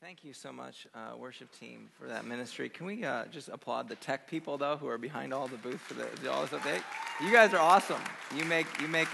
Thank 0.00 0.22
you 0.22 0.32
so 0.32 0.52
much, 0.52 0.86
uh, 0.94 1.16
worship 1.16 1.48
team, 1.58 1.88
for 1.98 2.06
that 2.06 2.24
ministry. 2.24 2.68
Can 2.68 2.86
we 2.86 3.04
uh, 3.04 3.24
just 3.32 3.48
applaud 3.48 3.88
the 3.88 3.96
tech 3.96 4.30
people 4.30 4.56
though, 4.56 4.76
who 4.76 4.86
are 4.86 4.96
behind 4.96 5.34
all 5.34 5.48
the 5.48 5.56
booth 5.56 5.80
for 5.80 5.94
the 5.94 6.30
all 6.30 6.46
this? 6.46 6.82
You 7.20 7.32
guys 7.32 7.52
are 7.52 7.58
awesome. 7.58 8.00
You 8.36 8.44
make 8.44 8.66
you 8.80 8.86
make 8.86 9.08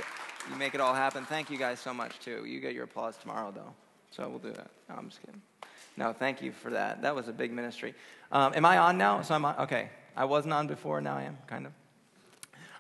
you 0.51 0.57
make 0.57 0.75
it 0.75 0.83
all 0.83 0.93
happen. 0.93 1.25
Thank 1.25 1.49
you 1.49 1.57
guys 1.57 1.81
so 1.81 1.95
much 1.95 2.19
too. 2.19 2.45
You 2.45 2.61
get 2.61 2.75
your 2.75 2.85
applause 2.85 3.17
tomorrow 3.17 3.51
though, 3.51 3.73
so 4.11 4.29
we'll 4.29 4.39
do 4.39 4.53
that. 4.53 4.69
No, 4.91 4.97
I'm 4.97 5.09
just 5.09 5.23
kidding. 5.23 5.41
No, 5.97 6.13
thank 6.13 6.43
you 6.43 6.53
for 6.53 6.71
that. 6.71 7.01
That 7.01 7.15
was 7.15 7.29
a 7.29 7.33
big 7.33 7.51
ministry. 7.51 7.95
Um, 8.31 8.53
am 8.55 8.67
I 8.67 8.77
on 8.77 8.99
now? 8.99 9.23
So 9.23 9.35
I'm 9.35 9.45
on. 9.47 9.57
Okay, 9.61 9.89
I 10.15 10.27
wasn't 10.27 10.53
on 10.53 10.67
before. 10.67 11.01
Now 11.01 11.17
I 11.17 11.23
am 11.23 11.39
kind 11.47 11.65
of. 11.65 11.73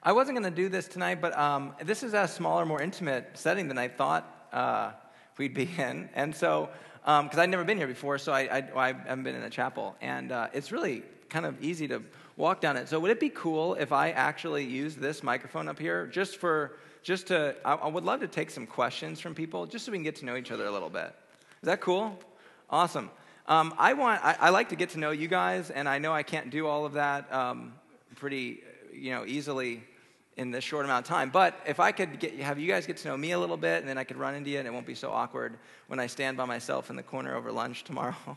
I 0.03 0.13
wasn't 0.13 0.39
going 0.39 0.53
to 0.53 0.55
do 0.55 0.69
this 0.69 0.89
tonight, 0.89 1.23
but 1.23 1.37
um, 1.39 1.75
this 1.83 2.03
is 2.03 2.13
a 2.13 2.29
smaller, 2.29 2.67
more 2.67 2.83
intimate 2.83 3.31
setting 3.33 3.67
than 3.67 3.79
I 3.79 3.89
thought 3.89 4.49
uh, 4.53 4.91
we'd 5.39 5.55
be 5.55 5.71
in, 5.79 6.11
and 6.15 6.37
so 6.37 6.69
because 7.05 7.35
um, 7.35 7.41
I'd 7.41 7.51
never 7.51 7.65
been 7.65 7.77
here 7.77 7.87
before, 7.87 8.17
so 8.17 8.33
I, 8.33 8.41
I, 8.41 8.65
I, 8.75 8.87
haven't 8.87 9.25
been 9.25 9.35
in 9.35 9.43
a 9.43 9.51
chapel. 9.51 9.95
And 10.01 10.33
uh, 10.33 10.49
it's 10.55 10.73
really 10.73 11.03
kind 11.29 11.45
of 11.45 11.63
easy 11.63 11.87
to 11.89 12.03
walk 12.39 12.63
down 12.63 12.79
it. 12.79 12.89
So 12.89 12.99
would 12.99 13.11
it 13.11 13.21
be 13.21 13.29
cool 13.29 13.75
if 13.75 13.93
I 13.93 14.13
actually 14.13 14.65
use 14.65 14.97
this 14.97 15.23
microphone 15.23 15.69
up 15.69 15.79
here 15.79 16.07
just 16.07 16.39
for, 16.39 16.79
just 17.03 17.27
to, 17.27 17.57
I, 17.63 17.75
I 17.75 17.89
would 17.89 18.05
love 18.05 18.21
to 18.21 18.27
take 18.27 18.51
some 18.51 18.67
questions 18.67 19.21
from 19.21 19.35
people 19.35 19.67
just 19.67 19.85
so 19.85 19.93
we 19.93 19.99
can 19.99 20.03
get 20.03 20.17
to 20.17 20.25
know 20.25 20.35
each 20.35 20.51
other 20.51 20.65
a 20.65 20.71
little 20.71 20.89
bit. 20.89 21.15
Is 21.61 21.67
that 21.67 21.83
cool? 21.83 22.19
Awesome. 22.71 23.11
Um, 23.47 23.75
I 23.77 23.93
want, 23.93 24.25
I, 24.25 24.37
I, 24.41 24.49
like 24.49 24.71
to 24.71 24.77
get 24.77 24.91
to 24.91 24.99
know 24.99 25.11
you 25.11 25.29
guys, 25.29 25.71
and 25.71 25.87
I 25.87 25.99
know 25.99 26.15
I 26.15 26.23
can't 26.23 26.49
do 26.49 26.67
all 26.67 26.87
of 26.87 26.95
that 26.95 27.31
um, 27.31 27.75
pretty, 28.17 28.63
you 28.95 29.11
know, 29.11 29.27
easily 29.27 29.85
in 30.37 30.51
this 30.51 30.65
short 30.65 30.85
amount 30.85 31.07
of 31.07 31.09
time. 31.09 31.31
But 31.31 31.59
if 31.67 31.81
I 31.81 31.93
could 31.93 32.19
get, 32.19 32.39
have 32.41 32.59
you 32.59 32.69
guys 32.69 32.87
get 32.87 32.97
to 32.99 33.09
know 33.09 33.17
me 33.17 33.33
a 33.33 33.39
little 33.39 33.57
bit, 33.57 33.81
and 33.81 33.89
then 33.89 33.99
I 33.99 34.05
could 34.05 34.17
run 34.17 34.35
into 34.35 34.51
you, 34.51 34.59
and 34.59 34.67
it 34.67 34.73
won't 34.73 34.87
be 34.87 34.95
so 34.95 35.11
awkward 35.11 35.57
when 35.87 36.01
I 36.01 36.07
stand 36.07 36.37
by 36.37 36.45
myself 36.45 36.91
in 36.91 36.97
the 36.97 37.03
corner 37.03 37.35
over 37.35 37.53
lunch 37.53 37.85
tomorrow. 37.85 38.17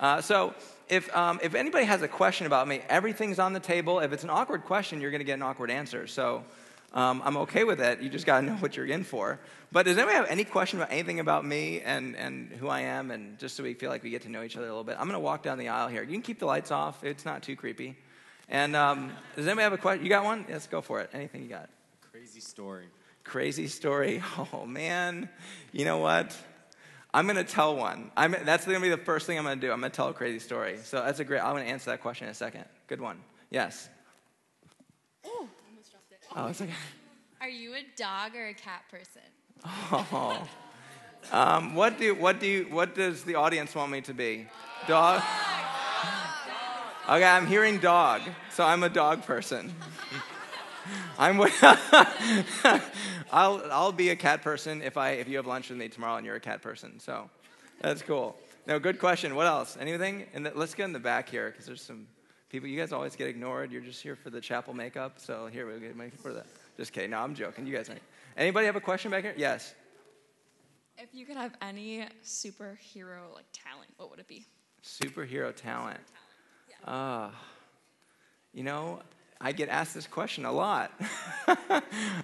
Uh, 0.00 0.20
so 0.20 0.52
if, 0.88 1.14
um, 1.16 1.38
if 1.44 1.54
anybody 1.54 1.84
has 1.84 2.02
a 2.02 2.08
question 2.08 2.44
about 2.48 2.66
me, 2.66 2.80
everything's 2.88 3.38
on 3.38 3.52
the 3.52 3.60
table. 3.60 4.00
If 4.00 4.12
it's 4.12 4.24
an 4.24 4.30
awkward 4.30 4.64
question, 4.64 5.00
you're 5.00 5.12
going 5.12 5.20
to 5.20 5.24
get 5.24 5.34
an 5.34 5.42
awkward 5.42 5.70
answer. 5.70 6.08
So 6.08 6.42
um, 6.92 7.22
I'm 7.24 7.36
okay 7.38 7.62
with 7.62 7.80
it. 7.80 8.00
You 8.00 8.08
just 8.08 8.26
got 8.26 8.40
to 8.40 8.46
know 8.46 8.54
what 8.54 8.76
you're 8.76 8.86
in 8.86 9.04
for. 9.04 9.38
But 9.70 9.86
does 9.86 9.96
anybody 9.96 10.16
have 10.16 10.26
any 10.28 10.44
question 10.44 10.80
about 10.80 10.92
anything 10.92 11.20
about 11.20 11.46
me 11.46 11.80
and, 11.80 12.16
and 12.16 12.50
who 12.52 12.68
I 12.68 12.80
am, 12.80 13.10
and 13.10 13.38
just 13.38 13.56
so 13.56 13.62
we 13.62 13.74
feel 13.74 13.90
like 13.90 14.02
we 14.02 14.10
get 14.10 14.22
to 14.22 14.28
know 14.28 14.42
each 14.42 14.56
other 14.56 14.66
a 14.66 14.70
little 14.70 14.84
bit? 14.84 14.96
I'm 14.98 15.06
going 15.06 15.12
to 15.12 15.20
walk 15.20 15.42
down 15.42 15.56
the 15.56 15.68
aisle 15.68 15.88
here. 15.88 16.02
You 16.02 16.12
can 16.12 16.22
keep 16.22 16.38
the 16.38 16.46
lights 16.46 16.70
off. 16.70 17.04
It's 17.04 17.24
not 17.24 17.42
too 17.42 17.56
creepy. 17.56 17.96
And 18.52 18.76
um, 18.76 19.10
does 19.34 19.46
anybody 19.46 19.62
have 19.64 19.72
a 19.72 19.78
question? 19.78 20.04
You 20.04 20.10
got 20.10 20.24
one? 20.24 20.44
Yes, 20.46 20.66
go 20.66 20.82
for 20.82 21.00
it. 21.00 21.08
Anything 21.14 21.42
you 21.42 21.48
got? 21.48 21.70
Crazy 22.12 22.40
story. 22.40 22.84
Crazy 23.24 23.66
story. 23.66 24.22
Oh, 24.52 24.66
man. 24.66 25.30
You 25.72 25.86
know 25.86 25.98
what? 25.98 26.36
I'm 27.14 27.24
going 27.24 27.36
to 27.36 27.50
tell 27.50 27.74
one. 27.74 28.10
I'm, 28.14 28.36
that's 28.44 28.66
going 28.66 28.76
to 28.76 28.82
be 28.82 28.90
the 28.90 28.98
first 28.98 29.26
thing 29.26 29.38
I'm 29.38 29.44
going 29.44 29.58
to 29.58 29.66
do. 29.66 29.72
I'm 29.72 29.80
going 29.80 29.90
to 29.90 29.96
tell 29.96 30.08
a 30.08 30.12
crazy 30.12 30.38
story. 30.38 30.76
So 30.84 30.98
that's 31.02 31.18
a 31.18 31.24
great, 31.24 31.40
I'm 31.40 31.54
going 31.54 31.64
to 31.64 31.70
answer 31.70 31.90
that 31.90 32.02
question 32.02 32.26
in 32.26 32.32
a 32.32 32.34
second. 32.34 32.64
Good 32.88 33.00
one. 33.00 33.18
Yes. 33.50 33.88
Oh, 35.24 35.48
almost 35.68 35.90
dropped 35.90 36.12
it. 36.12 36.18
Oh, 36.36 36.46
it's 36.48 36.60
okay. 36.60 36.72
Are 37.40 37.48
you 37.48 37.74
a 37.74 37.84
dog 37.96 38.36
or 38.36 38.48
a 38.48 38.54
cat 38.54 38.82
person? 38.90 39.22
Oh. 39.64 40.46
Um, 41.30 41.74
what 41.74 41.98
do 41.98 42.14
what 42.16 42.40
do 42.40 42.46
you, 42.46 42.64
what 42.64 42.96
does 42.96 43.22
the 43.22 43.36
audience 43.36 43.74
want 43.76 43.92
me 43.92 44.00
to 44.02 44.12
be? 44.12 44.48
Dog. 44.88 45.22
Okay, 47.08 47.24
I'm 47.24 47.48
hearing 47.48 47.78
dog, 47.78 48.22
so 48.52 48.64
I'm 48.64 48.84
a 48.84 48.88
dog 48.88 49.24
person. 49.24 49.74
I'm. 51.18 51.40
I'll 53.32 53.60
I'll 53.72 53.90
be 53.90 54.10
a 54.10 54.16
cat 54.16 54.42
person 54.42 54.82
if 54.82 54.96
I 54.96 55.10
if 55.10 55.28
you 55.28 55.36
have 55.36 55.46
lunch 55.46 55.68
with 55.68 55.78
me 55.78 55.88
tomorrow 55.88 56.16
and 56.16 56.24
you're 56.24 56.36
a 56.36 56.40
cat 56.40 56.62
person. 56.62 57.00
So 57.00 57.28
that's 57.80 58.02
cool. 58.02 58.36
No, 58.68 58.78
good 58.78 59.00
question. 59.00 59.34
What 59.34 59.48
else? 59.48 59.76
Anything? 59.80 60.26
And 60.32 60.48
let's 60.54 60.74
get 60.74 60.84
in 60.84 60.92
the 60.92 61.00
back 61.00 61.28
here 61.28 61.50
because 61.50 61.66
there's 61.66 61.82
some 61.82 62.06
people. 62.48 62.68
You 62.68 62.78
guys 62.78 62.92
always 62.92 63.16
get 63.16 63.26
ignored. 63.26 63.72
You're 63.72 63.82
just 63.82 64.00
here 64.00 64.14
for 64.14 64.30
the 64.30 64.40
chapel 64.40 64.72
makeup. 64.72 65.14
So 65.16 65.46
here 65.46 65.66
we 65.66 65.80
get 65.80 65.98
go 65.98 66.08
for 66.22 66.32
that. 66.32 66.46
Just 66.76 66.92
kidding. 66.92 67.10
No, 67.10 67.18
I'm 67.18 67.34
joking. 67.34 67.66
You 67.66 67.74
guys 67.74 67.88
aren't. 67.88 68.02
Anybody 68.36 68.66
have 68.66 68.76
a 68.76 68.80
question 68.80 69.10
back 69.10 69.24
here? 69.24 69.34
Yes. 69.36 69.74
If 70.98 71.08
you 71.12 71.26
could 71.26 71.36
have 71.36 71.54
any 71.60 72.06
superhero 72.24 73.34
like 73.34 73.46
talent, 73.52 73.90
what 73.96 74.08
would 74.10 74.20
it 74.20 74.28
be? 74.28 74.46
Superhero 74.84 75.54
talent. 75.54 76.00
Uh, 76.84 77.30
you 78.52 78.62
know, 78.62 79.00
I 79.40 79.52
get 79.52 79.68
asked 79.68 79.94
this 79.94 80.06
question 80.06 80.44
a 80.44 80.52
lot. 80.52 80.92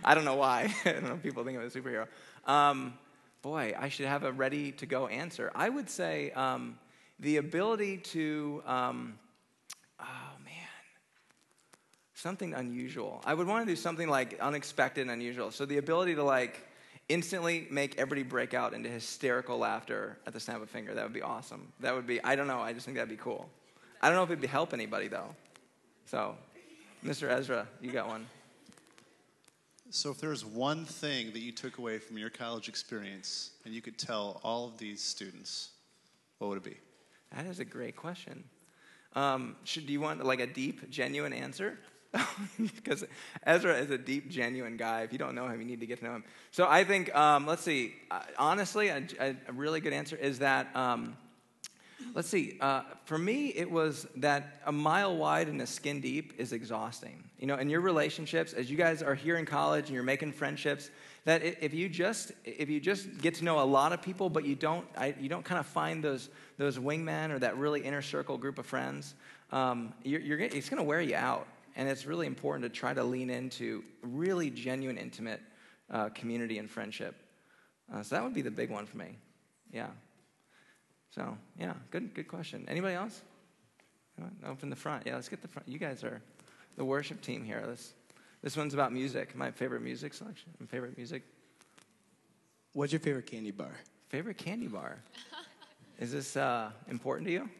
I 0.05 0.15
don't 0.15 0.25
know 0.25 0.37
why. 0.37 0.75
I 0.85 0.93
don't 0.93 1.05
know 1.05 1.17
people 1.17 1.45
think 1.45 1.59
I'm 1.59 1.65
a 1.65 1.71
superhero. 1.71 2.07
Um, 2.47 2.95
boy, 3.43 3.75
I 3.79 3.89
should 3.89 4.07
have 4.07 4.25
a 4.25 4.33
ready 4.33 4.73
to 4.73 4.87
go 4.87 5.07
answer. 5.07 5.51
I 5.55 5.69
would 5.69 5.91
say 5.91 6.31
um, 6.33 6.79
the 7.19 7.39
ability 7.39 7.99
to, 7.99 8.63
um, 8.67 9.19
oh 10.01 10.05
man, 10.45 10.55
something 12.15 12.55
unusual. 12.55 13.23
I 13.25 13.35
would 13.35 13.47
want 13.47 13.67
to 13.67 13.73
do 13.73 13.77
something 13.77 14.09
like 14.09 14.39
unexpected 14.41 15.03
and 15.03 15.11
unusual. 15.11 15.51
So 15.51 15.67
the 15.67 15.79
ability 15.79 16.15
to 16.17 16.23
like 16.23 16.65
instantly 17.09 17.67
make 17.71 17.99
everybody 17.99 18.23
break 18.23 18.55
out 18.55 18.75
into 18.75 18.89
hysterical 18.89 19.59
laughter 19.59 20.19
at 20.27 20.33
the 20.33 20.41
snap 20.41 20.57
of 20.57 20.63
a 20.63 20.67
finger. 20.67 20.95
That 20.95 21.05
would 21.05 21.13
be 21.13 21.23
awesome. 21.23 21.73
That 21.81 21.95
would 21.95 22.07
be, 22.07 22.23
I 22.23 22.37
don't 22.37 22.47
know, 22.47 22.61
I 22.61 22.73
just 22.73 22.85
think 22.85 22.97
that'd 22.97 23.09
be 23.09 23.17
cool. 23.17 23.49
I 24.01 24.09
don't 24.09 24.17
know 24.17 24.23
if 24.23 24.31
it'd 24.31 24.49
help 24.49 24.73
anybody 24.73 25.09
though. 25.09 25.35
So, 26.07 26.37
Mr. 27.05 27.29
Ezra, 27.31 27.67
you 27.81 27.91
got 27.91 28.09
one. 28.09 28.27
So, 29.91 30.11
if 30.11 30.19
there's 30.19 30.45
one 30.45 30.85
thing 30.85 31.33
that 31.33 31.41
you 31.41 31.53
took 31.53 31.79
away 31.79 31.99
from 31.99 32.19
your 32.19 32.31
college 32.31 32.69
experience 32.69 33.53
and 33.65 33.75
you 33.75 33.81
could 33.81 33.99
tell 33.99 34.41
all 34.45 34.67
of 34.67 34.79
these 34.79 35.03
students, 35.03 35.71
what 36.39 36.49
would 36.49 36.59
it 36.59 36.65
be? 36.65 36.77
That 37.35 37.47
is 37.47 37.59
a 37.61 37.65
great 37.65 37.97
question. 37.97 38.45
Um, 39.15 39.57
should, 39.65 39.87
do 39.87 39.93
you 39.93 40.01
want 40.01 40.25
like 40.25 40.41
a 40.41 40.47
deep, 40.47 40.91
genuine 40.91 41.33
answer? 41.33 41.79
Because 42.59 43.05
Ezra 43.45 43.77
is 43.77 43.91
a 43.91 43.99
deep, 43.99 44.31
genuine 44.31 44.77
guy. 44.77 45.03
If 45.03 45.13
you 45.13 45.19
don't 45.19 45.35
know 45.35 45.47
him, 45.47 45.61
you 45.61 45.67
need 45.67 45.81
to 45.81 45.87
get 45.87 45.99
to 45.99 46.05
know 46.05 46.15
him. 46.15 46.25
So 46.51 46.67
I 46.69 46.85
think, 46.85 47.15
um, 47.15 47.47
let's 47.47 47.63
see, 47.63 47.95
uh, 48.11 48.21
honestly, 48.39 48.89
a, 48.89 49.03
a, 49.21 49.53
really 49.53 49.81
good 49.81 49.93
answer 49.93 50.17
is 50.17 50.39
that 50.39 50.75
um, 50.75 51.17
Let's 52.15 52.29
see. 52.29 52.57
Uh, 52.61 52.83
for 53.05 53.19
me, 53.19 53.49
it 53.49 53.71
was 53.71 54.07
that 54.17 54.61
a 54.67 54.73
mile 54.73 55.17
wide 55.17 55.49
and 55.49 55.61
a 55.63 55.67
skin 55.67 56.01
deep 56.01 56.33
is 56.39 56.53
exhausting. 56.53 57.23
You 57.39 57.47
know, 57.47 57.57
in 57.57 57.69
your 57.69 57.81
relationships, 57.81 58.53
as 58.53 58.71
you 58.71 58.77
guys 58.77 59.03
are 59.03 59.15
here 59.15 59.37
in 59.37 59.47
college 59.47 59.87
and 59.87 59.95
you're 59.95 60.03
making 60.03 60.33
friendships, 60.33 60.91
that 61.25 61.43
if 61.43 61.75
you 61.75 61.89
just 61.89 62.33
if 62.45 62.69
you 62.69 62.81
just 62.81 63.19
get 63.19 63.35
to 63.35 63.45
know 63.45 63.61
a 63.61 63.65
lot 63.65 63.93
of 63.93 64.03
people, 64.03 64.31
but 64.31 64.45
you 64.45 64.55
don't 64.55 64.87
I, 64.97 65.15
you 65.21 65.29
don't 65.29 65.45
kind 65.45 65.59
of 65.59 65.67
find 65.67 66.03
those 66.03 66.31
those 66.57 66.79
wingmen 66.79 67.31
or 67.31 67.39
that 67.39 67.57
really 67.57 67.83
inner 67.83 68.03
circle 68.03 68.39
group 68.39 68.59
of 68.59 68.67
friends, 68.67 69.15
um, 69.53 69.93
you're, 70.03 70.21
you're 70.21 70.39
it's 70.39 70.69
going 70.69 70.79
to 70.79 70.89
wear 70.89 71.01
you 71.01 71.17
out. 71.17 71.47
And 71.77 71.89
it's 71.89 72.07
really 72.07 72.27
important 72.27 72.65
to 72.65 72.77
try 72.77 72.93
to 72.93 73.05
lean 73.05 73.31
into 73.31 73.85
really 74.03 74.51
genuine, 74.51 74.99
intimate 74.99 75.41
uh, 75.91 76.09
community 76.09 76.59
and 76.59 76.69
friendship. 76.69 77.15
Uh, 77.93 78.03
so 78.03 78.17
that 78.17 78.25
would 78.25 78.35
be 78.35 78.43
the 78.43 78.51
big 78.51 78.69
one 78.69 78.85
for 78.85 78.97
me. 78.97 79.17
Yeah. 79.73 79.87
So, 81.19 81.37
yeah, 81.59 81.73
good, 81.91 82.15
good 82.15 82.29
question. 82.29 82.65
Anybody 82.69 82.95
else? 82.95 83.23
No, 84.41 84.55
from 84.55 84.71
the 84.71 84.77
front. 84.77 85.05
Yeah, 85.05 85.17
let's 85.17 85.29
get 85.29 85.43
the 85.43 85.49
front. 85.49 85.67
You 85.67 85.77
guys 85.77 86.05
are 86.05 86.23
the 86.77 86.85
worship 86.85 87.21
team 87.21 87.43
here. 87.43 87.65
Let's, 87.67 87.95
this 88.41 88.57
one's 88.57 88.73
about 88.73 88.93
music. 88.93 89.35
My 89.35 89.51
favorite 89.51 89.83
music 89.83 90.15
selection. 90.15 90.53
My 90.61 90.67
favorite 90.67 90.97
music. 90.97 91.25
What's 92.73 92.93
your 92.93 93.01
favorite 93.01 93.27
candy 93.27 93.51
bar? 93.51 93.73
Favorite 94.11 94.39
candy 94.39 94.69
bar? 94.69 94.99
Is 95.99 96.13
this 96.13 96.37
uh, 96.37 96.71
important 96.89 97.27
to 97.27 97.33
you? 97.33 97.51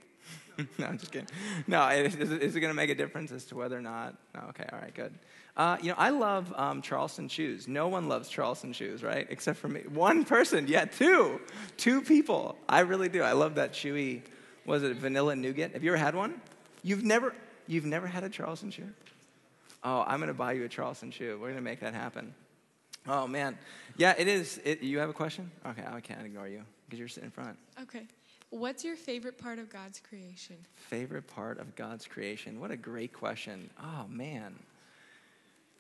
no, 0.79 0.87
I'm 0.87 0.99
just 0.99 1.13
kidding. 1.13 1.29
No, 1.67 1.87
is, 1.89 2.15
is 2.17 2.57
it 2.57 2.61
going 2.61 2.71
to 2.71 2.77
make 2.77 2.91
a 2.91 2.95
difference 2.95 3.31
as 3.31 3.45
to 3.47 3.57
whether 3.57 3.79
or 3.79 3.83
not? 3.83 4.17
No, 4.35 4.43
okay, 4.51 4.67
all 4.73 4.81
right, 4.81 4.95
good. 4.95 5.15
Uh, 5.57 5.77
you 5.81 5.89
know, 5.91 5.97
I 5.99 6.11
love 6.11 6.53
um, 6.57 6.83
Charleston 6.83 7.29
Chews. 7.29 7.69
No 7.69 7.89
one 7.89 8.09
loves 8.09 8.29
Charleston 8.29 8.73
Chews, 8.73 9.03
right? 9.03 9.27
Except 9.31 9.59
for 9.59 9.69
me. 9.69 9.83
One 9.93 10.25
person, 10.25 10.67
yeah, 10.69 10.85
two. 10.85 11.41
Two 11.77 12.01
people. 12.03 12.57
I 12.69 12.81
really 12.81 13.09
do. 13.09 13.23
I 13.23 13.33
love 13.33 13.57
that 13.57 13.73
chewy, 13.73 14.23
was 14.67 14.83
it 14.83 14.97
vanilla 14.97 15.35
nougat? 15.37 15.73
Have 15.73 15.85
you 15.85 15.91
ever 15.91 15.99
had 15.99 16.15
one? 16.15 16.41
You've 16.83 17.05
never, 17.05 17.35
you've 17.67 17.85
never 17.85 18.07
had 18.07 18.25
a 18.25 18.29
Charleston 18.29 18.71
Chew? 18.71 18.89
Oh, 19.85 20.05
I'm 20.07 20.19
going 20.19 20.29
to 20.29 20.35
buy 20.35 20.53
you 20.53 20.65
a 20.65 20.69
Charleston 20.69 21.11
Chew. 21.11 21.39
We're 21.41 21.49
going 21.49 21.57
to 21.57 21.61
make 21.61 21.81
that 21.81 21.95
happen. 21.95 22.35
Oh, 23.07 23.27
man. 23.27 23.59
Yeah, 23.97 24.15
it 24.19 24.29
is. 24.29 24.61
It, 24.65 24.83
you 24.83 24.99
have 24.99 25.09
a 25.09 25.15
question? 25.15 25.51
Okay, 25.67 25.85
I 25.87 26.01
can't 26.01 26.25
ignore 26.25 26.49
you 26.49 26.63
because 26.87 26.99
you're 26.99 27.09
sitting 27.09 27.27
in 27.27 27.31
front. 27.31 27.57
Okay. 27.83 28.07
What's 28.51 28.83
your 28.83 28.97
favorite 28.97 29.37
part 29.37 29.59
of 29.59 29.69
God's 29.69 30.01
creation? 30.01 30.57
Favorite 30.75 31.27
part 31.27 31.59
of 31.59 31.77
God's 31.77 32.07
creation? 32.07 32.61
What 32.61 32.71
a 32.71 32.77
great 32.77 33.13
question. 33.13 33.69
Oh, 33.83 34.07
man. 34.09 34.55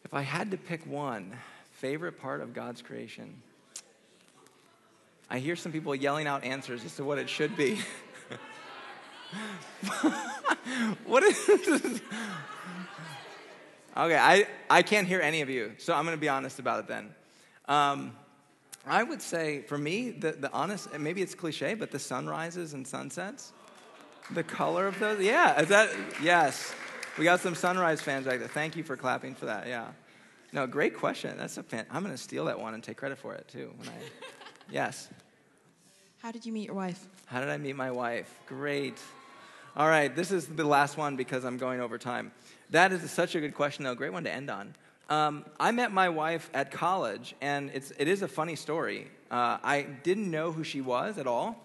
If 0.04 0.12
I 0.12 0.20
had 0.20 0.50
to 0.50 0.58
pick 0.58 0.86
one 0.86 1.34
favorite 1.72 2.20
part 2.20 2.42
of 2.42 2.52
God's 2.52 2.82
creation, 2.82 3.40
I 5.30 5.38
hear 5.38 5.56
some 5.56 5.72
people 5.72 5.94
yelling 5.94 6.26
out 6.26 6.44
answers 6.44 6.84
as 6.84 6.94
to 6.96 7.04
what 7.04 7.18
it 7.18 7.30
should 7.30 7.56
be. 7.56 7.78
what 11.06 11.22
is 11.22 11.46
this? 11.46 12.00
Okay, 13.96 14.16
I, 14.16 14.46
I 14.70 14.82
can't 14.82 15.08
hear 15.08 15.20
any 15.20 15.40
of 15.40 15.50
you, 15.50 15.72
so 15.78 15.92
I'm 15.92 16.04
going 16.04 16.16
to 16.16 16.20
be 16.20 16.28
honest 16.28 16.60
about 16.60 16.78
it 16.78 16.86
then. 16.86 17.12
Um, 17.66 18.12
I 18.88 19.02
would 19.02 19.22
say 19.22 19.62
for 19.62 19.78
me, 19.78 20.10
the, 20.10 20.32
the 20.32 20.52
honest, 20.52 20.96
maybe 20.98 21.22
it's 21.22 21.34
cliche, 21.34 21.74
but 21.74 21.90
the 21.90 21.98
sunrises 21.98 22.74
and 22.74 22.86
sunsets, 22.86 23.52
the 24.30 24.42
color 24.42 24.86
of 24.86 24.98
those. 24.98 25.20
Yeah, 25.20 25.60
is 25.60 25.68
that, 25.68 25.90
yes. 26.22 26.74
We 27.18 27.24
got 27.24 27.40
some 27.40 27.54
sunrise 27.54 28.00
fans 28.00 28.26
right 28.26 28.38
there. 28.38 28.48
Thank 28.48 28.76
you 28.76 28.84
for 28.84 28.96
clapping 28.96 29.34
for 29.34 29.46
that. 29.46 29.66
Yeah. 29.66 29.88
No, 30.52 30.66
great 30.66 30.96
question. 30.96 31.36
That's 31.36 31.58
a 31.58 31.62
fan. 31.62 31.84
I'm 31.90 32.02
going 32.02 32.14
to 32.14 32.22
steal 32.22 32.46
that 32.46 32.58
one 32.58 32.74
and 32.74 32.82
take 32.82 32.96
credit 32.96 33.18
for 33.18 33.34
it 33.34 33.48
too. 33.48 33.72
When 33.76 33.88
I, 33.88 33.92
yes. 34.70 35.08
How 36.18 36.32
did 36.32 36.46
you 36.46 36.52
meet 36.52 36.66
your 36.66 36.74
wife? 36.74 37.06
How 37.26 37.40
did 37.40 37.48
I 37.48 37.58
meet 37.58 37.76
my 37.76 37.90
wife? 37.90 38.32
Great. 38.46 38.98
All 39.76 39.88
right, 39.88 40.14
this 40.14 40.32
is 40.32 40.46
the 40.46 40.64
last 40.64 40.96
one 40.96 41.16
because 41.16 41.44
I'm 41.44 41.58
going 41.58 41.80
over 41.80 41.98
time. 41.98 42.32
That 42.70 42.92
is 42.92 43.08
such 43.10 43.34
a 43.34 43.40
good 43.40 43.54
question, 43.54 43.84
though. 43.84 43.94
Great 43.94 44.12
one 44.12 44.24
to 44.24 44.32
end 44.32 44.50
on. 44.50 44.74
Um, 45.08 45.46
I 45.58 45.70
met 45.70 45.90
my 45.90 46.10
wife 46.10 46.50
at 46.52 46.70
college, 46.70 47.34
and 47.40 47.70
it's, 47.72 47.92
it 47.98 48.08
is 48.08 48.22
a 48.22 48.28
funny 48.28 48.56
story. 48.56 49.10
Uh, 49.30 49.56
I 49.62 49.82
didn't 50.02 50.30
know 50.30 50.52
who 50.52 50.62
she 50.64 50.82
was 50.82 51.16
at 51.16 51.26
all. 51.26 51.64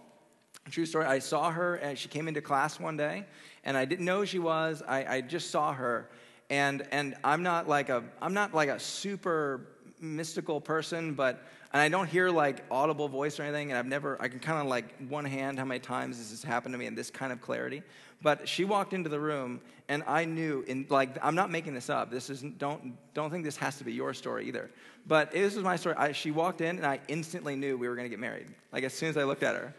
True 0.70 0.86
story. 0.86 1.06
I 1.06 1.20
saw 1.20 1.52
her, 1.52 1.76
and 1.76 1.98
she 1.98 2.08
came 2.08 2.30
into 2.30 2.42
class 2.42 2.80
one 2.80 2.96
day, 2.96 3.26
and 3.66 3.76
I 3.76 3.84
didn't 3.84 4.06
know 4.06 4.20
who 4.20 4.26
she 4.26 4.40
was. 4.40 4.82
I, 4.88 5.18
I 5.18 5.22
just 5.22 5.52
saw 5.52 5.74
her, 5.74 6.10
and 6.50 6.88
and 6.92 7.16
I'm 7.22 7.44
not 7.44 7.68
like 7.68 7.90
a 7.90 8.02
I'm 8.22 8.34
not 8.34 8.54
like 8.54 8.70
a 8.70 8.80
super 8.80 9.68
mystical 10.00 10.62
person, 10.62 11.16
but 11.16 11.44
and 11.74 11.82
I 11.82 11.90
don't 11.90 12.08
hear 12.08 12.30
like 12.30 12.64
audible 12.72 13.10
voice 13.10 13.40
or 13.42 13.44
anything, 13.44 13.72
and 13.72 13.78
I've 13.78 13.88
never 13.88 14.22
I 14.22 14.30
can 14.30 14.40
kind 14.40 14.62
of 14.62 14.68
like 14.68 14.96
one 15.10 15.26
hand 15.26 15.60
how 15.60 15.66
many 15.66 15.82
times 15.82 16.18
this 16.18 16.30
has 16.30 16.44
happened 16.44 16.74
to 16.74 16.78
me 16.78 16.86
in 16.86 16.96
this 16.96 17.10
kind 17.10 17.34
of 17.34 17.42
clarity. 17.42 17.84
But 18.24 18.48
she 18.48 18.64
walked 18.64 18.94
into 18.94 19.10
the 19.10 19.20
room, 19.20 19.60
and 19.90 20.02
I 20.08 20.24
knew, 20.24 20.64
in 20.66 20.88
like, 20.90 21.10
I'm 21.22 21.36
not 21.36 21.52
making 21.52 21.74
this 21.74 21.90
up. 21.90 22.10
This 22.10 22.30
is 22.30 22.42
don't 22.42 22.98
don't 23.14 23.30
think 23.30 23.44
this 23.44 23.58
has 23.58 23.78
to 23.78 23.84
be 23.84 23.92
your 23.92 24.14
story 24.14 24.48
either. 24.48 24.72
But 25.06 25.34
this 25.34 25.58
is 25.58 25.62
my 25.62 25.76
story. 25.76 25.96
I, 25.98 26.14
she 26.14 26.32
walked 26.32 26.62
in, 26.62 26.78
and 26.78 26.86
I 26.86 27.02
instantly 27.10 27.58
knew 27.58 27.78
we 27.78 27.90
were 27.90 27.96
going 27.96 28.06
to 28.06 28.10
get 28.10 28.20
married. 28.20 28.48
Like 28.72 28.86
as 28.86 28.94
soon 28.94 29.10
as 29.10 29.18
I 29.18 29.26
looked 29.26 29.44
at 29.44 29.56
her, 29.56 29.76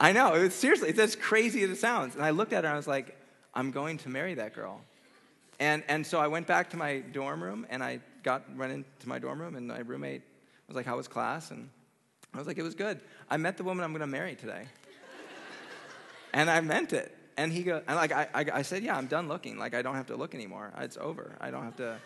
I 0.00 0.12
know 0.12 0.34
it 0.34 0.42
was 0.42 0.54
seriously. 0.54 0.88
It's 0.88 0.98
as 0.98 1.14
crazy 1.14 1.62
as 1.64 1.70
it 1.70 1.76
sounds. 1.76 2.14
And 2.14 2.24
I 2.24 2.30
looked 2.30 2.54
at 2.54 2.64
her, 2.64 2.68
and 2.68 2.74
I 2.74 2.78
was 2.78 2.88
like, 2.88 3.14
I'm 3.54 3.70
going 3.70 3.98
to 3.98 4.08
marry 4.08 4.34
that 4.34 4.54
girl. 4.54 4.80
And 5.60 5.84
and 5.86 6.06
so 6.06 6.18
I 6.18 6.28
went 6.28 6.46
back 6.46 6.70
to 6.70 6.78
my 6.78 7.00
dorm 7.00 7.44
room, 7.44 7.66
and 7.68 7.84
I 7.84 8.00
got 8.22 8.42
run 8.56 8.70
into 8.70 9.06
my 9.06 9.18
dorm 9.18 9.38
room, 9.38 9.54
and 9.54 9.68
my 9.68 9.80
roommate 9.80 10.22
was 10.66 10.76
like, 10.76 10.86
"How 10.86 10.96
was 10.96 11.08
class?" 11.08 11.50
And 11.50 11.68
I 12.32 12.38
was 12.38 12.46
like, 12.46 12.56
"It 12.56 12.62
was 12.62 12.74
good. 12.74 13.02
I 13.28 13.36
met 13.36 13.58
the 13.58 13.64
woman 13.64 13.84
I'm 13.84 13.92
going 13.92 14.00
to 14.00 14.06
marry 14.06 14.34
today." 14.34 14.64
and 16.32 16.48
I 16.48 16.62
meant 16.62 16.94
it 16.94 17.14
and 17.36 17.52
he 17.52 17.62
goes, 17.62 17.82
and 17.86 17.96
like 17.96 18.12
I, 18.12 18.28
I, 18.34 18.46
I, 18.54 18.62
said, 18.62 18.82
yeah, 18.82 18.96
I'm 18.96 19.06
done 19.06 19.28
looking. 19.28 19.58
Like 19.58 19.74
I 19.74 19.82
don't 19.82 19.94
have 19.94 20.06
to 20.08 20.16
look 20.16 20.34
anymore. 20.34 20.72
It's 20.78 20.96
over. 20.96 21.36
I 21.40 21.50
don't 21.50 21.64
have 21.64 21.76
to. 21.76 21.96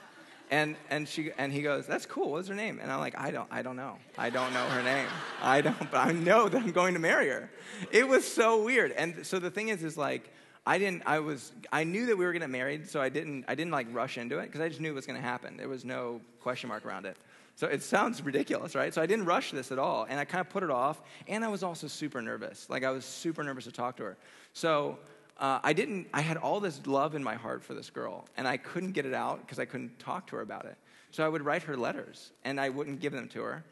And 0.50 0.76
and 0.90 1.08
she 1.08 1.32
and 1.38 1.52
he 1.52 1.62
goes, 1.62 1.86
that's 1.86 2.06
cool. 2.06 2.32
What's 2.32 2.48
her 2.48 2.54
name? 2.54 2.78
And 2.80 2.92
I'm 2.92 3.00
like, 3.00 3.18
I 3.18 3.30
don't, 3.30 3.48
I 3.50 3.62
don't 3.62 3.76
know. 3.76 3.96
I 4.16 4.30
don't 4.30 4.52
know 4.52 4.64
her 4.66 4.82
name. 4.82 5.06
I 5.42 5.60
don't, 5.60 5.90
but 5.90 6.06
I 6.06 6.12
know 6.12 6.48
that 6.48 6.62
I'm 6.62 6.70
going 6.70 6.94
to 6.94 7.00
marry 7.00 7.28
her. 7.28 7.50
It 7.90 8.06
was 8.06 8.26
so 8.26 8.62
weird. 8.62 8.92
And 8.92 9.26
so 9.26 9.38
the 9.38 9.50
thing 9.50 9.68
is, 9.68 9.82
is 9.82 9.96
like. 9.96 10.32
I 10.68 10.78
didn't. 10.78 11.04
I 11.06 11.20
was. 11.20 11.52
I 11.70 11.84
knew 11.84 12.06
that 12.06 12.18
we 12.18 12.24
were 12.24 12.32
to 12.32 12.40
get 12.40 12.50
married, 12.50 12.90
so 12.90 13.00
I 13.00 13.08
didn't. 13.08 13.44
I 13.46 13.54
didn't 13.54 13.70
like 13.70 13.86
rush 13.92 14.18
into 14.18 14.40
it 14.40 14.46
because 14.46 14.60
I 14.60 14.68
just 14.68 14.80
knew 14.80 14.90
it 14.90 14.96
was 14.96 15.06
to 15.06 15.14
happen. 15.14 15.56
There 15.56 15.68
was 15.68 15.84
no 15.84 16.20
question 16.40 16.68
mark 16.68 16.84
around 16.84 17.06
it. 17.06 17.16
So 17.56 17.66
it 17.68 17.82
sounds 17.82 18.22
ridiculous, 18.22 18.74
right? 18.74 18.92
So 18.92 19.00
I 19.00 19.06
didn't 19.06 19.24
rush 19.24 19.50
this 19.50 19.72
at 19.72 19.78
all, 19.78 20.06
and 20.08 20.20
I 20.20 20.26
kind 20.26 20.40
of 20.40 20.50
put 20.50 20.62
it 20.62 20.70
off. 20.70 21.00
And 21.26 21.42
I 21.42 21.48
was 21.48 21.62
also 21.62 21.86
super 21.86 22.20
nervous. 22.20 22.68
Like 22.68 22.84
I 22.84 22.90
was 22.90 23.04
super 23.04 23.42
nervous 23.42 23.64
to 23.64 23.72
talk 23.72 23.96
to 23.96 24.02
her. 24.02 24.16
So 24.52 24.98
uh, 25.38 25.60
I 25.62 25.72
didn't, 25.72 26.08
I 26.14 26.22
had 26.22 26.36
all 26.38 26.60
this 26.60 26.86
love 26.86 27.14
in 27.14 27.22
my 27.22 27.34
heart 27.34 27.62
for 27.62 27.74
this 27.74 27.90
girl, 27.90 28.26
and 28.36 28.48
I 28.48 28.56
couldn't 28.56 28.92
get 28.92 29.04
it 29.04 29.12
out 29.12 29.40
because 29.40 29.58
I 29.58 29.66
couldn't 29.66 29.98
talk 29.98 30.26
to 30.28 30.36
her 30.36 30.42
about 30.42 30.64
it. 30.64 30.76
So 31.10 31.24
I 31.24 31.28
would 31.28 31.42
write 31.42 31.62
her 31.64 31.76
letters, 31.76 32.32
and 32.44 32.60
I 32.60 32.70
wouldn't 32.70 33.00
give 33.00 33.12
them 33.12 33.28
to 33.28 33.42
her, 33.42 33.64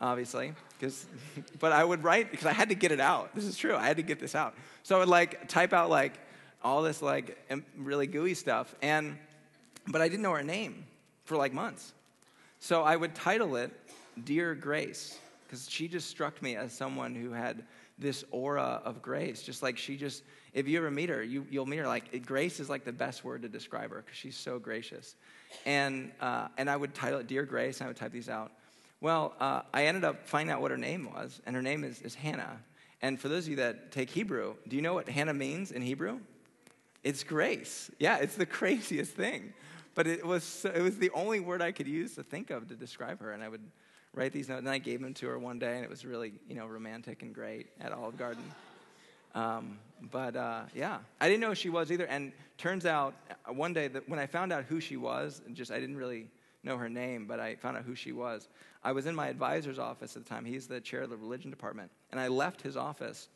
obviously, 0.00 0.52
because, 0.78 1.06
but 1.60 1.72
I 1.72 1.84
would 1.84 2.02
write 2.02 2.30
because 2.30 2.46
I 2.46 2.52
had 2.52 2.68
to 2.70 2.74
get 2.74 2.90
it 2.90 3.00
out. 3.00 3.34
This 3.34 3.44
is 3.44 3.56
true. 3.56 3.76
I 3.76 3.86
had 3.86 3.96
to 3.98 4.02
get 4.02 4.18
this 4.18 4.34
out. 4.34 4.54
So 4.82 4.96
I 4.96 4.98
would 4.98 5.08
like 5.08 5.48
type 5.48 5.72
out 5.72 5.90
like 5.90 6.14
all 6.64 6.82
this 6.82 7.02
like 7.02 7.38
really 7.76 8.06
gooey 8.08 8.34
stuff, 8.34 8.74
and, 8.82 9.16
but 9.86 10.00
I 10.00 10.08
didn't 10.08 10.22
know 10.22 10.32
her 10.32 10.42
name 10.42 10.84
for 11.24 11.36
like 11.36 11.52
months. 11.52 11.92
So 12.58 12.82
I 12.82 12.96
would 12.96 13.14
title 13.14 13.56
it 13.56 13.72
Dear 14.24 14.54
Grace, 14.56 15.18
because 15.46 15.68
she 15.68 15.86
just 15.86 16.08
struck 16.08 16.42
me 16.42 16.56
as 16.56 16.72
someone 16.72 17.14
who 17.14 17.30
had 17.30 17.64
this 17.98 18.24
aura 18.30 18.80
of 18.84 19.02
grace, 19.02 19.42
just 19.42 19.62
like 19.62 19.78
she 19.78 19.96
just, 19.96 20.22
if 20.52 20.66
you 20.66 20.78
ever 20.78 20.90
meet 20.90 21.08
her, 21.08 21.22
you, 21.22 21.46
you'll 21.50 21.66
meet 21.66 21.78
her 21.78 21.86
like 21.86 22.24
grace 22.26 22.60
is 22.60 22.68
like 22.68 22.84
the 22.84 22.92
best 22.92 23.24
word 23.24 23.42
to 23.42 23.48
describe 23.48 23.90
her 23.90 24.02
because 24.04 24.16
she's 24.16 24.36
so 24.36 24.58
gracious. 24.58 25.16
And, 25.66 26.10
uh, 26.20 26.48
and 26.56 26.68
I 26.68 26.76
would 26.76 26.94
title 26.94 27.20
it 27.20 27.26
Dear 27.26 27.44
Grace, 27.44 27.80
and 27.80 27.86
I 27.86 27.88
would 27.88 27.96
type 27.96 28.12
these 28.12 28.28
out. 28.28 28.52
Well, 29.00 29.34
uh, 29.40 29.62
I 29.74 29.86
ended 29.86 30.04
up 30.04 30.26
finding 30.28 30.52
out 30.52 30.60
what 30.60 30.70
her 30.70 30.76
name 30.76 31.12
was, 31.12 31.40
and 31.46 31.56
her 31.56 31.62
name 31.62 31.84
is, 31.84 32.00
is 32.02 32.14
Hannah. 32.14 32.60
And 33.02 33.20
for 33.20 33.28
those 33.28 33.44
of 33.44 33.50
you 33.50 33.56
that 33.56 33.90
take 33.90 34.10
Hebrew, 34.10 34.54
do 34.68 34.76
you 34.76 34.82
know 34.82 34.94
what 34.94 35.08
Hannah 35.08 35.34
means 35.34 35.72
in 35.72 35.82
Hebrew? 35.82 36.20
It's 37.02 37.24
grace. 37.24 37.90
Yeah, 37.98 38.18
it's 38.18 38.36
the 38.36 38.46
craziest 38.60 39.12
thing. 39.12 39.52
But 39.94 40.06
it 40.06 40.24
was, 40.24 40.64
it 40.64 40.80
was 40.80 40.98
the 40.98 41.10
only 41.10 41.40
word 41.40 41.60
I 41.60 41.72
could 41.72 41.88
use 41.88 42.14
to 42.14 42.22
think 42.22 42.50
of 42.50 42.68
to 42.68 42.74
describe 42.74 43.20
her. 43.20 43.32
And 43.32 43.42
I 43.42 43.48
would 43.48 43.60
write 44.14 44.32
these 44.32 44.48
notes, 44.48 44.60
and 44.60 44.68
I 44.68 44.78
gave 44.78 45.00
them 45.00 45.14
to 45.14 45.28
her 45.28 45.38
one 45.38 45.58
day, 45.58 45.74
and 45.74 45.84
it 45.84 45.90
was 45.90 46.04
really, 46.04 46.34
you 46.48 46.54
know, 46.54 46.66
romantic 46.66 47.22
and 47.22 47.34
great 47.34 47.68
at 47.80 47.92
Olive 47.92 48.18
Garden. 48.18 48.44
Um, 49.34 49.78
but 50.10 50.36
uh, 50.36 50.62
yeah, 50.74 50.98
I 51.20 51.28
didn't 51.28 51.40
know 51.40 51.48
who 51.50 51.54
she 51.54 51.70
was 51.70 51.90
either. 51.90 52.06
And 52.06 52.32
turns 52.58 52.84
out 52.84 53.14
uh, 53.30 53.52
one 53.52 53.72
day 53.72 53.88
that 53.88 54.08
when 54.08 54.18
I 54.18 54.26
found 54.26 54.52
out 54.52 54.64
who 54.64 54.80
she 54.80 54.96
was, 54.96 55.40
just 55.54 55.70
I 55.70 55.80
didn't 55.80 55.96
really 55.96 56.26
know 56.62 56.76
her 56.76 56.88
name, 56.88 57.26
but 57.26 57.40
I 57.40 57.56
found 57.56 57.76
out 57.76 57.84
who 57.84 57.94
she 57.94 58.12
was. 58.12 58.48
I 58.84 58.92
was 58.92 59.06
in 59.06 59.14
my 59.14 59.28
advisor's 59.28 59.78
office 59.78 60.16
at 60.16 60.24
the 60.24 60.28
time. 60.28 60.44
He's 60.44 60.66
the 60.66 60.80
chair 60.80 61.02
of 61.02 61.10
the 61.10 61.16
religion 61.16 61.50
department, 61.50 61.90
and 62.10 62.20
I 62.20 62.28
left 62.28 62.60
his 62.60 62.76
office. 62.76 63.28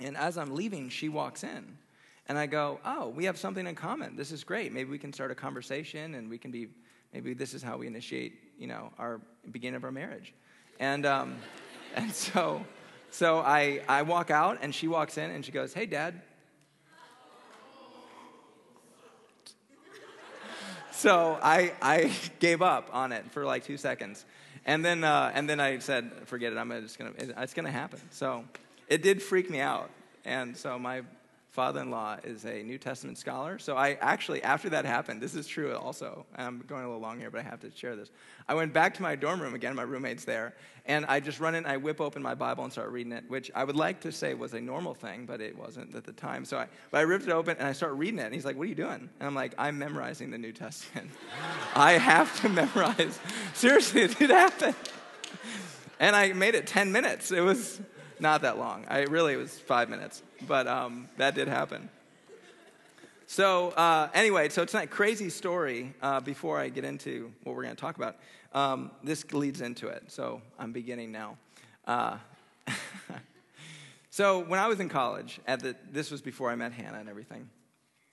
And 0.00 0.16
as 0.16 0.38
I'm 0.38 0.54
leaving, 0.54 0.88
she 0.88 1.08
walks 1.08 1.42
in, 1.42 1.76
and 2.28 2.38
I 2.38 2.46
go, 2.46 2.80
"Oh, 2.84 3.08
we 3.08 3.24
have 3.24 3.36
something 3.36 3.66
in 3.66 3.74
common. 3.74 4.16
This 4.16 4.32
is 4.32 4.44
great. 4.44 4.72
Maybe 4.72 4.90
we 4.90 4.98
can 4.98 5.12
start 5.12 5.30
a 5.30 5.34
conversation, 5.34 6.14
and 6.14 6.30
we 6.30 6.38
can 6.38 6.50
be. 6.50 6.68
Maybe 7.12 7.34
this 7.34 7.54
is 7.54 7.62
how 7.62 7.76
we 7.76 7.86
initiate, 7.86 8.34
you 8.58 8.66
know, 8.66 8.92
our 8.98 9.20
beginning 9.50 9.76
of 9.76 9.84
our 9.84 9.92
marriage." 9.92 10.34
And 10.80 11.06
um, 11.06 11.36
and 11.96 12.12
so 12.12 12.64
so 13.10 13.38
I, 13.38 13.80
I 13.88 14.02
walk 14.02 14.30
out, 14.30 14.58
and 14.60 14.74
she 14.74 14.86
walks 14.86 15.18
in, 15.18 15.30
and 15.30 15.44
she 15.44 15.52
goes, 15.52 15.72
Hey, 15.72 15.86
Dad. 15.86 16.20
So 20.90 21.38
I, 21.40 21.74
I 21.80 22.12
gave 22.40 22.60
up 22.60 22.90
on 22.92 23.12
it 23.12 23.30
for 23.30 23.44
like 23.44 23.64
two 23.64 23.76
seconds. 23.76 24.24
And 24.66 24.84
then, 24.84 25.04
uh, 25.04 25.30
and 25.32 25.48
then 25.48 25.60
I 25.60 25.78
said, 25.78 26.10
Forget 26.26 26.52
it, 26.52 26.58
I'm 26.58 26.70
just 26.82 26.98
gonna, 26.98 27.12
it's 27.16 27.54
gonna 27.54 27.70
happen. 27.70 28.00
So 28.10 28.44
it 28.88 29.02
did 29.02 29.22
freak 29.22 29.48
me 29.48 29.60
out. 29.60 29.90
And 30.24 30.56
so 30.56 30.78
my 30.78 31.02
father 31.50 31.80
in 31.80 31.90
law 31.90 32.16
is 32.22 32.44
a 32.44 32.62
New 32.62 32.78
Testament 32.78 33.18
scholar. 33.18 33.58
So 33.58 33.76
I 33.76 33.94
actually, 34.00 34.42
after 34.42 34.68
that 34.70 34.84
happened, 34.84 35.20
this 35.20 35.34
is 35.34 35.46
true 35.46 35.74
also. 35.74 36.26
I'm 36.36 36.62
going 36.66 36.84
a 36.84 36.86
little 36.86 37.00
long 37.00 37.18
here, 37.18 37.30
but 37.30 37.40
I 37.40 37.42
have 37.42 37.60
to 37.60 37.70
share 37.74 37.96
this. 37.96 38.10
I 38.46 38.54
went 38.54 38.72
back 38.72 38.94
to 38.94 39.02
my 39.02 39.16
dorm 39.16 39.40
room 39.40 39.54
again, 39.54 39.74
my 39.74 39.82
roommate's 39.82 40.24
there, 40.24 40.54
and 40.86 41.04
I 41.06 41.20
just 41.20 41.40
run 41.40 41.54
in, 41.54 41.66
I 41.66 41.76
whip 41.76 42.00
open 42.00 42.22
my 42.22 42.34
Bible 42.34 42.64
and 42.64 42.72
start 42.72 42.90
reading 42.90 43.12
it, 43.12 43.24
which 43.28 43.50
I 43.54 43.64
would 43.64 43.76
like 43.76 44.00
to 44.00 44.12
say 44.12 44.34
was 44.34 44.54
a 44.54 44.60
normal 44.60 44.94
thing, 44.94 45.26
but 45.26 45.40
it 45.40 45.56
wasn't 45.56 45.94
at 45.94 46.04
the 46.04 46.12
time. 46.12 46.44
So 46.44 46.58
I, 46.58 46.66
but 46.90 46.98
I 46.98 47.02
ripped 47.02 47.26
it 47.26 47.32
open 47.32 47.56
and 47.58 47.66
I 47.66 47.72
start 47.72 47.92
reading 47.94 48.18
it, 48.18 48.24
and 48.24 48.34
he's 48.34 48.44
like, 48.44 48.56
What 48.56 48.64
are 48.64 48.70
you 48.70 48.74
doing? 48.74 49.08
And 49.18 49.26
I'm 49.26 49.34
like, 49.34 49.54
I'm 49.58 49.78
memorizing 49.78 50.30
the 50.30 50.38
New 50.38 50.52
Testament. 50.52 51.10
I 51.74 51.92
have 51.92 52.40
to 52.42 52.48
memorize. 52.48 53.18
Seriously, 53.54 54.02
it 54.02 54.18
did 54.18 54.30
happen. 54.30 54.74
And 56.00 56.14
I 56.14 56.32
made 56.32 56.54
it 56.54 56.66
10 56.66 56.92
minutes. 56.92 57.32
It 57.32 57.40
was 57.40 57.80
not 58.20 58.42
that 58.42 58.58
long. 58.58 58.84
I 58.88 59.02
really 59.02 59.34
it 59.34 59.36
was 59.36 59.58
five 59.58 59.88
minutes, 59.88 60.22
but 60.46 60.66
um, 60.66 61.08
that 61.16 61.34
did 61.34 61.48
happen. 61.48 61.88
So 63.26 63.70
uh, 63.70 64.08
anyway, 64.14 64.48
so 64.48 64.62
a 64.62 64.86
crazy 64.86 65.28
story. 65.28 65.94
Uh, 66.00 66.20
before 66.20 66.58
I 66.58 66.70
get 66.70 66.84
into 66.84 67.30
what 67.44 67.54
we're 67.54 67.64
going 67.64 67.76
to 67.76 67.80
talk 67.80 67.96
about, 67.96 68.16
um, 68.54 68.90
this 69.04 69.30
leads 69.32 69.60
into 69.60 69.88
it. 69.88 70.04
So 70.08 70.40
I'm 70.58 70.72
beginning 70.72 71.12
now. 71.12 71.36
Uh, 71.86 72.16
so 74.10 74.40
when 74.40 74.58
I 74.58 74.66
was 74.66 74.80
in 74.80 74.88
college, 74.88 75.40
at 75.46 75.60
the, 75.60 75.76
this 75.92 76.10
was 76.10 76.22
before 76.22 76.50
I 76.50 76.54
met 76.54 76.72
Hannah 76.72 76.98
and 76.98 77.08
everything. 77.08 77.50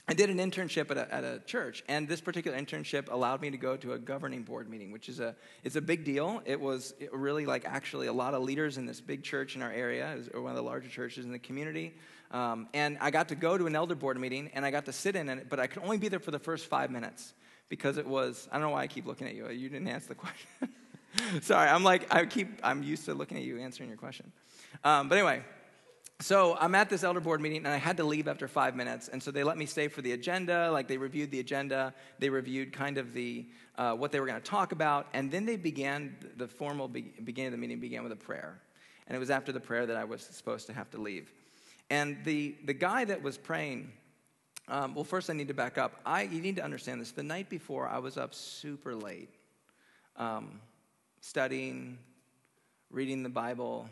I 0.07 0.13
did 0.13 0.29
an 0.29 0.37
internship 0.37 0.91
at 0.91 0.97
a, 0.97 1.13
at 1.13 1.23
a, 1.23 1.39
church, 1.39 1.83
and 1.87 2.07
this 2.07 2.21
particular 2.21 2.55
internship 2.57 3.11
allowed 3.11 3.41
me 3.41 3.49
to 3.49 3.57
go 3.57 3.75
to 3.77 3.93
a 3.93 3.97
governing 3.97 4.43
board 4.43 4.69
meeting, 4.69 4.91
which 4.91 5.09
is 5.09 5.19
a 5.19 5.35
it's 5.63 5.75
a 5.75 5.81
big 5.81 6.03
deal. 6.03 6.43
It 6.45 6.61
was 6.61 6.93
really 7.11 7.47
like 7.47 7.65
actually 7.65 8.05
a 8.05 8.13
lot 8.13 8.35
of 8.35 8.43
leaders 8.43 8.77
in 8.77 8.85
this 8.85 9.01
big 9.01 9.23
church 9.23 9.55
in 9.55 9.63
our 9.63 9.71
area, 9.71 10.13
it 10.13 10.17
was 10.17 10.43
one 10.43 10.51
of 10.51 10.55
the 10.55 10.63
larger 10.63 10.89
churches 10.89 11.25
in 11.25 11.31
the 11.31 11.39
community. 11.39 11.95
Um, 12.29 12.67
and 12.73 12.97
I 13.01 13.09
got 13.09 13.29
to 13.29 13.35
go 13.35 13.57
to 13.57 13.65
an 13.65 13.75
elder 13.75 13.95
board 13.95 14.19
meeting, 14.19 14.51
and 14.53 14.63
I 14.63 14.69
got 14.69 14.85
to 14.85 14.93
sit 14.93 15.15
in 15.15 15.27
it, 15.27 15.49
but 15.49 15.59
I 15.59 15.65
could 15.65 15.81
only 15.81 15.97
be 15.97 16.07
there 16.07 16.19
for 16.19 16.31
the 16.31 16.39
first 16.39 16.67
five 16.67 16.91
minutes 16.91 17.33
because 17.69 17.97
it 17.97 18.05
was 18.05 18.47
I 18.51 18.55
don't 18.59 18.67
know 18.67 18.73
why 18.73 18.83
I 18.83 18.87
keep 18.87 19.07
looking 19.07 19.27
at 19.27 19.33
you. 19.33 19.49
You 19.49 19.69
didn't 19.69 19.87
answer 19.87 20.09
the 20.09 20.15
question. 20.25 20.47
Sorry, 21.41 21.67
I'm 21.67 21.83
like 21.83 22.13
I 22.13 22.25
keep 22.27 22.59
I'm 22.63 22.83
used 22.83 23.05
to 23.05 23.15
looking 23.15 23.37
at 23.37 23.43
you 23.43 23.57
answering 23.57 23.89
your 23.89 23.97
question. 23.97 24.31
Um, 24.83 25.09
but 25.09 25.17
anyway, 25.17 25.43
so 26.21 26.55
I'm 26.59 26.75
at 26.75 26.89
this 26.89 27.03
elder 27.03 27.19
board 27.19 27.41
meeting 27.41 27.59
and 27.59 27.67
I 27.67 27.77
had 27.77 27.97
to 27.97 28.03
leave 28.03 28.27
after 28.27 28.47
five 28.47 28.75
minutes. 28.75 29.09
And 29.09 29.21
so 29.21 29.31
they 29.31 29.43
let 29.43 29.57
me 29.57 29.65
stay 29.65 29.89
for 29.89 30.01
the 30.01 30.13
agenda. 30.13 30.71
Like 30.71 30.87
they 30.87 30.97
reviewed 30.97 31.29
the 31.29 31.41
agenda, 31.41 31.93
they 32.19 32.29
reviewed 32.29 32.71
kind 32.71 32.97
of 32.97 33.13
the 33.13 33.45
uh, 33.77 33.93
what 33.93 34.13
they 34.13 34.21
were 34.21 34.25
going 34.25 34.39
to 34.39 34.49
talk 34.49 34.71
about, 34.71 35.07
and 35.13 35.29
then 35.29 35.45
they 35.45 35.57
began 35.57 36.15
the 36.37 36.47
formal 36.47 36.87
be- 36.87 37.13
beginning 37.23 37.47
of 37.47 37.51
the 37.51 37.57
meeting 37.57 37.79
began 37.79 38.03
with 38.03 38.13
a 38.13 38.15
prayer. 38.17 38.61
And 39.07 39.15
it 39.15 39.19
was 39.19 39.29
after 39.29 39.51
the 39.51 39.59
prayer 39.59 39.85
that 39.85 39.97
I 39.97 40.05
was 40.05 40.21
supposed 40.21 40.67
to 40.67 40.73
have 40.73 40.89
to 40.91 40.97
leave. 40.97 41.31
And 41.89 42.23
the 42.23 42.55
the 42.63 42.73
guy 42.73 43.05
that 43.05 43.21
was 43.21 43.37
praying. 43.37 43.91
Um, 44.67 44.95
well, 44.95 45.03
first 45.03 45.29
I 45.29 45.33
need 45.33 45.49
to 45.49 45.53
back 45.53 45.77
up. 45.77 45.99
I 46.05 46.23
you 46.23 46.41
need 46.41 46.55
to 46.55 46.63
understand 46.63 47.01
this. 47.01 47.11
The 47.11 47.23
night 47.23 47.49
before, 47.49 47.87
I 47.87 47.99
was 47.99 48.17
up 48.17 48.33
super 48.33 48.95
late, 48.95 49.29
um, 50.15 50.61
studying, 51.19 51.99
reading 52.89 53.21
the 53.21 53.29
Bible, 53.29 53.87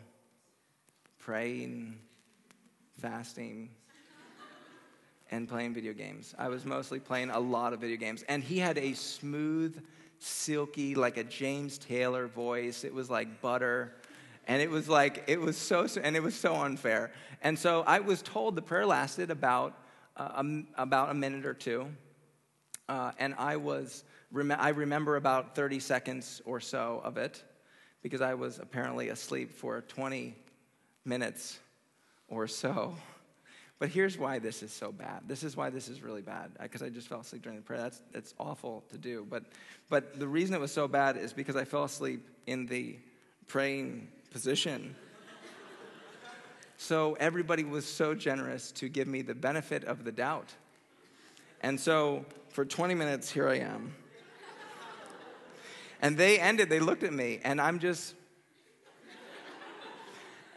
praying, 1.18 1.96
fasting, 3.04 3.68
and 5.30 5.46
playing 5.46 5.74
video 5.74 5.92
games. 5.92 6.34
I 6.38 6.48
was 6.48 6.64
mostly 6.64 6.98
playing 6.98 7.28
a 7.28 7.38
lot 7.38 7.74
of 7.74 7.80
video 7.80 7.98
games. 7.98 8.24
And 8.30 8.42
he 8.42 8.58
had 8.58 8.78
a 8.78 8.94
smooth, 8.94 9.78
silky, 10.18 10.94
like 10.94 11.18
a 11.18 11.24
James 11.24 11.76
Taylor 11.76 12.26
voice. 12.26 12.82
It 12.82 12.94
was 12.94 13.10
like 13.10 13.42
butter. 13.42 13.92
And 14.46 14.62
it 14.62 14.70
was 14.70 14.88
like, 14.88 15.24
it 15.26 15.38
was 15.38 15.58
so, 15.58 15.86
and 16.02 16.16
it 16.16 16.22
was 16.22 16.34
so 16.34 16.54
unfair. 16.54 17.10
And 17.42 17.58
so 17.58 17.84
I 17.86 18.00
was 18.00 18.22
told 18.22 18.56
the 18.56 18.62
prayer 18.62 18.86
lasted 18.86 19.30
about, 19.30 19.78
uh, 20.16 20.42
about 20.78 21.10
a 21.10 21.14
minute 21.14 21.44
or 21.44 21.52
two. 21.52 21.86
Uh, 22.88 23.12
and 23.18 23.34
I 23.36 23.56
was, 23.56 24.04
I 24.34 24.70
remember 24.70 25.16
about 25.16 25.54
30 25.54 25.78
seconds 25.78 26.40
or 26.46 26.58
so 26.58 27.02
of 27.04 27.18
it 27.18 27.44
because 28.02 28.22
I 28.22 28.32
was 28.32 28.58
apparently 28.60 29.10
asleep 29.10 29.52
for 29.52 29.82
20 29.82 30.34
minutes 31.04 31.58
or 32.28 32.46
so. 32.46 32.94
But 33.78 33.88
here's 33.88 34.16
why 34.16 34.38
this 34.38 34.62
is 34.62 34.72
so 34.72 34.92
bad. 34.92 35.22
This 35.26 35.42
is 35.42 35.56
why 35.56 35.70
this 35.70 35.88
is 35.88 36.00
really 36.00 36.22
bad, 36.22 36.52
because 36.60 36.82
I 36.82 36.88
just 36.88 37.08
fell 37.08 37.20
asleep 37.20 37.42
during 37.42 37.58
the 37.58 37.64
prayer. 37.64 37.80
That's, 37.80 38.00
that's 38.12 38.34
awful 38.38 38.84
to 38.90 38.98
do. 38.98 39.26
But, 39.28 39.44
but 39.88 40.18
the 40.18 40.28
reason 40.28 40.54
it 40.54 40.60
was 40.60 40.72
so 40.72 40.86
bad 40.86 41.16
is 41.16 41.32
because 41.32 41.56
I 41.56 41.64
fell 41.64 41.84
asleep 41.84 42.26
in 42.46 42.66
the 42.66 42.96
praying 43.48 44.08
position. 44.30 44.94
so 46.76 47.16
everybody 47.20 47.64
was 47.64 47.84
so 47.84 48.14
generous 48.14 48.72
to 48.72 48.88
give 48.88 49.08
me 49.08 49.22
the 49.22 49.34
benefit 49.34 49.84
of 49.84 50.04
the 50.04 50.12
doubt. 50.12 50.54
And 51.60 51.78
so 51.78 52.24
for 52.50 52.64
20 52.64 52.94
minutes, 52.94 53.30
here 53.30 53.48
I 53.48 53.58
am. 53.58 53.94
And 56.00 56.16
they 56.16 56.38
ended, 56.38 56.68
they 56.68 56.80
looked 56.80 57.02
at 57.02 57.12
me, 57.12 57.40
and 57.44 57.60
I'm 57.60 57.78
just, 57.78 58.14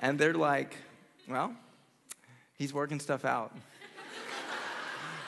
and 0.02 0.20
they're 0.20 0.34
like, 0.34 0.76
well, 1.28 1.54
he's 2.58 2.74
working 2.74 3.00
stuff 3.00 3.26
out. 3.26 3.56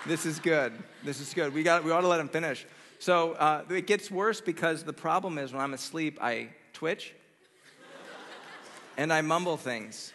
this 0.06 0.26
is 0.26 0.40
good. 0.40 0.74
This 1.04 1.20
is 1.20 1.34
good. 1.34 1.54
We, 1.54 1.64
got, 1.64 1.84
we 1.84 1.92
ought 1.92 2.02
to 2.02 2.08
let 2.08 2.20
him 2.20 2.30
finish. 2.30 2.66
So 3.00 3.34
uh, 3.34 3.64
it 3.70 3.88
gets 3.88 4.10
worse 4.10 4.42
because 4.42 4.84
the 4.84 4.94
problem 4.94 5.38
is 5.38 5.54
when 5.54 5.62
I'm 5.62 5.74
asleep, 5.74 6.20
I 6.22 6.50
twitch 6.74 7.14
and 8.98 9.14
I 9.14 9.22
mumble 9.22 9.58
things, 9.58 10.14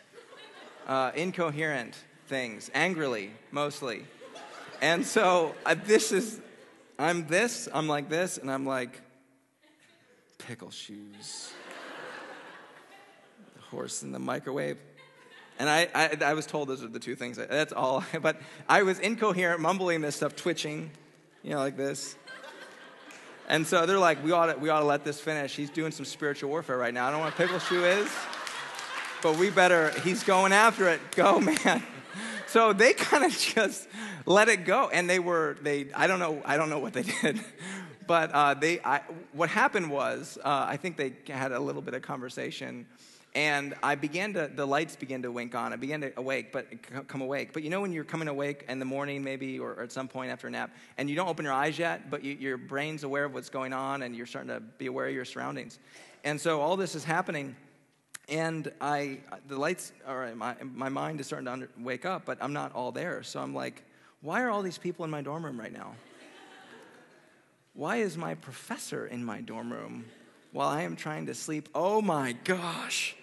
uh, 0.86 1.12
incoherent 1.14 1.94
things, 2.26 2.70
angrily 2.74 3.30
mostly. 3.50 4.04
And 4.82 5.06
so 5.06 5.54
uh, 5.64 5.74
this 5.86 6.12
is, 6.12 6.40
I'm 6.98 7.26
this, 7.26 7.68
I'm 7.72 7.88
like 7.88 8.08
this, 8.08 8.36
and 8.36 8.50
I'm 8.50 8.66
like, 8.66 9.00
pickle 10.36 10.70
shoes. 10.70 11.52
the 13.54 13.62
horse 13.62 14.02
in 14.02 14.12
the 14.12 14.18
microwave. 14.18 14.76
And 15.58 15.70
I, 15.70 15.88
I, 15.94 16.18
I, 16.24 16.34
was 16.34 16.46
told 16.46 16.68
those 16.68 16.82
are 16.82 16.88
the 16.88 16.98
two 16.98 17.14
things. 17.14 17.36
That's 17.36 17.72
all. 17.72 18.04
But 18.20 18.40
I 18.68 18.82
was 18.82 18.98
incoherent, 18.98 19.60
mumbling 19.60 20.00
this 20.00 20.16
stuff, 20.16 20.34
twitching, 20.34 20.90
you 21.42 21.50
know, 21.50 21.58
like 21.58 21.76
this. 21.76 22.16
And 23.48 23.66
so 23.66 23.86
they're 23.86 23.98
like, 23.98 24.24
we 24.24 24.32
ought, 24.32 24.46
to, 24.46 24.58
we 24.58 24.70
ought 24.70 24.80
to 24.80 24.86
let 24.86 25.04
this 25.04 25.20
finish. 25.20 25.54
He's 25.54 25.70
doing 25.70 25.92
some 25.92 26.06
spiritual 26.06 26.50
warfare 26.50 26.78
right 26.78 26.94
now. 26.94 27.06
I 27.06 27.10
don't 27.10 27.20
know 27.20 27.26
what 27.26 27.36
pickle 27.36 27.58
shoe 27.58 27.84
is, 27.84 28.10
but 29.22 29.36
we 29.36 29.50
better, 29.50 29.90
he's 30.00 30.24
going 30.24 30.52
after 30.52 30.88
it. 30.88 31.00
Go, 31.14 31.40
man. 31.64 31.82
So 32.46 32.72
they 32.72 32.94
kind 32.94 33.24
of 33.24 33.36
just 33.36 33.86
let 34.26 34.48
it 34.48 34.64
go. 34.64 34.88
And 34.88 35.10
they 35.10 35.18
were, 35.18 35.56
they, 35.62 35.86
I 35.94 36.06
don't 36.06 36.20
know, 36.20 36.42
I 36.44 36.56
don't 36.56 36.70
know 36.70 36.78
what 36.78 36.94
they 36.94 37.02
did. 37.22 37.40
But 38.06 38.32
uh, 38.32 38.54
they, 38.54 38.80
I, 38.80 39.02
what 39.32 39.50
happened 39.50 39.90
was, 39.90 40.38
uh, 40.42 40.66
I 40.68 40.76
think 40.76 40.96
they 40.96 41.12
had 41.28 41.52
a 41.52 41.60
little 41.60 41.82
bit 41.82 41.94
of 41.94 42.02
conversation 42.02 42.86
and 43.34 43.74
I 43.82 43.96
began 43.96 44.32
to, 44.34 44.48
the 44.54 44.66
lights 44.66 44.94
began 44.94 45.22
to 45.22 45.32
wink 45.32 45.56
on. 45.56 45.72
I 45.72 45.76
began 45.76 46.00
to 46.02 46.12
awake, 46.16 46.52
but 46.52 46.66
come 47.08 47.20
awake. 47.20 47.52
But 47.52 47.64
you 47.64 47.70
know 47.70 47.80
when 47.80 47.92
you're 47.92 48.04
coming 48.04 48.28
awake 48.28 48.64
in 48.68 48.78
the 48.78 48.84
morning, 48.84 49.24
maybe, 49.24 49.58
or, 49.58 49.72
or 49.72 49.82
at 49.82 49.90
some 49.90 50.06
point 50.06 50.30
after 50.30 50.46
a 50.46 50.50
nap, 50.50 50.70
and 50.98 51.10
you 51.10 51.16
don't 51.16 51.28
open 51.28 51.44
your 51.44 51.54
eyes 51.54 51.76
yet, 51.76 52.10
but 52.10 52.22
you, 52.22 52.34
your 52.34 52.56
brain's 52.56 53.02
aware 53.02 53.24
of 53.24 53.34
what's 53.34 53.48
going 53.48 53.72
on, 53.72 54.02
and 54.02 54.14
you're 54.14 54.26
starting 54.26 54.50
to 54.50 54.60
be 54.60 54.86
aware 54.86 55.08
of 55.08 55.14
your 55.14 55.24
surroundings. 55.24 55.80
And 56.22 56.40
so 56.40 56.60
all 56.60 56.76
this 56.76 56.94
is 56.94 57.02
happening, 57.02 57.56
and 58.28 58.70
I, 58.80 59.18
the 59.48 59.58
lights, 59.58 59.92
all 60.06 60.16
right, 60.16 60.36
my, 60.36 60.54
my 60.62 60.88
mind 60.88 61.18
is 61.18 61.26
starting 61.26 61.46
to 61.46 61.52
under, 61.52 61.68
wake 61.78 62.06
up, 62.06 62.24
but 62.24 62.38
I'm 62.40 62.52
not 62.52 62.72
all 62.72 62.92
there. 62.92 63.24
So 63.24 63.40
I'm 63.40 63.52
like, 63.52 63.82
why 64.22 64.42
are 64.42 64.50
all 64.50 64.62
these 64.62 64.78
people 64.78 65.04
in 65.04 65.10
my 65.10 65.22
dorm 65.22 65.44
room 65.44 65.58
right 65.58 65.72
now? 65.72 65.94
Why 67.74 67.96
is 67.96 68.16
my 68.16 68.36
professor 68.36 69.08
in 69.08 69.24
my 69.24 69.40
dorm 69.40 69.72
room 69.72 70.04
while 70.52 70.68
I 70.68 70.82
am 70.82 70.94
trying 70.94 71.26
to 71.26 71.34
sleep? 71.34 71.68
Oh 71.74 72.00
my 72.00 72.36
gosh. 72.44 73.16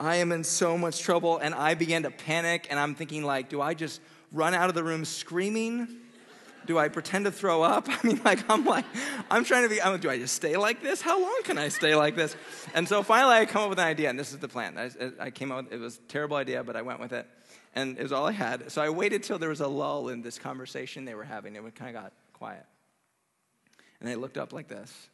I 0.00 0.16
am 0.16 0.32
in 0.32 0.44
so 0.44 0.76
much 0.76 1.00
trouble. 1.00 1.38
And 1.38 1.54
I 1.54 1.74
began 1.74 2.02
to 2.04 2.10
panic, 2.10 2.66
and 2.70 2.78
I'm 2.78 2.94
thinking, 2.94 3.24
like, 3.24 3.48
do 3.48 3.60
I 3.60 3.74
just 3.74 4.00
run 4.32 4.54
out 4.54 4.68
of 4.68 4.74
the 4.74 4.84
room 4.84 5.04
screaming? 5.04 5.88
Do 6.64 6.78
I 6.78 6.88
pretend 6.88 7.24
to 7.24 7.32
throw 7.32 7.62
up? 7.62 7.88
I 7.88 7.98
mean, 8.06 8.20
like, 8.24 8.48
I'm 8.50 8.64
like, 8.64 8.84
I'm 9.30 9.44
trying 9.44 9.64
to 9.64 9.68
be, 9.68 9.82
I'm, 9.82 9.98
do 10.00 10.10
I 10.10 10.18
just 10.18 10.34
stay 10.34 10.56
like 10.56 10.82
this? 10.82 11.00
How 11.00 11.20
long 11.20 11.40
can 11.44 11.58
I 11.58 11.68
stay 11.68 11.94
like 11.94 12.16
this? 12.16 12.36
And 12.74 12.88
so 12.88 13.02
finally 13.02 13.34
I 13.34 13.46
come 13.46 13.62
up 13.62 13.70
with 13.70 13.78
an 13.78 13.86
idea, 13.86 14.10
and 14.10 14.18
this 14.18 14.32
is 14.32 14.38
the 14.38 14.48
plan. 14.48 14.78
I, 14.78 14.90
I 15.18 15.30
came 15.30 15.50
up 15.50 15.64
with, 15.64 15.72
it 15.72 15.80
was 15.80 15.96
a 15.96 16.02
terrible 16.02 16.36
idea, 16.36 16.62
but 16.62 16.76
I 16.76 16.82
went 16.82 17.00
with 17.00 17.12
it. 17.12 17.26
And 17.74 17.98
it 17.98 18.02
was 18.02 18.12
all 18.12 18.26
I 18.26 18.32
had. 18.32 18.70
So 18.70 18.82
I 18.82 18.90
waited 18.90 19.22
till 19.22 19.38
there 19.38 19.48
was 19.48 19.60
a 19.60 19.68
lull 19.68 20.08
in 20.08 20.20
this 20.22 20.38
conversation 20.38 21.04
they 21.04 21.14
were 21.14 21.24
having. 21.24 21.56
And 21.56 21.66
it 21.66 21.74
kind 21.74 21.96
of 21.96 22.02
got 22.02 22.12
quiet. 22.34 22.66
And 24.00 24.08
they 24.08 24.14
looked 24.14 24.36
up 24.36 24.52
like 24.52 24.68
this. 24.68 25.08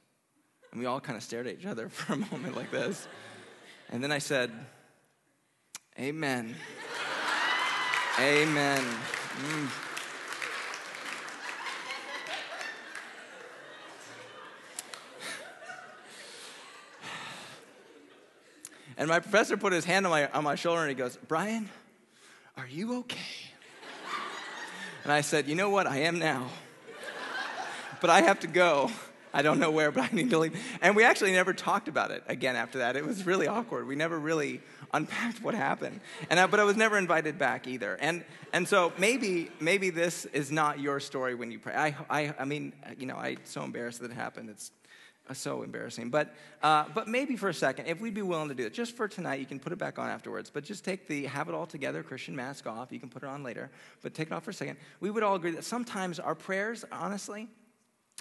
And 0.73 0.81
we 0.81 0.87
all 0.87 1.01
kind 1.01 1.17
of 1.17 1.23
stared 1.23 1.47
at 1.47 1.59
each 1.59 1.67
other 1.67 1.89
for 1.89 2.15
a 2.15 2.17
moment 2.17 2.57
like 2.57 2.71
this. 2.71 3.07
And 3.91 4.03
then 4.03 4.13
I 4.13 4.19
said, 4.19 4.51
Amen. 5.99 6.55
Amen. 8.21 8.83
Mm. 8.83 9.69
And 18.99 19.09
my 19.09 19.21
professor 19.21 19.57
put 19.57 19.73
his 19.73 19.85
hand 19.85 20.07
on 20.07 20.11
my, 20.11 20.29
on 20.31 20.43
my 20.43 20.57
shoulder 20.57 20.81
and 20.81 20.89
he 20.89 20.95
goes, 20.95 21.17
Brian, 21.29 21.69
are 22.57 22.67
you 22.67 22.99
okay? 22.99 23.19
And 25.05 25.13
I 25.13 25.21
said, 25.21 25.47
You 25.47 25.55
know 25.55 25.71
what? 25.71 25.87
I 25.87 25.99
am 25.99 26.19
now. 26.19 26.49
But 28.01 28.11
I 28.11 28.21
have 28.23 28.41
to 28.41 28.47
go. 28.47 28.91
I 29.33 29.43
don't 29.43 29.59
know 29.59 29.71
where, 29.71 29.91
but 29.91 30.11
I 30.11 30.15
need 30.15 30.31
to 30.31 30.39
leave. 30.39 30.61
And 30.81 30.97
we 30.97 31.05
actually 31.05 31.33
never 31.33 31.53
talked 31.53 31.89
about 31.89 32.11
it 32.11 32.23
again 32.27 32.57
after 32.57 32.79
that. 32.79 32.97
It 32.97 33.05
was 33.05 33.27
really 33.27 33.47
awkward. 33.47 33.87
We 33.87 33.97
never 33.97 34.19
really 34.19 34.61
unpacked 34.95 35.43
what 35.43 35.55
happened. 35.55 36.01
And 36.31 36.41
I, 36.41 36.47
but 36.47 36.61
I 36.61 36.65
was 36.65 36.77
never 36.77 36.99
invited 36.99 37.39
back 37.39 37.67
either. 37.67 37.97
And, 38.01 38.25
and 38.53 38.67
so 38.67 38.93
maybe, 38.99 39.51
maybe 39.61 39.91
this 39.91 40.25
is 40.27 40.51
not 40.51 40.81
your 40.81 41.01
story 41.01 41.35
when 41.35 41.51
you 41.51 41.59
pray. 41.59 41.75
I, 41.75 41.97
I, 42.11 42.35
I 42.39 42.45
mean, 42.45 42.73
you 42.99 43.07
know, 43.07 43.17
I'm 43.17 43.39
so 43.45 43.63
embarrassed 43.63 44.01
that 44.01 44.11
it 44.11 44.15
happened. 44.15 44.51
It's 44.51 44.71
so 45.35 45.63
embarrassing. 45.63 46.11
But, 46.11 46.35
uh, 46.63 46.85
but 46.95 47.09
maybe 47.09 47.37
for 47.37 47.49
a 47.49 47.55
second, 47.55 47.87
if 47.87 48.01
we'd 48.01 48.15
be 48.15 48.23
willing 48.23 48.49
to 48.49 48.55
do 48.55 48.65
it, 48.65 48.73
just 48.73 48.97
for 48.97 49.09
tonight, 49.09 49.41
you 49.41 49.47
can 49.47 49.61
put 49.61 49.73
it 49.73 49.79
back 49.79 49.99
on 49.99 50.09
afterwards. 50.09 50.51
But 50.51 50.65
just 50.65 50.85
take 50.85 51.07
the 51.07 51.27
have 51.27 51.49
it 51.49 51.55
all 51.55 51.67
together 51.67 52.03
Christian 52.03 52.35
mask 52.35 52.67
off. 52.67 52.93
You 52.93 53.01
can 53.01 53.09
put 53.09 53.23
it 53.23 53.29
on 53.29 53.43
later, 53.43 53.71
but 54.03 54.15
take 54.15 54.29
it 54.29 54.33
off 54.33 54.45
for 54.45 54.51
a 54.51 54.55
second. 54.55 54.79
We 55.01 55.11
would 55.11 55.23
all 55.23 55.35
agree 55.35 55.51
that 55.53 55.65
sometimes 55.65 56.19
our 56.19 56.35
prayers, 56.35 56.85
honestly, 56.91 57.49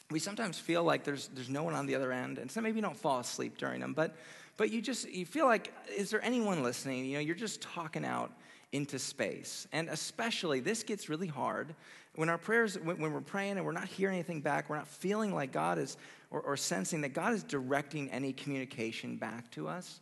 we 0.10 0.20
sometimes 0.20 0.58
feel 0.58 0.84
like 0.84 1.04
there's, 1.04 1.28
there's 1.30 1.50
no 1.50 1.64
one 1.64 1.74
on 1.74 1.86
the 1.86 1.96
other 1.96 2.12
end. 2.12 2.38
And 2.38 2.50
so 2.50 2.62
maybe 2.62 2.78
you 2.78 2.82
don't 2.82 2.98
fall 2.98 3.20
asleep 3.20 3.58
during 3.58 3.82
them, 3.82 3.94
but, 3.94 4.16
but 4.56 4.72
you 4.72 4.82
just 4.82 5.10
you 5.10 5.26
feel 5.26 5.46
like, 5.46 5.74
is 5.96 6.10
there 6.10 6.24
anyone 6.24 6.64
listening? 6.64 7.06
You 7.06 7.16
know, 7.16 7.20
you're 7.20 7.36
just 7.36 7.62
talking 7.62 8.06
out 8.06 8.32
into 8.72 9.00
space. 9.00 9.68
And 9.72 9.90
especially, 9.90 10.60
this 10.60 10.84
gets 10.84 11.10
really 11.10 11.28
hard 11.28 11.76
when 12.16 12.30
our 12.30 12.38
prayers, 12.38 12.78
when, 12.80 12.98
when 13.00 13.14
we're 13.14 13.22
praying 13.22 13.58
and 13.58 13.66
we're 13.66 13.72
not 13.72 13.88
hearing 13.88 14.16
anything 14.16 14.42
back, 14.42 14.70
we're 14.70 14.78
not 14.78 14.88
feeling 14.88 15.34
like 15.34 15.52
God 15.52 15.78
is, 15.78 15.98
or, 16.32 16.42
or 16.42 16.58
sensing 16.58 17.02
that 17.02 17.14
God 17.14 17.34
is 17.34 17.44
directing 17.44 18.10
any 18.10 18.34
communication 18.34 19.18
back 19.18 19.50
to 19.52 19.68
us. 19.68 20.00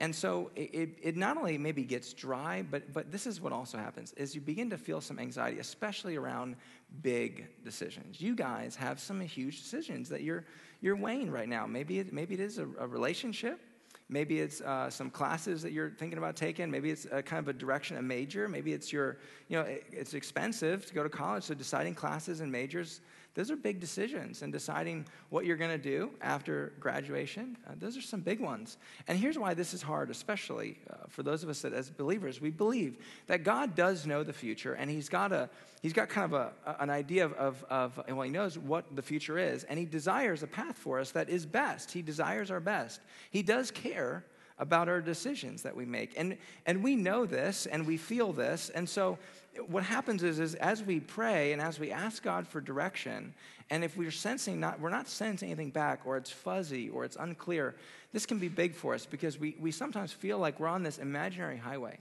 And 0.00 0.12
so 0.12 0.50
it, 0.56 0.98
it 1.00 1.16
not 1.16 1.36
only 1.36 1.58
maybe 1.58 1.84
gets 1.84 2.12
dry, 2.12 2.64
but, 2.68 2.92
but 2.92 3.12
this 3.12 3.24
is 3.24 3.40
what 3.40 3.52
also 3.52 3.78
happens, 3.78 4.12
is 4.14 4.34
you 4.34 4.40
begin 4.40 4.70
to 4.70 4.78
feel 4.78 5.00
some 5.00 5.20
anxiety, 5.20 5.60
especially 5.60 6.16
around 6.16 6.56
big 7.00 7.46
decisions. 7.64 8.20
You 8.20 8.34
guys 8.34 8.76
have 8.76 9.00
some 9.00 9.20
huge 9.20 9.62
decisions 9.62 10.08
that 10.10 10.22
you're, 10.22 10.44
you're 10.80 10.96
weighing 10.96 11.30
right 11.30 11.48
now. 11.48 11.66
Maybe 11.66 11.98
it, 12.00 12.12
maybe 12.12 12.34
it 12.34 12.40
is 12.40 12.58
a, 12.58 12.66
a 12.78 12.86
relationship. 12.86 13.60
Maybe 14.08 14.40
it's 14.40 14.60
uh, 14.60 14.90
some 14.90 15.08
classes 15.08 15.62
that 15.62 15.72
you're 15.72 15.90
thinking 15.90 16.18
about 16.18 16.36
taking. 16.36 16.70
Maybe 16.70 16.90
it's 16.90 17.06
a 17.10 17.22
kind 17.22 17.40
of 17.40 17.48
a 17.48 17.52
direction, 17.54 17.96
a 17.96 18.02
major. 18.02 18.46
Maybe 18.46 18.74
it's 18.74 18.92
your, 18.92 19.18
you 19.48 19.56
know, 19.56 19.62
it, 19.62 19.86
it's 19.90 20.12
expensive 20.12 20.84
to 20.86 20.92
go 20.94 21.02
to 21.02 21.08
college, 21.08 21.44
so 21.44 21.54
deciding 21.54 21.94
classes 21.94 22.40
and 22.40 22.52
majors 22.52 23.00
those 23.34 23.50
are 23.50 23.56
big 23.56 23.80
decisions 23.80 24.42
and 24.42 24.52
deciding 24.52 25.06
what 25.30 25.46
you're 25.46 25.56
going 25.56 25.70
to 25.70 25.78
do 25.78 26.10
after 26.20 26.74
graduation. 26.78 27.56
Uh, 27.66 27.72
those 27.78 27.96
are 27.96 28.02
some 28.02 28.20
big 28.20 28.40
ones. 28.40 28.76
And 29.08 29.18
here's 29.18 29.38
why 29.38 29.54
this 29.54 29.72
is 29.72 29.80
hard, 29.80 30.10
especially 30.10 30.78
uh, 30.90 30.96
for 31.08 31.22
those 31.22 31.42
of 31.42 31.48
us 31.48 31.62
that, 31.62 31.72
as 31.72 31.90
believers, 31.90 32.40
we 32.42 32.50
believe 32.50 32.98
that 33.28 33.42
God 33.42 33.74
does 33.74 34.06
know 34.06 34.22
the 34.22 34.32
future 34.34 34.74
and 34.74 34.90
He's 34.90 35.08
got, 35.08 35.32
a, 35.32 35.48
he's 35.80 35.94
got 35.94 36.10
kind 36.10 36.32
of 36.32 36.52
a, 36.66 36.76
an 36.80 36.90
idea 36.90 37.24
of, 37.24 37.32
of, 37.34 37.64
of, 37.70 38.00
well, 38.08 38.22
He 38.22 38.30
knows 38.30 38.58
what 38.58 38.94
the 38.94 39.02
future 39.02 39.38
is 39.38 39.64
and 39.64 39.78
He 39.78 39.86
desires 39.86 40.42
a 40.42 40.46
path 40.46 40.76
for 40.76 41.00
us 41.00 41.10
that 41.12 41.30
is 41.30 41.46
best. 41.46 41.90
He 41.90 42.02
desires 42.02 42.50
our 42.50 42.60
best. 42.60 43.00
He 43.30 43.42
does 43.42 43.70
care 43.70 44.24
about 44.58 44.88
our 44.88 45.00
decisions 45.00 45.62
that 45.62 45.74
we 45.74 45.84
make. 45.84 46.12
And, 46.16 46.36
and 46.66 46.84
we 46.84 46.94
know 46.94 47.26
this 47.26 47.66
and 47.66 47.86
we 47.86 47.96
feel 47.96 48.32
this. 48.32 48.70
And 48.70 48.88
so 48.88 49.18
what 49.66 49.82
happens 49.82 50.22
is, 50.22 50.38
is 50.38 50.54
as 50.56 50.82
we 50.82 51.00
pray 51.00 51.52
and 51.52 51.60
as 51.60 51.78
we 51.78 51.90
ask 51.90 52.22
God 52.22 52.46
for 52.46 52.60
direction, 52.60 53.34
and 53.70 53.84
if 53.84 53.96
we're 53.96 54.10
sensing 54.10 54.60
not, 54.60 54.80
we're 54.80 54.90
not 54.90 55.08
sensing 55.08 55.50
anything 55.50 55.70
back, 55.70 56.00
or 56.04 56.16
it's 56.16 56.30
fuzzy, 56.30 56.88
or 56.90 57.04
it's 57.04 57.16
unclear, 57.16 57.74
this 58.12 58.26
can 58.26 58.38
be 58.38 58.48
big 58.48 58.74
for 58.74 58.94
us 58.94 59.06
because 59.06 59.38
we, 59.38 59.56
we 59.60 59.70
sometimes 59.70 60.12
feel 60.12 60.38
like 60.38 60.60
we're 60.60 60.68
on 60.68 60.82
this 60.82 60.98
imaginary 60.98 61.56
highway. 61.56 61.98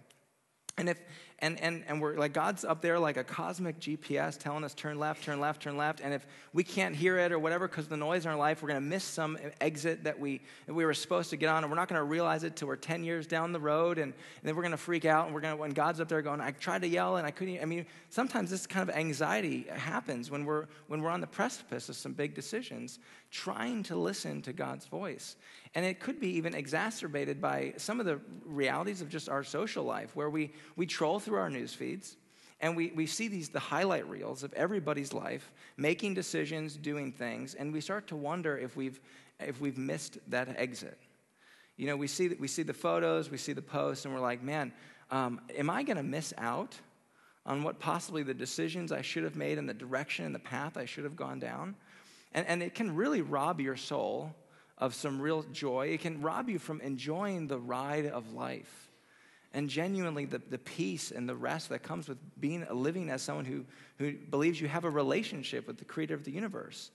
And 0.78 0.90
if 0.90 1.00
and, 1.44 1.60
and, 1.60 1.84
and 1.88 2.00
we're 2.00 2.18
like 2.18 2.34
God's 2.34 2.64
up 2.64 2.82
there 2.82 3.00
like 3.00 3.18
a 3.18 3.24
cosmic 3.24 3.80
GPS 3.80 4.38
telling 4.38 4.64
us 4.64 4.76
turn 4.76 5.00
left, 5.00 5.24
turn 5.24 5.40
left, 5.40 5.64
turn 5.64 5.76
left. 5.76 6.00
And 6.00 6.14
if 6.14 6.28
we 6.54 6.64
can't 6.64 6.96
hear 6.96 7.18
it 7.18 7.32
or 7.32 7.40
whatever 7.40 7.68
because 7.68 7.88
the 7.88 7.98
noise 7.98 8.26
in 8.26 8.32
our 8.32 8.38
life, 8.38 8.62
we're 8.62 8.70
going 8.70 8.82
to 8.82 8.88
miss 8.88 9.04
some 9.04 9.40
exit 9.60 10.04
that 10.04 10.20
we, 10.20 10.42
that 10.68 10.74
we 10.76 10.86
were 10.86 10.94
supposed 10.94 11.32
to 11.32 11.38
get 11.38 11.50
on. 11.50 11.64
And 11.64 11.72
we're 11.72 11.78
not 11.78 11.88
going 11.88 12.00
to 12.00 12.04
realize 12.04 12.44
it 12.44 12.56
till 12.56 12.68
we're 12.68 12.76
10 12.76 13.04
years 13.04 13.26
down 13.26 13.54
the 13.54 13.60
road. 13.60 13.98
And, 13.98 14.14
and 14.14 14.14
then 14.44 14.56
we're 14.56 14.62
going 14.62 14.72
to 14.72 14.78
freak 14.78 15.06
out. 15.06 15.26
And 15.26 15.34
we're 15.34 15.42
going 15.42 15.56
to, 15.56 15.60
when 15.60 15.72
God's 15.72 16.00
up 16.00 16.10
there 16.10 16.22
going, 16.22 16.42
I 16.42 16.52
tried 16.52 16.84
to 16.84 16.88
yell 16.88 17.18
and 17.18 17.26
I 17.26 17.32
couldn't. 17.32 17.60
I 17.60 17.66
mean, 17.66 17.88
sometimes 18.10 18.52
this 18.52 18.68
kind 18.68 18.88
of 18.88 18.96
anxiety 18.96 19.66
happens 19.72 20.30
when 20.30 20.46
we're, 20.46 20.68
when 20.88 21.02
we're 21.02 21.10
on 21.10 21.22
the 21.22 21.28
precipice 21.28 21.90
of 21.90 21.96
some 21.96 22.14
big 22.14 22.36
decisions, 22.36 23.00
trying 23.32 23.82
to 23.84 23.96
listen 23.96 24.42
to 24.44 24.54
God's 24.54 24.86
voice. 24.86 25.38
And 25.74 25.86
it 25.86 26.02
could 26.02 26.20
be 26.20 26.28
even 26.36 26.54
exacerbated 26.54 27.40
by 27.40 27.74
some 27.78 28.02
of 28.02 28.06
the 28.06 28.20
realities 28.46 29.02
of 29.02 29.08
just 29.08 29.30
our 29.30 29.44
social 29.44 29.86
life, 29.86 30.14
where 30.16 30.30
we, 30.30 30.52
we 30.76 30.86
troll 30.86 31.20
through 31.20 31.31
our 31.40 31.50
news 31.50 31.74
feeds 31.74 32.18
and 32.62 32.76
we, 32.78 32.92
we 32.96 33.08
see 33.08 33.28
these 33.28 33.50
the 33.50 33.60
highlight 33.60 34.08
reels 34.08 34.44
of 34.44 34.54
everybody's 34.54 35.14
life 35.14 35.52
making 35.78 36.14
decisions 36.14 36.76
doing 36.76 37.12
things 37.12 37.54
and 37.56 37.74
we 37.74 37.82
start 37.82 38.08
to 38.08 38.16
wonder 38.16 38.58
if 38.58 38.76
we've 38.76 39.00
if 39.40 39.60
we've 39.60 39.78
missed 39.78 40.20
that 40.28 40.48
exit. 40.58 40.98
You 41.78 41.88
know 41.88 41.98
we 41.98 42.08
see 42.08 42.28
that 42.28 42.40
we 42.40 42.48
see 42.48 42.64
the 42.64 42.74
photos 42.74 43.30
we 43.30 43.38
see 43.38 43.54
the 43.54 43.62
posts 43.62 44.06
and 44.06 44.14
we're 44.14 44.22
like 44.22 44.44
man 44.44 44.72
um, 45.10 45.42
am 45.58 45.70
i 45.70 45.84
going 45.84 45.98
to 45.98 46.04
miss 46.04 46.34
out 46.38 46.76
on 47.46 47.64
what 47.64 47.80
possibly 47.80 48.24
the 48.24 48.34
decisions 48.34 48.92
i 48.92 49.02
should 49.02 49.24
have 49.24 49.36
made 49.36 49.58
and 49.58 49.68
the 49.68 49.74
direction 49.74 50.26
and 50.26 50.36
the 50.36 50.40
path 50.40 50.78
i 50.78 50.86
should 50.86 51.04
have 51.04 51.16
gone 51.16 51.40
down? 51.40 51.76
And, 52.34 52.48
and 52.48 52.64
it 52.64 52.76
can 52.76 52.96
really 52.96 53.22
rob 53.22 53.60
your 53.60 53.76
soul 53.76 54.34
of 54.78 54.96
some 54.96 55.22
real 55.22 55.44
joy. 55.52 55.88
It 55.88 56.02
can 56.02 56.22
rob 56.22 56.50
you 56.50 56.60
from 56.60 56.82
enjoying 56.82 57.48
the 57.48 57.60
ride 57.60 58.06
of 58.06 58.34
life 58.34 58.91
and 59.54 59.70
genuinely 59.70 60.26
the, 60.26 60.40
the 60.50 60.58
peace 60.58 61.12
and 61.12 61.28
the 61.28 61.36
rest 61.36 61.70
that 61.70 61.84
comes 61.84 62.08
with 62.08 62.18
being 62.40 62.66
living 62.72 63.10
as 63.10 63.22
someone 63.22 63.46
who, 63.46 63.66
who 63.98 64.14
believes 64.14 64.62
you 64.62 64.68
have 64.68 64.86
a 64.86 64.90
relationship 64.90 65.68
with 65.68 65.78
the 65.78 65.86
creator 65.86 66.16
of 66.16 66.24
the 66.24 66.32
universe. 66.32 66.92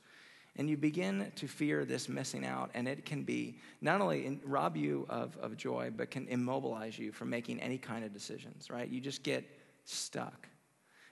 And 0.59 0.71
you 0.71 0.79
begin 0.79 1.31
to 1.37 1.47
fear 1.47 1.85
this 1.85 2.09
missing 2.09 2.47
out, 2.47 2.71
and 2.73 2.89
it 2.89 3.05
can 3.05 3.25
be 3.25 3.59
not 3.83 4.01
only 4.01 4.25
in, 4.25 4.41
rob 4.43 4.75
you 4.75 5.05
of, 5.11 5.37
of 5.37 5.55
joy, 5.59 5.91
but 5.95 6.11
can 6.11 6.27
immobilize 6.29 6.99
you 6.99 7.13
from 7.13 7.29
making 7.29 7.61
any 7.61 7.77
kind 7.77 8.07
of 8.07 8.13
decisions, 8.15 8.71
right? 8.71 8.89
You 8.89 9.03
just 9.03 9.23
get 9.23 9.45
stuck. 9.85 10.49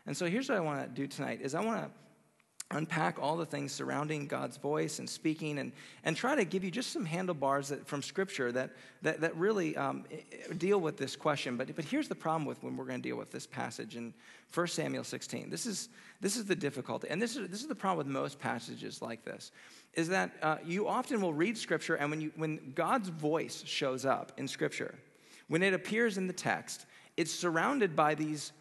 And 0.06 0.16
so 0.16 0.26
here's 0.26 0.48
what 0.48 0.56
I 0.56 0.60
want 0.60 0.80
to 0.80 0.88
do 0.88 1.06
tonight 1.06 1.40
is 1.42 1.54
I 1.54 1.62
want 1.62 1.82
to 1.82 1.90
unpack 2.74 3.18
all 3.20 3.36
the 3.36 3.46
things 3.46 3.72
surrounding 3.72 4.26
God's 4.26 4.56
voice 4.56 4.98
and 4.98 5.08
speaking 5.08 5.58
and, 5.58 5.72
and 6.04 6.16
try 6.16 6.34
to 6.34 6.44
give 6.44 6.64
you 6.64 6.70
just 6.70 6.92
some 6.92 7.04
handlebars 7.04 7.68
that, 7.68 7.86
from 7.86 8.02
Scripture 8.02 8.52
that, 8.52 8.70
that, 9.02 9.20
that 9.20 9.36
really 9.36 9.76
um, 9.76 10.04
deal 10.58 10.80
with 10.80 10.96
this 10.96 11.16
question. 11.16 11.56
But, 11.56 11.74
but 11.74 11.84
here's 11.84 12.08
the 12.08 12.14
problem 12.14 12.44
with 12.44 12.62
when 12.62 12.76
we're 12.76 12.84
going 12.84 13.00
to 13.00 13.08
deal 13.08 13.16
with 13.16 13.30
this 13.30 13.46
passage 13.46 13.96
in 13.96 14.12
1 14.52 14.66
Samuel 14.66 15.04
16. 15.04 15.50
This 15.50 15.66
is, 15.66 15.88
this 16.20 16.36
is 16.36 16.44
the 16.44 16.56
difficulty. 16.56 17.08
And 17.08 17.22
this 17.22 17.36
is, 17.36 17.48
this 17.48 17.60
is 17.60 17.68
the 17.68 17.74
problem 17.74 17.98
with 17.98 18.12
most 18.12 18.38
passages 18.38 19.00
like 19.00 19.24
this, 19.24 19.52
is 19.94 20.08
that 20.08 20.32
uh, 20.42 20.56
you 20.64 20.88
often 20.88 21.20
will 21.20 21.34
read 21.34 21.56
Scripture, 21.56 21.94
and 21.94 22.10
when, 22.10 22.20
you, 22.20 22.32
when 22.36 22.72
God's 22.74 23.08
voice 23.08 23.62
shows 23.66 24.04
up 24.04 24.32
in 24.36 24.48
Scripture, 24.48 24.94
when 25.48 25.62
it 25.62 25.74
appears 25.74 26.18
in 26.18 26.26
the 26.26 26.32
text, 26.32 26.86
it's 27.16 27.32
surrounded 27.32 27.94
by 27.94 28.14
these 28.14 28.52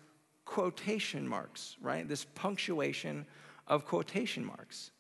quotation 0.46 1.28
marks, 1.28 1.78
right? 1.82 2.08
This 2.08 2.26
punctuation 2.36 3.26
of 3.68 3.86
quotation 3.86 4.46
marks. 4.46 4.92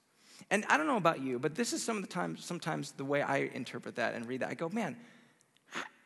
And 0.49 0.65
I 0.69 0.77
don't 0.77 0.87
know 0.87 0.97
about 0.97 1.21
you, 1.21 1.39
but 1.39 1.55
this 1.55 1.73
is 1.73 1.83
some 1.83 1.95
of 1.97 2.03
the 2.03 2.09
times, 2.09 2.43
sometimes 2.43 2.91
the 2.91 3.05
way 3.05 3.21
I 3.21 3.49
interpret 3.53 3.95
that 3.95 4.13
and 4.13 4.27
read 4.27 4.41
that. 4.41 4.49
I 4.49 4.53
go, 4.53 4.69
man, 4.69 4.97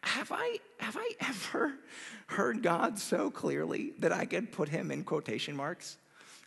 have 0.02 0.32
I, 0.32 0.58
have 0.80 0.98
I 0.98 1.12
ever 1.28 1.74
heard 2.28 2.64
God 2.64 2.98
so 2.98 3.30
clearly 3.30 3.94
that 4.00 4.12
I 4.12 4.26
could 4.26 4.52
put 4.52 4.70
him 4.70 4.92
in 4.92 5.04
quotation 5.04 5.56
marks? 5.56 5.98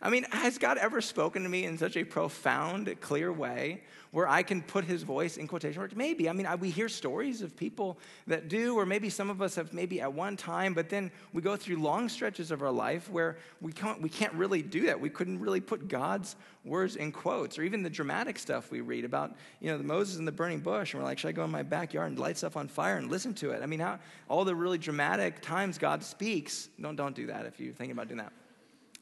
I 0.03 0.09
mean, 0.09 0.25
has 0.31 0.57
God 0.57 0.79
ever 0.79 0.99
spoken 0.99 1.43
to 1.43 1.49
me 1.49 1.65
in 1.65 1.77
such 1.77 1.95
a 1.95 2.03
profound, 2.03 2.93
clear 3.01 3.31
way 3.31 3.83
where 4.09 4.27
I 4.27 4.41
can 4.41 4.63
put 4.63 4.83
his 4.83 5.03
voice 5.03 5.37
in 5.37 5.47
quotation 5.47 5.79
marks? 5.79 5.95
Maybe. 5.95 6.27
I 6.27 6.33
mean, 6.33 6.47
I, 6.47 6.55
we 6.55 6.71
hear 6.71 6.89
stories 6.89 7.43
of 7.43 7.55
people 7.55 7.99
that 8.25 8.47
do, 8.47 8.75
or 8.75 8.85
maybe 8.85 9.11
some 9.11 9.29
of 9.29 9.43
us 9.43 9.55
have 9.55 9.73
maybe 9.73 10.01
at 10.01 10.11
one 10.11 10.37
time, 10.37 10.73
but 10.73 10.89
then 10.89 11.11
we 11.33 11.43
go 11.43 11.55
through 11.55 11.77
long 11.77 12.09
stretches 12.09 12.49
of 12.49 12.63
our 12.63 12.71
life 12.71 13.11
where 13.11 13.37
we 13.61 13.71
can't, 13.71 14.01
we 14.01 14.09
can't 14.09 14.33
really 14.33 14.63
do 14.63 14.87
that. 14.87 14.99
We 14.99 15.09
couldn't 15.09 15.39
really 15.39 15.61
put 15.61 15.87
God's 15.87 16.35
words 16.65 16.95
in 16.95 17.11
quotes, 17.11 17.59
or 17.59 17.63
even 17.63 17.83
the 17.83 17.89
dramatic 17.89 18.39
stuff 18.39 18.71
we 18.71 18.81
read 18.81 19.05
about, 19.05 19.35
you 19.59 19.69
know, 19.69 19.77
the 19.77 19.83
Moses 19.83 20.17
in 20.17 20.25
the 20.25 20.31
burning 20.31 20.61
bush, 20.61 20.93
and 20.93 21.01
we're 21.01 21.07
like, 21.07 21.19
should 21.19 21.29
I 21.29 21.33
go 21.33 21.43
in 21.43 21.51
my 21.51 21.63
backyard 21.63 22.09
and 22.09 22.17
light 22.17 22.37
stuff 22.37 22.57
on 22.57 22.67
fire 22.67 22.97
and 22.97 23.11
listen 23.11 23.35
to 23.35 23.51
it? 23.51 23.61
I 23.61 23.67
mean, 23.67 23.79
how, 23.79 23.99
all 24.27 24.45
the 24.45 24.55
really 24.55 24.79
dramatic 24.79 25.41
times 25.41 25.77
God 25.77 26.03
speaks, 26.03 26.69
don't, 26.81 26.95
don't 26.95 27.15
do 27.15 27.27
that 27.27 27.45
if 27.45 27.59
you're 27.59 27.73
thinking 27.73 27.93
about 27.93 28.07
doing 28.07 28.17
that. 28.17 28.33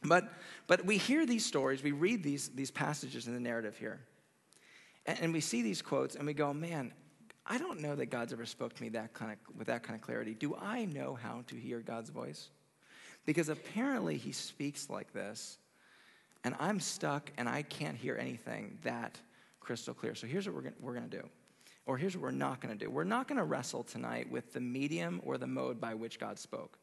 But, 0.03 0.31
but 0.67 0.85
we 0.85 0.97
hear 0.97 1.25
these 1.25 1.45
stories, 1.45 1.83
we 1.83 1.91
read 1.91 2.23
these, 2.23 2.49
these 2.49 2.71
passages 2.71 3.27
in 3.27 3.33
the 3.33 3.39
narrative 3.39 3.77
here, 3.77 3.99
and, 5.05 5.19
and 5.21 5.33
we 5.33 5.41
see 5.41 5.61
these 5.61 5.81
quotes, 5.81 6.15
and 6.15 6.25
we 6.25 6.33
go, 6.33 6.53
man, 6.53 6.93
I 7.45 7.57
don't 7.57 7.81
know 7.81 7.95
that 7.95 8.07
God's 8.07 8.31
ever 8.31 8.45
spoke 8.45 8.73
to 8.75 8.81
me 8.81 8.89
that 8.89 9.13
kind 9.13 9.31
of, 9.31 9.57
with 9.57 9.67
that 9.67 9.83
kind 9.83 9.99
of 9.99 10.05
clarity. 10.05 10.35
Do 10.35 10.55
I 10.55 10.85
know 10.85 11.15
how 11.15 11.43
to 11.47 11.55
hear 11.55 11.79
God's 11.79 12.11
voice? 12.11 12.49
Because 13.25 13.49
apparently 13.49 14.17
he 14.17 14.31
speaks 14.31 14.89
like 14.89 15.11
this, 15.13 15.57
and 16.43 16.55
I'm 16.59 16.79
stuck 16.79 17.31
and 17.37 17.49
I 17.49 17.63
can't 17.63 17.97
hear 17.97 18.15
anything 18.15 18.77
that 18.83 19.19
crystal 19.59 19.93
clear. 19.93 20.15
So 20.15 20.25
here's 20.25 20.47
what 20.47 20.55
we're, 20.55 20.73
we're 20.79 20.93
going 20.93 21.09
to 21.09 21.17
do. 21.17 21.29
Or 21.85 21.97
here's 21.97 22.15
what 22.15 22.23
we're 22.23 22.31
not 22.31 22.61
going 22.61 22.75
to 22.75 22.85
do. 22.85 22.89
We're 22.89 23.03
not 23.03 23.27
going 23.27 23.37
to 23.37 23.43
wrestle 23.43 23.83
tonight 23.83 24.31
with 24.31 24.53
the 24.53 24.59
medium 24.59 25.21
or 25.23 25.37
the 25.37 25.47
mode 25.47 25.81
by 25.81 25.95
which 25.95 26.19
God 26.19 26.39
spoke. 26.39 26.78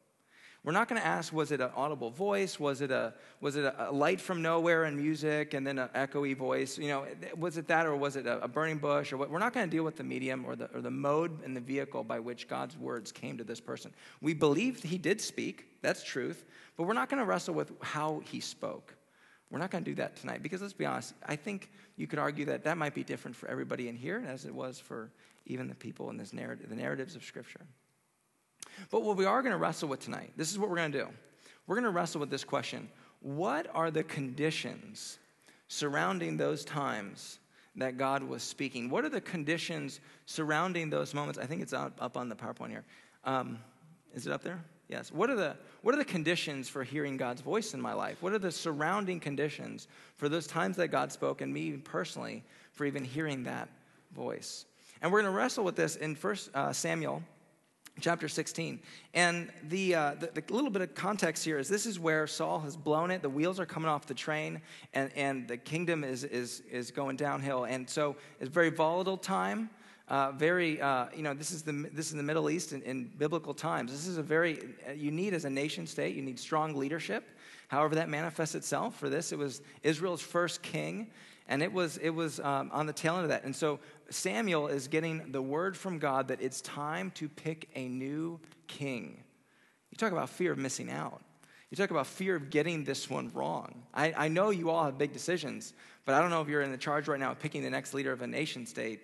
We're 0.67 0.73
not 0.73 0.89
going 0.89 0.99
to 0.99 1.07
ask, 1.07 1.31
was 1.31 1.53
it 1.53 1.61
an 1.61 1.69
audible 1.77 2.09
voice? 2.09 2.59
Was 2.59 2.81
it 2.81 2.91
a, 2.91 3.13
was 3.39 3.55
it 3.55 3.63
a, 3.63 3.89
light 3.89 4.19
from 4.19 4.41
nowhere 4.41 4.83
in 4.83 4.97
music 4.97 5.53
and 5.53 5.65
then 5.65 5.79
an 5.79 5.87
echoey 5.95 6.35
voice? 6.35 6.77
You 6.77 6.89
know, 6.89 7.05
was 7.37 7.57
it 7.57 7.69
that 7.69 7.85
or 7.85 7.95
was 7.95 8.17
it 8.17 8.27
a, 8.27 8.43
a 8.43 8.49
burning 8.49 8.77
bush? 8.77 9.13
Or 9.13 9.17
what? 9.17 9.29
We're 9.29 9.39
not 9.39 9.53
going 9.53 9.65
to 9.65 9.73
deal 9.73 9.85
with 9.85 9.95
the 9.95 10.03
medium 10.03 10.43
or 10.45 10.57
the, 10.57 10.69
or 10.75 10.81
the 10.81 10.91
mode 10.91 11.41
and 11.45 11.55
the 11.55 11.61
vehicle 11.61 12.03
by 12.03 12.19
which 12.19 12.49
God's 12.49 12.75
words 12.75 13.13
came 13.13 13.37
to 13.37 13.45
this 13.45 13.61
person. 13.61 13.93
We 14.21 14.33
believe 14.33 14.83
he 14.83 14.97
did 14.97 15.21
speak, 15.21 15.67
that's 15.81 16.03
truth, 16.03 16.43
but 16.75 16.83
we're 16.83 16.95
not 16.95 17.07
going 17.07 17.19
to 17.21 17.25
wrestle 17.25 17.53
with 17.53 17.71
how 17.81 18.21
he 18.25 18.41
spoke. 18.41 18.93
We're 19.49 19.59
not 19.59 19.71
going 19.71 19.85
to 19.85 19.91
do 19.91 19.95
that 19.95 20.17
tonight 20.17 20.43
because 20.43 20.61
let's 20.61 20.73
be 20.73 20.85
honest, 20.85 21.13
I 21.25 21.37
think 21.37 21.71
you 21.95 22.07
could 22.07 22.19
argue 22.19 22.43
that 22.43 22.65
that 22.65 22.77
might 22.77 22.93
be 22.93 23.05
different 23.05 23.37
for 23.37 23.47
everybody 23.47 23.87
in 23.87 23.95
here 23.95 24.21
as 24.27 24.43
it 24.43 24.53
was 24.53 24.81
for 24.81 25.11
even 25.45 25.69
the 25.69 25.75
people 25.75 26.09
in 26.09 26.17
this 26.17 26.33
narrative, 26.33 26.67
the 26.67 26.75
narratives 26.75 27.15
of 27.15 27.23
Scripture. 27.23 27.61
But 28.91 29.03
what 29.03 29.17
we 29.17 29.25
are 29.25 29.41
going 29.41 29.51
to 29.51 29.57
wrestle 29.57 29.89
with 29.89 29.99
tonight, 29.99 30.31
this 30.37 30.51
is 30.51 30.59
what 30.59 30.69
we're 30.69 30.77
going 30.77 30.91
to 30.91 30.99
do. 30.99 31.07
We're 31.65 31.75
going 31.75 31.85
to 31.85 31.91
wrestle 31.91 32.19
with 32.19 32.29
this 32.29 32.43
question 32.43 32.89
What 33.21 33.67
are 33.73 33.91
the 33.91 34.03
conditions 34.03 35.19
surrounding 35.67 36.37
those 36.37 36.63
times 36.63 37.39
that 37.75 37.97
God 37.97 38.23
was 38.23 38.43
speaking? 38.43 38.89
What 38.89 39.05
are 39.05 39.09
the 39.09 39.21
conditions 39.21 39.99
surrounding 40.25 40.89
those 40.89 41.13
moments? 41.13 41.39
I 41.39 41.45
think 41.45 41.61
it's 41.61 41.73
up, 41.73 41.93
up 41.99 42.17
on 42.17 42.29
the 42.29 42.35
PowerPoint 42.35 42.69
here. 42.69 42.83
Um, 43.23 43.59
is 44.13 44.25
it 44.25 44.33
up 44.33 44.41
there? 44.41 44.63
Yes. 44.87 45.11
What 45.11 45.29
are, 45.29 45.35
the, 45.35 45.55
what 45.81 45.93
are 45.93 45.97
the 45.97 46.05
conditions 46.05 46.69
for 46.69 46.83
hearing 46.83 47.17
God's 47.17 47.41
voice 47.41 47.73
in 47.73 47.81
my 47.81 47.93
life? 47.93 48.21
What 48.21 48.31
are 48.31 48.39
the 48.39 48.51
surrounding 48.51 49.19
conditions 49.19 49.87
for 50.15 50.29
those 50.29 50.47
times 50.47 50.77
that 50.77 50.87
God 50.87 51.11
spoke 51.11 51.41
and 51.41 51.53
me 51.53 51.73
personally 51.73 52.43
for 52.71 52.85
even 52.85 53.03
hearing 53.03 53.43
that 53.43 53.67
voice? 54.15 54.65
And 55.01 55.11
we're 55.11 55.21
going 55.21 55.31
to 55.31 55.37
wrestle 55.37 55.65
with 55.65 55.75
this 55.75 55.97
in 55.97 56.15
First 56.15 56.49
uh, 56.55 56.71
Samuel 56.71 57.21
chapter 57.99 58.27
16. 58.27 58.79
And 59.13 59.51
the, 59.69 59.95
uh, 59.95 60.15
the, 60.19 60.41
the, 60.41 60.53
little 60.53 60.69
bit 60.69 60.81
of 60.81 60.95
context 60.95 61.43
here 61.43 61.57
is 61.57 61.67
this 61.67 61.85
is 61.85 61.99
where 61.99 62.27
Saul 62.27 62.59
has 62.59 62.75
blown 62.75 63.11
it. 63.11 63.21
The 63.21 63.29
wheels 63.29 63.59
are 63.59 63.65
coming 63.65 63.89
off 63.89 64.05
the 64.05 64.13
train, 64.13 64.61
and, 64.93 65.11
and 65.15 65.47
the 65.47 65.57
kingdom 65.57 66.03
is, 66.03 66.23
is, 66.23 66.61
is 66.71 66.91
going 66.91 67.15
downhill. 67.15 67.65
And 67.65 67.89
so 67.89 68.15
it's 68.39 68.49
a 68.49 68.51
very 68.51 68.69
volatile 68.69 69.17
time. 69.17 69.69
Uh, 70.07 70.31
very, 70.31 70.79
uh, 70.79 71.07
you 71.13 71.21
know, 71.21 71.33
this 71.33 71.51
is 71.51 71.63
the 71.63 71.73
this 71.91 72.07
is 72.07 72.13
the 72.13 72.23
Middle 72.23 72.49
East 72.49 72.71
in, 72.71 72.81
in 72.83 73.11
biblical 73.17 73.53
times. 73.53 73.91
This 73.91 74.07
is 74.07 74.17
a 74.17 74.23
very 74.23 74.57
you 74.95 75.11
need 75.11 75.33
as 75.33 75.43
a 75.43 75.49
nation 75.49 75.85
state. 75.85 76.15
You 76.15 76.21
need 76.21 76.39
strong 76.39 76.75
leadership. 76.75 77.25
However, 77.67 77.95
that 77.95 78.07
manifests 78.07 78.55
itself. 78.55 78.97
For 78.97 79.09
this, 79.09 79.33
it 79.33 79.37
was 79.37 79.61
Israel's 79.83 80.21
first 80.21 80.61
king, 80.61 81.07
and 81.49 81.61
it 81.61 81.73
was 81.73 81.97
it 81.97 82.11
was 82.11 82.39
um, 82.39 82.69
on 82.71 82.85
the 82.85 82.93
tail 82.93 83.15
end 83.15 83.23
of 83.23 83.29
that. 83.29 83.43
And 83.43 83.53
so 83.53 83.79
Samuel 84.09 84.67
is 84.67 84.87
getting 84.87 85.31
the 85.31 85.41
word 85.41 85.75
from 85.75 85.99
God 85.99 86.29
that 86.29 86.41
it's 86.41 86.61
time 86.61 87.11
to 87.11 87.27
pick 87.27 87.69
a 87.75 87.87
new 87.87 88.39
king. 88.67 89.23
You 89.91 89.97
talk 89.97 90.11
about 90.11 90.29
fear 90.29 90.51
of 90.51 90.57
missing 90.57 90.89
out. 90.89 91.21
You 91.69 91.75
talk 91.75 91.91
about 91.91 92.07
fear 92.07 92.35
of 92.35 92.49
getting 92.49 92.85
this 92.85 93.09
one 93.09 93.29
wrong. 93.33 93.83
I, 93.93 94.13
I 94.15 94.27
know 94.29 94.51
you 94.51 94.69
all 94.69 94.85
have 94.85 94.97
big 94.97 95.11
decisions, 95.11 95.73
but 96.05 96.15
I 96.15 96.21
don't 96.21 96.29
know 96.29 96.41
if 96.41 96.47
you're 96.47 96.61
in 96.61 96.71
the 96.71 96.77
charge 96.77 97.07
right 97.09 97.19
now 97.19 97.31
of 97.31 97.39
picking 97.39 97.61
the 97.61 97.69
next 97.69 97.93
leader 97.93 98.13
of 98.13 98.21
a 98.21 98.27
nation 98.27 98.65
state. 98.65 99.01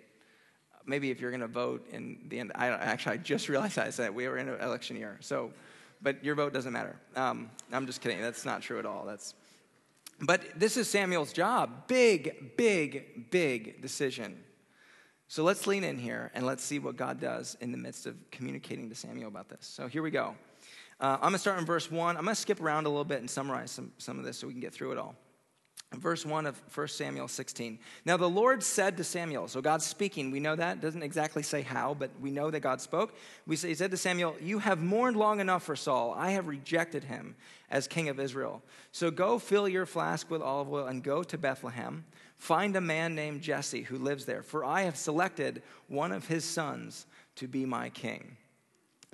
Maybe 0.85 1.11
if 1.11 1.19
you're 1.19 1.31
going 1.31 1.41
to 1.41 1.47
vote 1.47 1.87
in 1.91 2.19
the 2.27 2.39
end. 2.39 2.53
I, 2.55 2.67
actually, 2.67 3.15
I 3.15 3.17
just 3.17 3.49
realized 3.49 3.77
I 3.77 3.89
said 3.89 4.15
we 4.15 4.27
were 4.27 4.37
in 4.37 4.47
an 4.47 4.61
election 4.61 4.95
year. 4.95 5.17
So, 5.19 5.51
but 6.01 6.23
your 6.23 6.35
vote 6.35 6.53
doesn't 6.53 6.71
matter. 6.71 6.95
Um, 7.15 7.49
I'm 7.71 7.85
just 7.85 8.01
kidding. 8.01 8.21
That's 8.21 8.45
not 8.45 8.61
true 8.61 8.79
at 8.79 8.85
all. 8.85 9.05
That's, 9.05 9.33
but 10.21 10.41
this 10.55 10.77
is 10.77 10.89
Samuel's 10.89 11.33
job. 11.33 11.87
Big, 11.87 12.55
big, 12.55 13.29
big 13.29 13.81
decision. 13.81 14.37
So 15.34 15.43
let's 15.43 15.65
lean 15.65 15.84
in 15.84 15.98
here 15.98 16.30
and 16.36 16.46
let's 16.46 16.63
see 16.63 16.78
what 16.78 16.96
God 16.96 17.19
does 17.19 17.58
in 17.60 17.72
the 17.72 17.78
midst 17.80 18.06
of 18.06 18.15
communicating 18.30 18.88
to 18.89 18.93
Samuel 18.96 19.30
about 19.30 19.50
this. 19.50 19.65
So 19.65 19.88
here 19.88 20.04
we 20.04 20.12
go. 20.12 20.36
Uh, 21.00 21.15
I'm 21.15 21.22
going 21.22 21.34
to 21.34 21.39
start 21.39 21.58
in 21.58 21.65
verse 21.65 21.89
1. 21.89 22.17
I'm 22.17 22.24
going 22.24 22.36
to 22.36 22.39
skip 22.39 22.62
around 22.62 22.86
a 22.86 22.89
little 22.89 23.04
bit 23.04 23.17
and 23.17 23.28
summarize 23.28 23.72
some, 23.72 23.91
some 23.98 24.19
of 24.19 24.26
this 24.26 24.38
so 24.38 24.46
we 24.46 24.54
can 24.54 24.62
get 24.62 24.76
through 24.76 24.91
it 24.91 25.00
all. 25.00 25.15
Verse 25.96 26.24
1 26.24 26.46
of 26.46 26.62
1 26.76 26.88
Samuel 26.88 27.28
16. 27.28 27.80
Now 28.06 28.15
the 28.15 28.30
Lord 28.30 28.62
said 28.62 28.96
to 28.98 29.04
Samuel, 29.04 29.48
so 29.48 29.60
God's 29.60 29.88
speaking, 29.88 30.30
we 30.30 30.39
know 30.39 30.56
that. 30.56 30.82
Doesn't 30.82 31.02
exactly 31.02 31.41
say 31.41 31.63
how, 31.63 31.96
but 31.96 32.12
we 32.22 32.30
know 32.30 32.52
that 32.52 32.60
God 32.60 32.80
spoke. 32.80 33.15
We 33.48 33.56
say, 33.56 33.69
he 33.69 33.76
said 33.76 33.89
to 33.89 33.98
Samuel, 33.98 34.36
You 34.39 34.60
have 34.60 34.84
mourned 34.84 35.17
long 35.17 35.39
enough 35.39 35.63
for 35.63 35.76
Saul. 35.76 36.13
I 36.15 36.32
have 36.32 36.46
rejected 36.46 37.06
him 37.06 37.36
as 37.72 37.88
king 37.88 38.08
of 38.08 38.19
Israel. 38.19 38.62
So 38.91 39.10
go 39.10 39.39
fill 39.39 39.67
your 39.67 39.88
flask 39.88 40.30
with 40.30 40.43
olive 40.43 40.72
oil 40.72 40.86
and 40.86 41.04
go 41.04 41.24
to 41.24 41.39
Bethlehem. 41.39 42.06
Find 42.43 42.75
a 42.75 42.82
man 42.82 43.15
named 43.15 43.41
Jesse 43.41 43.84
who 43.84 43.97
lives 43.97 44.25
there, 44.25 44.43
for 44.43 44.65
I 44.65 44.82
have 44.82 44.97
selected 44.97 45.63
one 45.88 46.12
of 46.12 46.27
his 46.27 46.43
sons 46.43 47.06
to 47.38 47.47
be 47.47 47.65
my 47.65 47.88
king. 47.88 48.36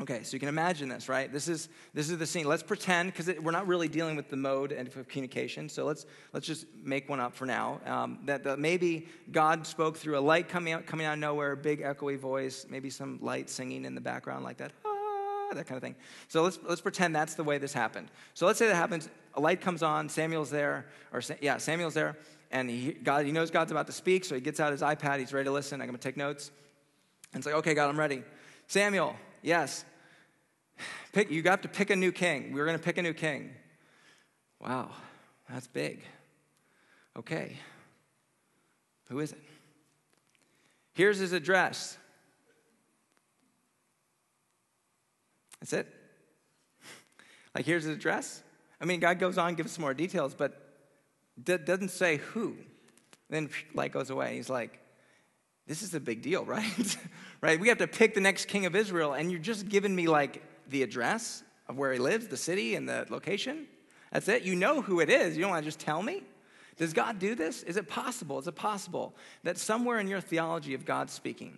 Okay, 0.02 0.24
so 0.24 0.34
you 0.34 0.40
can 0.40 0.50
imagine 0.50 0.90
this, 0.90 1.08
right? 1.08 1.32
This 1.32 1.48
is 1.48 1.70
this 1.94 2.10
is 2.10 2.18
the 2.18 2.26
scene. 2.26 2.48
Let's 2.48 2.64
pretend 2.64 3.14
because 3.14 3.32
we're 3.40 3.52
not 3.52 3.68
really 3.68 3.88
dealing 3.88 4.16
with 4.16 4.30
the 4.30 4.36
mode 4.36 4.72
of 4.72 5.08
communication. 5.08 5.70
So 5.70 5.86
let's 5.86 6.08
let's 6.34 6.48
just 6.48 6.66
make 6.84 7.08
one 7.08 7.20
up 7.20 7.36
for 7.36 7.46
now. 7.46 7.80
Um, 7.86 8.18
that, 8.26 8.44
that 8.46 8.58
maybe 8.58 9.08
God 9.32 9.68
spoke 9.68 9.96
through 9.96 10.18
a 10.18 10.22
light 10.22 10.50
coming 10.50 10.74
out 10.74 10.88
coming 10.88 11.06
out 11.06 11.14
of 11.14 11.20
nowhere, 11.20 11.52
a 11.52 11.58
big 11.58 11.84
echoey 11.84 12.18
voice, 12.18 12.66
maybe 12.68 12.90
some 12.90 13.20
light 13.22 13.48
singing 13.48 13.86
in 13.86 13.94
the 13.94 14.02
background 14.02 14.44
like 14.44 14.58
that, 14.58 14.72
ah, 14.84 15.54
that 15.54 15.68
kind 15.68 15.78
of 15.78 15.84
thing. 15.84 15.96
So 16.30 16.42
let's 16.42 16.58
let's 16.68 16.82
pretend 16.82 17.16
that's 17.16 17.36
the 17.36 17.44
way 17.44 17.60
this 17.60 17.74
happened. 17.74 18.10
So 18.34 18.48
let's 18.48 18.58
say 18.58 18.66
that 18.66 18.76
happens. 18.76 19.08
A 19.36 19.40
light 19.40 19.62
comes 19.62 19.84
on. 19.84 20.10
Samuel's 20.10 20.50
there, 20.50 20.88
or 21.14 21.22
yeah, 21.42 21.58
Samuel's 21.58 21.94
there, 21.94 22.18
and 22.52 22.70
he 22.70 22.94
God 22.94 23.26
he 23.26 23.32
knows 23.32 23.52
God's 23.52 23.72
about 23.72 23.88
to 23.88 23.94
speak, 23.94 24.26
so 24.26 24.36
he 24.36 24.42
gets 24.42 24.60
out 24.60 24.72
his 24.72 24.82
iPad. 24.82 25.20
He's 25.20 25.34
ready 25.34 25.46
to 25.46 25.52
listen. 25.52 25.82
I'm 25.82 25.88
going 25.88 25.98
to 25.98 26.04
take 26.04 26.18
notes. 26.18 26.52
And 27.34 27.40
it's 27.40 27.46
like, 27.46 27.56
okay, 27.56 27.74
God, 27.74 27.90
I'm 27.90 28.00
ready. 28.00 28.24
Samuel, 28.68 29.16
yes. 29.44 29.86
Pick, 31.12 31.30
you 31.32 31.42
got 31.42 31.62
to 31.64 31.68
pick 31.68 31.90
a 31.90 31.96
new 31.96 32.12
king. 32.12 32.54
We 32.54 32.60
are 32.60 32.66
going 32.66 32.78
to 32.78 32.84
pick 32.84 32.98
a 32.98 33.02
new 33.02 33.14
king. 33.14 33.52
Wow, 34.60 34.92
that's 35.50 35.68
big. 35.68 36.04
Okay. 37.18 37.58
Who 39.10 39.20
is 39.20 39.32
it? 39.32 39.40
Here's 40.94 41.18
his 41.18 41.34
address. 41.34 41.98
That's 45.60 45.74
it. 45.74 45.88
Like, 47.56 47.66
here's 47.66 47.84
his 47.84 47.96
address. 47.96 48.44
I 48.80 48.86
mean, 48.86 49.00
God 49.00 49.18
goes 49.18 49.40
on, 49.40 49.56
gives 49.56 49.72
some 49.72 49.82
more 49.82 49.96
details, 49.96 50.36
but 50.36 50.69
doesn't 51.44 51.92
say 51.92 52.18
who. 52.18 52.56
Then 53.30 53.50
light 53.74 53.92
goes 53.92 54.10
away. 54.10 54.36
He's 54.36 54.50
like, 54.50 54.80
this 55.68 55.84
is 55.84 55.94
a 55.94 56.00
big 56.00 56.22
deal, 56.22 56.44
right? 56.46 56.98
right? 57.42 57.60
We 57.60 57.70
have 57.70 57.78
to 57.78 57.88
pick 57.88 58.14
the 58.14 58.22
next 58.22 58.46
king 58.46 58.66
of 58.66 58.76
Israel, 58.76 59.14
and 59.14 59.32
you're 59.32 59.40
just 59.40 59.70
giving 59.70 59.96
me 59.96 60.08
like 60.08 60.44
the 60.70 60.84
address 60.84 61.44
of 61.68 61.78
where 61.78 61.94
he 61.94 62.00
lives, 62.00 62.28
the 62.28 62.38
city, 62.38 62.76
and 62.76 62.90
the 62.90 63.06
location. 63.10 63.68
That's 64.12 64.28
it. 64.28 64.44
You 64.44 64.56
know 64.56 64.82
who 64.82 65.00
it 65.00 65.10
is. 65.10 65.38
You 65.38 65.44
don't 65.44 65.52
want 65.52 65.64
to 65.64 65.68
just 65.68 65.80
tell 65.80 66.02
me. 66.02 66.24
Does 66.78 66.94
God 66.94 67.20
do 67.20 67.36
this? 67.36 67.62
Is 67.64 67.78
it 67.78 67.88
possible? 67.88 68.40
Is 68.40 68.48
it 68.48 68.56
possible 68.56 69.14
that 69.44 69.58
somewhere 69.58 70.00
in 70.00 70.08
your 70.08 70.22
theology 70.22 70.74
of 70.74 70.86
God 70.86 71.10
speaking, 71.10 71.58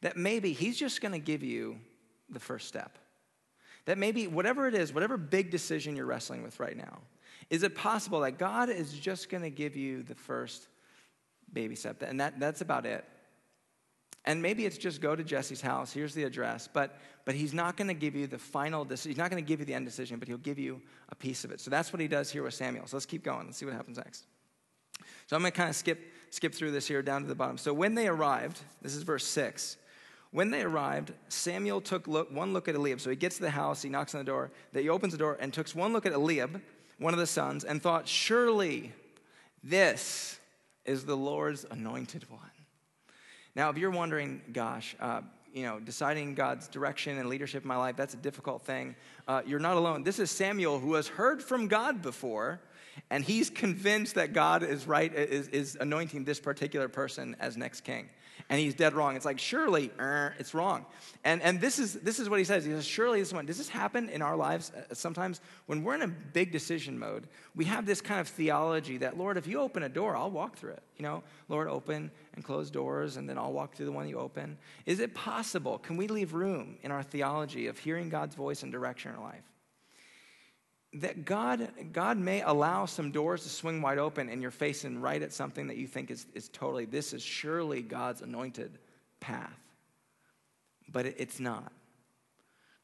that 0.00 0.16
maybe 0.16 0.52
He's 0.52 0.78
just 0.78 1.00
going 1.00 1.12
to 1.12 1.18
give 1.18 1.42
you 1.42 1.78
the 2.30 2.38
first 2.40 2.68
step? 2.68 2.96
That 3.84 3.98
maybe 3.98 4.28
whatever 4.28 4.68
it 4.68 4.74
is, 4.74 4.94
whatever 4.94 5.16
big 5.16 5.50
decision 5.50 5.96
you're 5.96 6.06
wrestling 6.06 6.44
with 6.44 6.60
right 6.60 6.76
now, 6.76 7.00
is 7.50 7.62
it 7.62 7.74
possible 7.74 8.20
that 8.20 8.38
God 8.38 8.68
is 8.70 8.92
just 8.92 9.28
going 9.28 9.42
to 9.42 9.50
give 9.50 9.76
you 9.76 10.02
the 10.02 10.14
first 10.14 10.68
baby 11.52 11.74
step? 11.74 12.02
And 12.02 12.20
that, 12.20 12.38
that's 12.40 12.60
about 12.60 12.86
it. 12.86 13.04
And 14.24 14.40
maybe 14.40 14.64
it's 14.66 14.78
just 14.78 15.00
go 15.00 15.16
to 15.16 15.24
Jesse's 15.24 15.60
house, 15.60 15.92
here's 15.92 16.14
the 16.14 16.22
address, 16.22 16.68
but, 16.72 17.00
but 17.24 17.34
he's 17.34 17.52
not 17.52 17.76
going 17.76 17.88
to 17.88 17.94
give 17.94 18.14
you 18.14 18.28
the 18.28 18.38
final 18.38 18.84
decision. 18.84 19.10
He's 19.10 19.18
not 19.18 19.30
going 19.30 19.42
to 19.42 19.46
give 19.46 19.58
you 19.58 19.66
the 19.66 19.74
end 19.74 19.84
decision, 19.84 20.18
but 20.18 20.28
he'll 20.28 20.38
give 20.38 20.60
you 20.60 20.80
a 21.08 21.14
piece 21.14 21.44
of 21.44 21.50
it. 21.50 21.60
So 21.60 21.70
that's 21.70 21.92
what 21.92 22.00
he 22.00 22.06
does 22.06 22.30
here 22.30 22.44
with 22.44 22.54
Samuel. 22.54 22.86
So 22.86 22.96
let's 22.96 23.06
keep 23.06 23.24
going. 23.24 23.46
Let's 23.46 23.58
see 23.58 23.66
what 23.66 23.74
happens 23.74 23.96
next. 23.96 24.26
So 25.26 25.34
I'm 25.34 25.42
going 25.42 25.50
to 25.50 25.56
kind 25.56 25.70
of 25.70 25.74
skip, 25.74 26.12
skip 26.30 26.54
through 26.54 26.70
this 26.70 26.86
here 26.86 27.02
down 27.02 27.22
to 27.22 27.28
the 27.28 27.34
bottom. 27.34 27.58
So 27.58 27.74
when 27.74 27.96
they 27.96 28.06
arrived, 28.06 28.60
this 28.80 28.94
is 28.94 29.02
verse 29.02 29.26
6. 29.26 29.76
When 30.30 30.50
they 30.50 30.62
arrived, 30.62 31.12
Samuel 31.28 31.80
took 31.80 32.06
look, 32.06 32.32
one 32.32 32.52
look 32.52 32.68
at 32.68 32.74
Eliab. 32.74 33.00
So 33.00 33.10
he 33.10 33.16
gets 33.16 33.36
to 33.36 33.42
the 33.42 33.50
house, 33.50 33.82
he 33.82 33.88
knocks 33.88 34.14
on 34.14 34.20
the 34.20 34.24
door, 34.24 34.50
he 34.72 34.88
opens 34.88 35.12
the 35.12 35.18
door 35.18 35.36
and 35.40 35.52
takes 35.52 35.74
one 35.74 35.92
look 35.92 36.06
at 36.06 36.12
Eliab, 36.12 36.60
one 37.02 37.12
of 37.12 37.20
the 37.20 37.26
sons, 37.26 37.64
and 37.64 37.82
thought, 37.82 38.08
Surely 38.08 38.92
this 39.62 40.38
is 40.84 41.04
the 41.04 41.16
Lord's 41.16 41.66
anointed 41.70 42.28
one. 42.30 42.40
Now, 43.54 43.70
if 43.70 43.76
you're 43.76 43.90
wondering, 43.90 44.40
gosh, 44.52 44.96
uh, 44.98 45.20
you 45.52 45.64
know, 45.64 45.78
deciding 45.78 46.34
God's 46.34 46.68
direction 46.68 47.18
and 47.18 47.28
leadership 47.28 47.62
in 47.62 47.68
my 47.68 47.76
life, 47.76 47.96
that's 47.96 48.14
a 48.14 48.18
difficult 48.18 48.62
thing. 48.62 48.96
Uh, 49.28 49.42
you're 49.44 49.60
not 49.60 49.76
alone. 49.76 50.02
This 50.02 50.18
is 50.18 50.30
Samuel 50.30 50.78
who 50.78 50.94
has 50.94 51.06
heard 51.06 51.42
from 51.42 51.68
God 51.68 52.00
before, 52.00 52.60
and 53.10 53.22
he's 53.22 53.50
convinced 53.50 54.14
that 54.14 54.32
God 54.32 54.62
is 54.62 54.86
right, 54.86 55.14
is, 55.14 55.48
is 55.48 55.76
anointing 55.78 56.24
this 56.24 56.40
particular 56.40 56.88
person 56.88 57.36
as 57.38 57.56
next 57.56 57.82
king 57.82 58.08
and 58.48 58.60
he's 58.60 58.74
dead 58.74 58.94
wrong. 58.94 59.16
It's 59.16 59.24
like, 59.24 59.38
surely, 59.38 59.90
er, 59.98 60.34
it's 60.38 60.54
wrong. 60.54 60.84
And, 61.24 61.40
and 61.42 61.60
this, 61.60 61.78
is, 61.78 61.94
this 61.94 62.18
is 62.18 62.28
what 62.28 62.38
he 62.38 62.44
says. 62.44 62.64
He 62.64 62.70
says, 62.72 62.84
surely 62.84 63.20
this 63.20 63.32
one. 63.32 63.46
Does 63.46 63.58
this 63.58 63.68
happen 63.68 64.08
in 64.08 64.22
our 64.22 64.36
lives 64.36 64.72
uh, 64.76 64.94
sometimes? 64.94 65.40
When 65.66 65.82
we're 65.82 65.94
in 65.94 66.02
a 66.02 66.08
big 66.08 66.52
decision 66.52 66.98
mode, 66.98 67.28
we 67.54 67.64
have 67.66 67.86
this 67.86 68.00
kind 68.00 68.20
of 68.20 68.28
theology 68.28 68.98
that, 68.98 69.16
Lord, 69.16 69.36
if 69.36 69.46
you 69.46 69.60
open 69.60 69.82
a 69.84 69.88
door, 69.88 70.16
I'll 70.16 70.30
walk 70.30 70.56
through 70.56 70.72
it. 70.72 70.82
You 70.96 71.04
know, 71.04 71.22
Lord, 71.48 71.68
open 71.68 72.10
and 72.34 72.44
close 72.44 72.70
doors, 72.70 73.16
and 73.16 73.28
then 73.28 73.38
I'll 73.38 73.52
walk 73.52 73.74
through 73.74 73.86
the 73.86 73.92
one 73.92 74.08
you 74.08 74.18
open. 74.18 74.58
Is 74.86 75.00
it 75.00 75.14
possible? 75.14 75.78
Can 75.78 75.96
we 75.96 76.08
leave 76.08 76.34
room 76.34 76.78
in 76.82 76.90
our 76.90 77.02
theology 77.02 77.66
of 77.66 77.78
hearing 77.78 78.08
God's 78.08 78.34
voice 78.34 78.62
and 78.62 78.72
direction 78.72 79.12
in 79.12 79.18
our 79.18 79.22
life? 79.22 79.51
That 80.94 81.24
God, 81.24 81.68
God 81.92 82.18
may 82.18 82.42
allow 82.42 82.84
some 82.84 83.10
doors 83.10 83.44
to 83.44 83.48
swing 83.48 83.80
wide 83.80 83.98
open 83.98 84.28
and 84.28 84.42
you're 84.42 84.50
facing 84.50 85.00
right 85.00 85.22
at 85.22 85.32
something 85.32 85.66
that 85.68 85.78
you 85.78 85.86
think 85.86 86.10
is, 86.10 86.26
is 86.34 86.48
totally, 86.50 86.84
this 86.84 87.14
is 87.14 87.22
surely 87.22 87.80
God's 87.80 88.20
anointed 88.20 88.78
path. 89.20 89.58
But 90.90 91.06
it, 91.06 91.16
it's 91.18 91.40
not. 91.40 91.72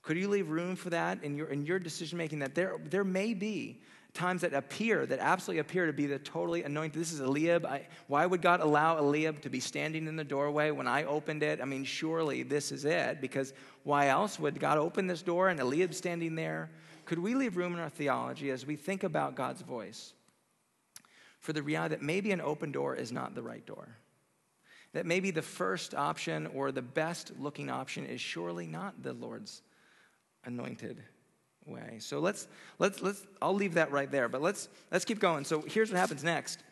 Could 0.02 0.16
you 0.16 0.28
leave 0.28 0.48
room 0.48 0.74
for 0.74 0.88
that 0.90 1.22
in 1.22 1.36
your, 1.36 1.48
in 1.48 1.66
your 1.66 1.78
decision 1.78 2.16
making 2.16 2.38
that 2.38 2.54
there, 2.54 2.80
there 2.88 3.04
may 3.04 3.34
be 3.34 3.82
times 4.14 4.40
that 4.40 4.54
appear, 4.54 5.04
that 5.04 5.18
absolutely 5.18 5.60
appear 5.60 5.84
to 5.84 5.92
be 5.92 6.06
the 6.06 6.18
totally 6.18 6.62
anointed? 6.62 6.98
This 6.98 7.12
is 7.12 7.20
Eliab. 7.20 7.66
I, 7.66 7.86
why 8.06 8.24
would 8.24 8.40
God 8.40 8.60
allow 8.60 8.96
Eliab 8.96 9.42
to 9.42 9.50
be 9.50 9.60
standing 9.60 10.06
in 10.06 10.16
the 10.16 10.24
doorway 10.24 10.70
when 10.70 10.86
I 10.86 11.04
opened 11.04 11.42
it? 11.42 11.60
I 11.60 11.66
mean, 11.66 11.84
surely 11.84 12.42
this 12.42 12.72
is 12.72 12.86
it, 12.86 13.20
because 13.20 13.52
why 13.84 14.06
else 14.06 14.38
would 14.38 14.58
God 14.58 14.78
open 14.78 15.06
this 15.06 15.20
door 15.20 15.50
and 15.50 15.60
Eliab 15.60 15.92
standing 15.92 16.34
there? 16.34 16.70
Could 17.08 17.18
we 17.18 17.34
leave 17.34 17.56
room 17.56 17.72
in 17.72 17.80
our 17.80 17.88
theology 17.88 18.50
as 18.50 18.66
we 18.66 18.76
think 18.76 19.02
about 19.02 19.34
God's 19.34 19.62
voice 19.62 20.12
for 21.40 21.54
the 21.54 21.62
reality 21.62 21.94
that 21.94 22.02
maybe 22.02 22.32
an 22.32 22.40
open 22.42 22.70
door 22.70 22.94
is 22.94 23.10
not 23.10 23.34
the 23.34 23.40
right 23.40 23.64
door? 23.64 23.96
That 24.92 25.06
maybe 25.06 25.30
the 25.30 25.40
first 25.40 25.94
option 25.94 26.48
or 26.48 26.70
the 26.70 26.82
best 26.82 27.32
looking 27.38 27.70
option 27.70 28.04
is 28.04 28.20
surely 28.20 28.66
not 28.66 29.02
the 29.02 29.14
Lord's 29.14 29.62
anointed 30.44 31.02
way. 31.64 31.96
So 31.98 32.18
let's 32.18 32.46
let's 32.78 33.00
let's 33.00 33.26
I'll 33.40 33.54
leave 33.54 33.72
that 33.74 33.90
right 33.90 34.10
there, 34.10 34.28
but 34.28 34.42
let's 34.42 34.68
let's 34.92 35.06
keep 35.06 35.18
going. 35.18 35.46
So 35.46 35.62
here's 35.62 35.90
what 35.90 35.98
happens 35.98 36.22
next. 36.22 36.62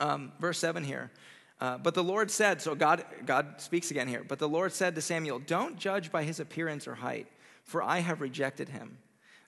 Um, 0.00 0.32
verse 0.40 0.58
seven 0.58 0.82
here. 0.82 1.12
Uh, 1.60 1.78
but 1.78 1.94
the 1.94 2.02
Lord 2.02 2.28
said, 2.28 2.60
so 2.60 2.74
God, 2.74 3.04
God 3.24 3.60
speaks 3.60 3.92
again 3.92 4.08
here. 4.08 4.24
But 4.26 4.40
the 4.40 4.48
Lord 4.48 4.72
said 4.72 4.96
to 4.96 5.00
Samuel, 5.00 5.38
Don't 5.38 5.78
judge 5.78 6.10
by 6.10 6.24
his 6.24 6.40
appearance 6.40 6.88
or 6.88 6.96
height, 6.96 7.28
for 7.62 7.80
I 7.80 8.00
have 8.00 8.20
rejected 8.20 8.68
him. 8.68 8.98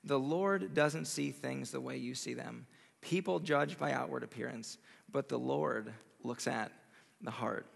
The 0.07 0.19
Lord 0.19 0.73
doesn't 0.73 1.07
see 1.07 1.33
things 1.33 1.73
the 1.73 1.81
way 1.81 1.97
you 1.97 2.15
see 2.15 2.33
them. 2.33 2.67
People 3.01 3.41
judge 3.41 3.77
by 3.77 3.93
outward 3.93 4.23
appearance, 4.23 4.79
but 5.11 5.29
the 5.29 5.39
Lord 5.39 5.93
looks 6.23 6.47
at 6.47 6.73
the 7.21 7.31
heart. 7.31 7.67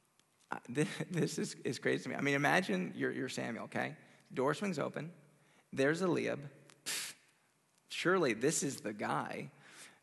this, 0.68 0.88
this 1.10 1.38
is, 1.38 1.56
is 1.64 1.78
crazy 1.78 2.04
to 2.04 2.08
me. 2.08 2.14
I 2.14 2.20
mean, 2.20 2.34
imagine 2.34 2.92
you're, 2.96 3.10
you're 3.10 3.28
Samuel, 3.28 3.64
okay? 3.64 3.96
Door 4.32 4.54
swings 4.54 4.78
open. 4.78 5.10
There's 5.72 6.02
Eliab. 6.02 6.40
Pfft, 6.84 7.14
surely 7.88 8.32
this 8.32 8.62
is 8.62 8.80
the 8.80 8.92
guy. 8.92 9.50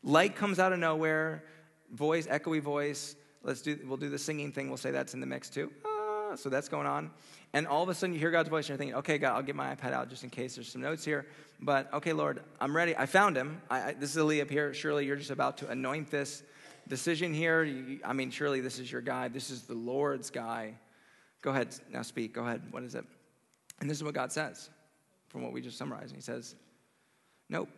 Light 0.02 0.36
comes 0.36 0.58
out 0.58 0.72
of 0.72 0.78
nowhere, 0.78 1.44
voice, 1.92 2.26
echoey 2.26 2.60
voice. 2.60 3.16
Let's 3.42 3.62
do, 3.62 3.78
we'll 3.86 3.96
do 3.96 4.10
the 4.10 4.18
singing 4.18 4.52
thing. 4.52 4.68
We'll 4.68 4.76
say 4.76 4.90
that's 4.90 5.14
in 5.14 5.20
the 5.20 5.26
mix 5.26 5.48
too. 5.48 5.72
So 6.36 6.48
that's 6.48 6.68
going 6.68 6.86
on. 6.86 7.10
And 7.52 7.66
all 7.66 7.82
of 7.82 7.88
a 7.88 7.94
sudden 7.94 8.12
you 8.12 8.20
hear 8.20 8.30
God's 8.30 8.48
voice 8.48 8.64
and 8.64 8.70
you're 8.70 8.78
thinking, 8.78 8.96
okay, 8.96 9.18
God, 9.18 9.34
I'll 9.34 9.42
get 9.42 9.56
my 9.56 9.74
iPad 9.74 9.92
out 9.92 10.10
just 10.10 10.24
in 10.24 10.30
case 10.30 10.54
there's 10.54 10.70
some 10.70 10.82
notes 10.82 11.04
here. 11.04 11.26
But 11.60 11.92
okay, 11.94 12.12
Lord, 12.12 12.42
I'm 12.60 12.76
ready. 12.76 12.96
I 12.96 13.06
found 13.06 13.36
him. 13.36 13.60
I, 13.70 13.82
I, 13.82 13.92
this 13.94 14.10
is 14.10 14.16
Eliab 14.16 14.50
here. 14.50 14.74
Surely 14.74 15.06
you're 15.06 15.16
just 15.16 15.30
about 15.30 15.58
to 15.58 15.68
anoint 15.68 16.10
this 16.10 16.42
decision 16.88 17.32
here. 17.32 17.64
You, 17.64 18.00
I 18.04 18.12
mean, 18.12 18.30
surely 18.30 18.60
this 18.60 18.78
is 18.78 18.90
your 18.90 19.00
guy. 19.00 19.28
This 19.28 19.50
is 19.50 19.62
the 19.62 19.74
Lord's 19.74 20.30
guy. 20.30 20.74
Go 21.40 21.50
ahead, 21.50 21.74
now 21.90 22.02
speak. 22.02 22.34
Go 22.34 22.44
ahead. 22.44 22.62
What 22.70 22.82
is 22.82 22.94
it? 22.94 23.04
And 23.80 23.88
this 23.88 23.96
is 23.96 24.04
what 24.04 24.14
God 24.14 24.32
says 24.32 24.70
from 25.28 25.42
what 25.42 25.52
we 25.52 25.60
just 25.60 25.78
summarized. 25.78 26.14
He 26.14 26.20
says, 26.20 26.54
Nope. 27.48 27.68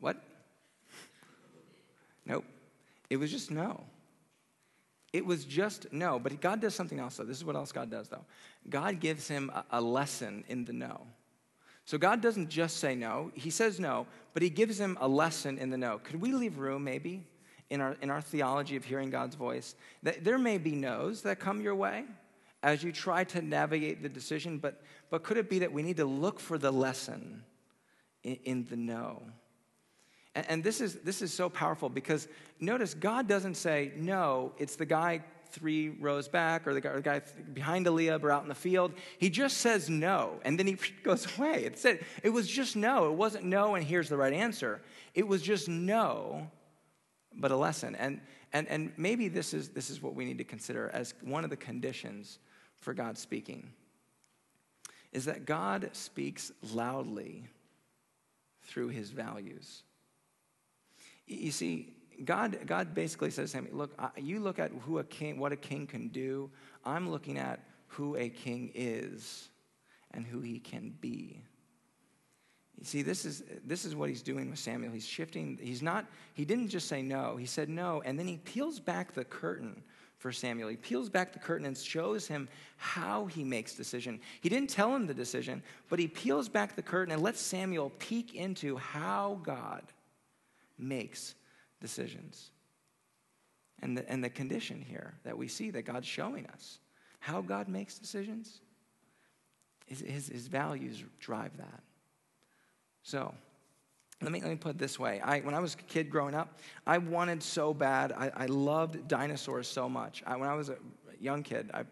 What? 0.00 0.22
Nope. 2.24 2.44
It 3.08 3.18
was 3.18 3.30
just 3.30 3.50
no. 3.50 3.84
It 5.16 5.24
was 5.24 5.46
just 5.46 5.90
no. 5.92 6.18
But 6.18 6.40
God 6.42 6.60
does 6.60 6.74
something 6.74 7.00
else, 7.00 7.16
though. 7.16 7.24
This 7.24 7.38
is 7.38 7.44
what 7.44 7.56
else 7.56 7.72
God 7.72 7.90
does, 7.90 8.08
though. 8.08 8.24
God 8.68 9.00
gives 9.00 9.26
him 9.26 9.50
a, 9.54 9.64
a 9.70 9.80
lesson 9.80 10.44
in 10.48 10.66
the 10.66 10.74
no. 10.74 11.06
So 11.86 11.96
God 11.96 12.20
doesn't 12.20 12.50
just 12.50 12.76
say 12.78 12.94
no, 12.94 13.30
He 13.32 13.48
says 13.48 13.80
no, 13.80 14.06
but 14.34 14.42
He 14.42 14.50
gives 14.50 14.78
him 14.78 14.98
a 15.00 15.08
lesson 15.08 15.56
in 15.56 15.70
the 15.70 15.78
no. 15.78 15.98
Could 15.98 16.20
we 16.20 16.32
leave 16.32 16.58
room, 16.58 16.84
maybe, 16.84 17.24
in 17.70 17.80
our, 17.80 17.96
in 18.02 18.10
our 18.10 18.20
theology 18.20 18.76
of 18.76 18.84
hearing 18.84 19.08
God's 19.08 19.36
voice? 19.36 19.74
That 20.02 20.22
there 20.22 20.36
may 20.36 20.58
be 20.58 20.72
no's 20.72 21.22
that 21.22 21.38
come 21.38 21.62
your 21.62 21.76
way 21.76 22.04
as 22.62 22.82
you 22.82 22.92
try 22.92 23.24
to 23.24 23.40
navigate 23.40 24.02
the 24.02 24.08
decision, 24.08 24.58
but, 24.58 24.82
but 25.08 25.22
could 25.22 25.38
it 25.38 25.48
be 25.48 25.60
that 25.60 25.72
we 25.72 25.82
need 25.82 25.96
to 25.96 26.04
look 26.04 26.40
for 26.40 26.58
the 26.58 26.72
lesson 26.72 27.44
in, 28.24 28.38
in 28.44 28.64
the 28.64 28.76
no? 28.76 29.22
And, 30.36 30.62
this, 30.62 30.82
is, 30.82 30.96
this 30.96 31.22
is 31.22 31.32
so 31.32 31.48
powerful 31.48 31.88
because 31.88 32.28
notice 32.60 32.92
God 32.92 33.26
doesn't 33.26 33.54
say, 33.54 33.92
no, 33.96 34.52
it's 34.58 34.76
the 34.76 34.84
guy 34.84 35.22
three 35.48 35.88
rows 35.88 36.28
back 36.28 36.66
or 36.66 36.74
the 36.74 36.80
guy, 36.80 36.90
or 36.90 36.96
the 36.96 37.02
guy 37.02 37.22
behind 37.54 37.86
Eliab 37.86 38.22
or 38.22 38.30
out 38.30 38.42
in 38.42 38.48
the 38.48 38.54
field. 38.54 38.92
He 39.18 39.30
just 39.30 39.58
says 39.58 39.88
no, 39.88 40.38
and 40.44 40.58
then 40.58 40.66
he 40.66 40.76
goes 41.02 41.26
away. 41.38 41.64
It 41.64 41.78
said 41.78 42.04
it 42.22 42.30
was 42.30 42.46
just 42.46 42.76
no. 42.76 43.10
It 43.10 43.14
wasn't 43.14 43.44
no, 43.44 43.74
and 43.74 43.84
here's 43.84 44.10
the 44.10 44.16
right 44.18 44.32
answer. 44.32 44.82
It 45.14 45.26
was 45.26 45.40
just 45.40 45.68
no, 45.68 46.50
but 47.34 47.50
a 47.50 47.56
lesson. 47.56 47.94
And 47.94 48.20
and 48.52 48.68
and 48.68 48.92
maybe 48.98 49.28
this 49.28 49.54
is 49.54 49.70
this 49.70 49.88
is 49.88 50.02
what 50.02 50.14
we 50.14 50.26
need 50.26 50.38
to 50.38 50.44
consider 50.44 50.90
as 50.92 51.14
one 51.22 51.44
of 51.44 51.50
the 51.50 51.56
conditions 51.56 52.38
for 52.78 52.92
God 52.92 53.16
speaking. 53.16 53.70
Is 55.12 55.24
that 55.24 55.46
God 55.46 55.88
speaks 55.92 56.52
loudly 56.74 57.46
through 58.66 58.88
his 58.88 59.10
values. 59.10 59.82
You 61.26 61.50
see, 61.50 61.94
God, 62.24 62.58
God 62.66 62.94
basically 62.94 63.30
says 63.30 63.52
to 63.52 63.58
him, 63.58 63.68
Look, 63.72 63.98
you 64.16 64.40
look 64.40 64.58
at 64.58 64.70
who 64.82 64.98
a 64.98 65.04
king, 65.04 65.38
what 65.38 65.52
a 65.52 65.56
king 65.56 65.86
can 65.86 66.08
do. 66.08 66.50
I'm 66.84 67.10
looking 67.10 67.38
at 67.38 67.60
who 67.88 68.16
a 68.16 68.28
king 68.28 68.70
is 68.74 69.48
and 70.12 70.26
who 70.26 70.40
he 70.40 70.58
can 70.58 70.94
be. 71.00 71.42
You 72.78 72.84
see, 72.84 73.02
this 73.02 73.24
is, 73.24 73.42
this 73.64 73.84
is 73.84 73.94
what 73.94 74.08
he's 74.08 74.22
doing 74.22 74.50
with 74.50 74.58
Samuel. 74.58 74.92
He's 74.92 75.06
shifting. 75.06 75.58
He's 75.60 75.82
not, 75.82 76.06
he 76.34 76.44
didn't 76.44 76.68
just 76.68 76.88
say 76.88 77.02
no, 77.02 77.36
he 77.36 77.46
said 77.46 77.68
no, 77.68 78.02
and 78.04 78.18
then 78.18 78.28
he 78.28 78.36
peels 78.36 78.80
back 78.80 79.14
the 79.14 79.24
curtain 79.24 79.82
for 80.18 80.30
Samuel. 80.30 80.68
He 80.68 80.76
peels 80.76 81.08
back 81.08 81.32
the 81.32 81.38
curtain 81.38 81.66
and 81.66 81.76
shows 81.76 82.26
him 82.26 82.48
how 82.76 83.26
he 83.26 83.44
makes 83.44 83.74
decision. 83.74 84.20
He 84.40 84.48
didn't 84.48 84.70
tell 84.70 84.94
him 84.94 85.06
the 85.06 85.14
decision, 85.14 85.62
but 85.88 85.98
he 85.98 86.08
peels 86.08 86.48
back 86.48 86.76
the 86.76 86.82
curtain 86.82 87.12
and 87.12 87.22
lets 87.22 87.40
Samuel 87.40 87.90
peek 87.98 88.34
into 88.34 88.76
how 88.76 89.40
God 89.42 89.82
makes 90.78 91.34
decisions. 91.80 92.50
And 93.82 93.96
the, 93.96 94.10
and 94.10 94.24
the 94.24 94.30
condition 94.30 94.80
here 94.80 95.14
that 95.24 95.36
we 95.36 95.48
see 95.48 95.70
that 95.70 95.82
God's 95.82 96.06
showing 96.06 96.46
us, 96.46 96.78
how 97.20 97.42
God 97.42 97.68
makes 97.68 97.98
decisions, 97.98 98.60
his, 99.86 100.00
his, 100.00 100.28
his 100.28 100.46
values 100.46 101.02
drive 101.20 101.56
that. 101.58 101.82
So, 103.02 103.34
let 104.22 104.32
me, 104.32 104.40
let 104.40 104.48
me 104.48 104.56
put 104.56 104.70
it 104.70 104.78
this 104.78 104.98
way. 104.98 105.20
I, 105.20 105.40
when 105.40 105.54
I 105.54 105.60
was 105.60 105.74
a 105.74 105.76
kid 105.76 106.08
growing 106.08 106.34
up, 106.34 106.58
I 106.86 106.96
wanted 106.98 107.42
so 107.42 107.74
bad. 107.74 108.12
I, 108.12 108.30
I 108.34 108.46
loved 108.46 109.06
dinosaurs 109.08 109.68
so 109.68 109.90
much. 109.90 110.22
I, 110.26 110.36
when 110.36 110.48
I 110.48 110.54
was 110.54 110.70
a 110.70 110.76
young 111.20 111.42
kid, 111.42 111.70
I, 111.74 111.84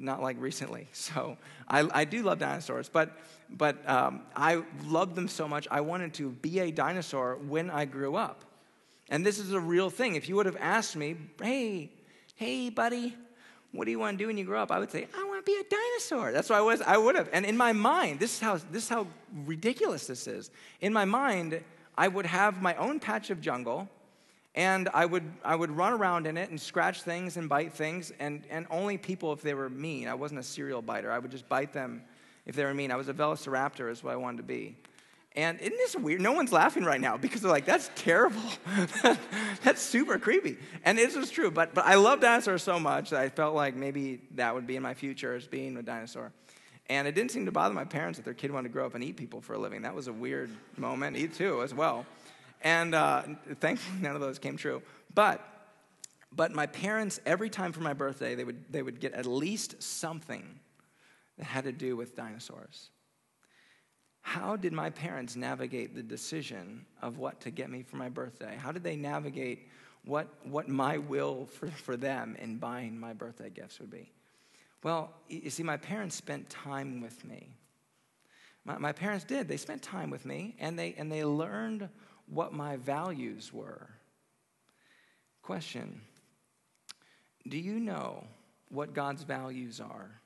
not 0.00 0.22
like 0.22 0.36
recently. 0.40 0.88
So 0.94 1.36
I, 1.68 1.88
I 1.92 2.04
do 2.04 2.22
love 2.22 2.38
dinosaurs, 2.38 2.88
but, 2.88 3.18
but 3.50 3.88
um, 3.88 4.22
I 4.34 4.62
loved 4.86 5.14
them 5.14 5.28
so 5.28 5.46
much. 5.46 5.68
I 5.70 5.80
wanted 5.80 6.14
to 6.14 6.30
be 6.30 6.60
a 6.60 6.70
dinosaur 6.70 7.36
when 7.36 7.70
I 7.70 7.84
grew 7.84 8.16
up. 8.16 8.44
And 9.08 9.26
this 9.26 9.38
is 9.38 9.52
a 9.52 9.60
real 9.60 9.90
thing. 9.90 10.14
If 10.14 10.28
you 10.28 10.36
would 10.36 10.46
have 10.46 10.56
asked 10.58 10.96
me, 10.96 11.16
hey, 11.40 11.90
hey, 12.36 12.70
buddy, 12.70 13.14
what 13.72 13.86
do 13.86 13.90
you 13.90 13.98
want 13.98 14.18
to 14.18 14.22
do 14.22 14.28
when 14.28 14.36
you 14.36 14.44
grow 14.44 14.62
up? 14.62 14.70
I 14.70 14.78
would 14.78 14.90
say, 14.90 15.06
I 15.16 15.24
want 15.24 15.44
to 15.44 15.50
be 15.50 15.58
a 15.58 15.64
dinosaur. 15.64 16.30
That's 16.30 16.50
what 16.50 16.58
I 16.58 16.62
was. 16.62 16.82
I 16.82 16.96
would 16.98 17.14
have. 17.14 17.28
And 17.32 17.44
in 17.44 17.56
my 17.56 17.72
mind, 17.72 18.20
this 18.20 18.34
is 18.34 18.40
how 18.40 18.58
this 18.70 18.84
is 18.84 18.88
how 18.88 19.06
ridiculous 19.44 20.06
this 20.06 20.26
is. 20.26 20.50
In 20.80 20.92
my 20.92 21.06
mind, 21.06 21.60
I 21.96 22.08
would 22.08 22.26
have 22.26 22.60
my 22.60 22.74
own 22.76 23.00
patch 23.00 23.30
of 23.30 23.40
jungle, 23.40 23.88
and 24.54 24.88
I 24.92 25.06
would 25.06 25.24
I 25.44 25.56
would 25.56 25.70
run 25.70 25.92
around 25.92 26.26
in 26.26 26.36
it 26.36 26.50
and 26.50 26.60
scratch 26.60 27.02
things 27.02 27.36
and 27.36 27.48
bite 27.48 27.72
things, 27.72 28.12
and 28.18 28.46
and 28.50 28.66
only 28.70 28.98
people 28.98 29.32
if 29.32 29.42
they 29.42 29.54
were 29.54 29.70
mean. 29.70 30.08
I 30.08 30.14
wasn't 30.14 30.40
a 30.40 30.44
serial 30.44 30.82
biter. 30.82 31.10
I 31.10 31.18
would 31.18 31.30
just 31.30 31.48
bite 31.48 31.72
them 31.72 32.02
if 32.46 32.54
they 32.54 32.64
were 32.64 32.74
mean. 32.74 32.90
I 32.90 32.96
was 32.96 33.08
a 33.08 33.14
velociraptor, 33.14 33.90
is 33.90 34.02
what 34.02 34.12
I 34.12 34.16
wanted 34.16 34.38
to 34.38 34.42
be. 34.44 34.76
And 35.34 35.58
isn't 35.60 35.76
this 35.78 35.96
weird? 35.96 36.20
No 36.20 36.32
one's 36.32 36.52
laughing 36.52 36.84
right 36.84 37.00
now 37.00 37.16
because 37.16 37.40
they're 37.40 37.50
like, 37.50 37.64
that's 37.64 37.90
terrible. 37.94 38.42
that's 39.64 39.80
super 39.80 40.18
creepy. 40.18 40.58
And 40.84 40.98
this 40.98 41.16
is 41.16 41.30
true, 41.30 41.50
but, 41.50 41.72
but 41.72 41.86
I 41.86 41.94
love 41.94 42.20
dinosaurs 42.20 42.62
so 42.62 42.78
much 42.78 43.10
that 43.10 43.20
I 43.20 43.30
felt 43.30 43.54
like 43.54 43.74
maybe 43.74 44.20
that 44.34 44.54
would 44.54 44.66
be 44.66 44.76
in 44.76 44.82
my 44.82 44.92
future 44.92 45.34
as 45.34 45.46
being 45.46 45.76
a 45.78 45.82
dinosaur. 45.82 46.32
And 46.90 47.08
it 47.08 47.14
didn't 47.14 47.30
seem 47.30 47.46
to 47.46 47.52
bother 47.52 47.74
my 47.74 47.84
parents 47.84 48.18
that 48.18 48.24
their 48.24 48.34
kid 48.34 48.50
wanted 48.50 48.68
to 48.68 48.72
grow 48.74 48.84
up 48.84 48.94
and 48.94 49.02
eat 49.02 49.16
people 49.16 49.40
for 49.40 49.54
a 49.54 49.58
living. 49.58 49.82
That 49.82 49.94
was 49.94 50.08
a 50.08 50.12
weird 50.12 50.50
moment, 50.76 51.16
too, 51.34 51.62
as 51.62 51.72
well. 51.72 52.04
And 52.62 52.94
uh, 52.94 53.22
thankfully, 53.60 54.00
none 54.00 54.14
of 54.14 54.20
those 54.20 54.38
came 54.38 54.56
true. 54.56 54.82
But, 55.14 55.46
but 56.30 56.52
my 56.52 56.66
parents, 56.66 57.20
every 57.26 57.50
time 57.50 57.72
for 57.72 57.80
my 57.80 57.92
birthday, 57.92 58.34
they 58.34 58.44
would, 58.44 58.64
they 58.70 58.82
would 58.82 59.00
get 59.00 59.12
at 59.12 59.26
least 59.26 59.82
something 59.82 60.58
that 61.38 61.44
had 61.44 61.64
to 61.64 61.72
do 61.72 61.96
with 61.96 62.16
dinosaurs. 62.16 62.90
How 64.22 64.54
did 64.54 64.72
my 64.72 64.90
parents 64.90 65.34
navigate 65.34 65.94
the 65.94 66.02
decision 66.02 66.86
of 67.02 67.18
what 67.18 67.40
to 67.40 67.50
get 67.50 67.68
me 67.68 67.82
for 67.82 67.96
my 67.96 68.08
birthday? 68.08 68.56
How 68.56 68.70
did 68.70 68.84
they 68.84 68.96
navigate 68.96 69.68
what, 70.04 70.28
what 70.44 70.68
my 70.68 70.98
will 70.98 71.46
for, 71.46 71.66
for 71.66 71.96
them 71.96 72.36
in 72.38 72.56
buying 72.56 72.98
my 72.98 73.12
birthday 73.12 73.50
gifts 73.50 73.80
would 73.80 73.90
be? 73.90 74.12
Well, 74.84 75.12
you 75.28 75.50
see, 75.50 75.64
my 75.64 75.76
parents 75.76 76.14
spent 76.14 76.48
time 76.48 77.00
with 77.00 77.24
me. 77.24 77.56
My, 78.64 78.78
my 78.78 78.92
parents 78.92 79.24
did. 79.24 79.48
They 79.48 79.56
spent 79.56 79.82
time 79.82 80.10
with 80.10 80.24
me 80.24 80.54
and 80.60 80.78
they, 80.78 80.94
and 80.96 81.10
they 81.10 81.24
learned 81.24 81.88
what 82.26 82.52
my 82.52 82.76
values 82.76 83.52
were. 83.52 83.88
Question 85.42 86.00
Do 87.48 87.58
you 87.58 87.80
know 87.80 88.24
what 88.68 88.94
God's 88.94 89.22
values 89.22 89.80
are? 89.80 90.22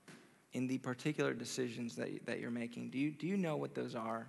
in 0.56 0.66
the 0.66 0.78
particular 0.78 1.34
decisions 1.34 1.94
that, 1.96 2.24
that 2.24 2.40
you're 2.40 2.50
making? 2.50 2.88
Do 2.88 2.98
you, 2.98 3.10
do 3.10 3.26
you 3.26 3.36
know 3.36 3.56
what 3.56 3.74
those 3.74 3.94
are? 3.94 4.26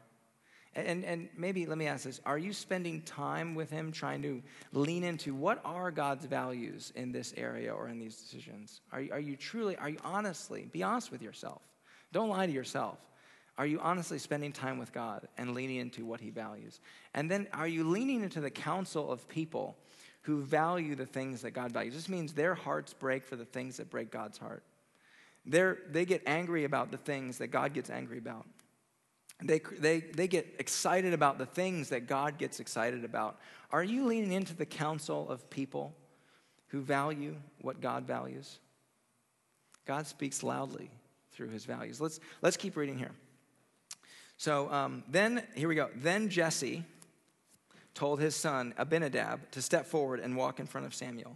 And, 0.75 1.05
and 1.05 1.29
maybe 1.37 1.65
let 1.65 1.77
me 1.77 1.87
ask 1.87 2.03
this 2.03 2.19
Are 2.25 2.37
you 2.37 2.51
spending 2.51 3.01
time 3.01 3.55
with 3.55 3.71
Him 3.71 3.93
trying 3.93 4.21
to 4.23 4.43
lean 4.73 5.05
into 5.05 5.33
what 5.33 5.61
are 5.63 5.89
God's 5.89 6.25
values 6.25 6.91
in 6.95 7.13
this 7.13 7.33
area 7.37 7.73
or 7.73 7.87
in 7.87 7.97
these 7.97 8.17
decisions? 8.17 8.81
Are 8.91 9.03
are 9.13 9.19
you 9.19 9.37
truly, 9.37 9.77
are 9.77 9.89
you 9.89 9.97
honestly, 10.03 10.67
be 10.71 10.83
honest 10.83 11.11
with 11.11 11.21
yourself. 11.21 11.61
Don't 12.11 12.29
lie 12.29 12.45
to 12.45 12.51
yourself. 12.51 12.97
Are 13.57 13.65
you 13.65 13.79
honestly 13.79 14.19
spending 14.19 14.51
time 14.51 14.77
with 14.77 14.93
God 14.93 15.27
and 15.37 15.53
leaning 15.53 15.77
into 15.77 16.05
what 16.05 16.21
He 16.21 16.29
values? 16.29 16.79
And 17.13 17.29
then 17.29 17.47
are 17.53 17.67
you 17.67 17.83
leaning 17.83 18.21
into 18.21 18.39
the 18.39 18.51
counsel 18.51 19.11
of 19.11 19.27
people 19.27 19.77
who 20.21 20.41
value 20.41 20.95
the 20.95 21.05
things 21.05 21.41
that 21.41 21.51
God 21.51 21.71
values? 21.71 21.95
This 21.95 22.09
means 22.09 22.33
their 22.33 22.53
hearts 22.53 22.93
break 22.93 23.23
for 23.23 23.35
the 23.35 23.45
things 23.45 23.77
that 23.77 23.89
break 23.89 24.11
God's 24.11 24.37
heart. 24.37 24.63
They're, 25.45 25.79
they 25.89 26.05
get 26.05 26.21
angry 26.27 26.65
about 26.65 26.91
the 26.91 26.97
things 26.97 27.39
that 27.39 27.47
God 27.47 27.73
gets 27.73 27.89
angry 27.89 28.17
about. 28.17 28.45
They, 29.41 29.59
they, 29.79 30.01
they 30.01 30.27
get 30.27 30.55
excited 30.59 31.13
about 31.13 31.37
the 31.37 31.45
things 31.45 31.89
that 31.89 32.07
God 32.07 32.37
gets 32.37 32.59
excited 32.59 33.05
about. 33.05 33.39
Are 33.71 33.83
you 33.83 34.05
leaning 34.05 34.33
into 34.33 34.55
the 34.55 34.65
counsel 34.65 35.29
of 35.29 35.49
people 35.49 35.95
who 36.67 36.81
value 36.81 37.35
what 37.61 37.79
God 37.79 38.05
values? 38.05 38.59
God 39.85 40.05
speaks 40.05 40.43
loudly 40.43 40.89
through 41.31 41.49
his 41.49 41.65
values. 41.65 42.01
Let's, 42.01 42.19
let's 42.41 42.57
keep 42.57 42.75
reading 42.75 42.97
here. 42.97 43.11
So 44.37 44.71
um, 44.71 45.03
then, 45.09 45.43
here 45.55 45.67
we 45.67 45.75
go. 45.75 45.89
Then 45.95 46.29
Jesse 46.29 46.83
told 47.93 48.19
his 48.19 48.35
son 48.35 48.73
Abinadab 48.77 49.51
to 49.51 49.61
step 49.61 49.87
forward 49.87 50.19
and 50.19 50.37
walk 50.37 50.59
in 50.59 50.67
front 50.67 50.85
of 50.85 50.93
Samuel. 50.93 51.35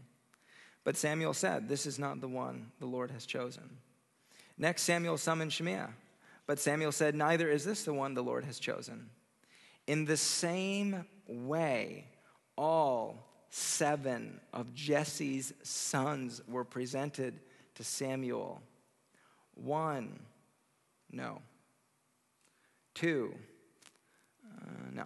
But 0.84 0.96
Samuel 0.96 1.34
said, 1.34 1.68
This 1.68 1.86
is 1.86 2.00
not 2.00 2.22
the 2.22 2.28
one 2.28 2.72
the 2.80 2.86
Lord 2.86 3.12
has 3.12 3.26
chosen. 3.26 3.78
Next, 4.58 4.84
Samuel 4.84 5.18
summoned 5.18 5.52
Shimea. 5.52 5.90
But 6.46 6.60
Samuel 6.60 6.92
said, 6.92 7.16
Neither 7.16 7.50
is 7.50 7.66
this 7.66 7.84
the 7.84 7.94
one 7.94 8.14
the 8.14 8.24
Lord 8.24 8.46
has 8.46 8.60
chosen. 8.60 9.10
In 9.88 10.06
the 10.06 10.18
same 10.18 11.06
way, 11.28 12.06
all 12.56 13.28
seven 13.50 14.40
of 14.54 14.74
Jesse's 14.74 15.54
sons 15.64 16.42
were 16.48 16.64
presented 16.64 17.40
to 17.76 17.84
Samuel. 17.84 18.62
One, 19.56 20.20
no. 21.12 21.42
Two, 22.94 23.34
uh, 24.46 24.92
no. 24.94 25.06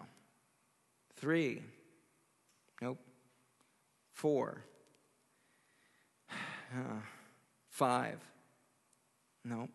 Three, 1.15 1.61
nope. 2.81 2.99
Four, 4.13 4.63
uh, 6.31 6.99
five, 7.69 8.19
no. 9.43 9.69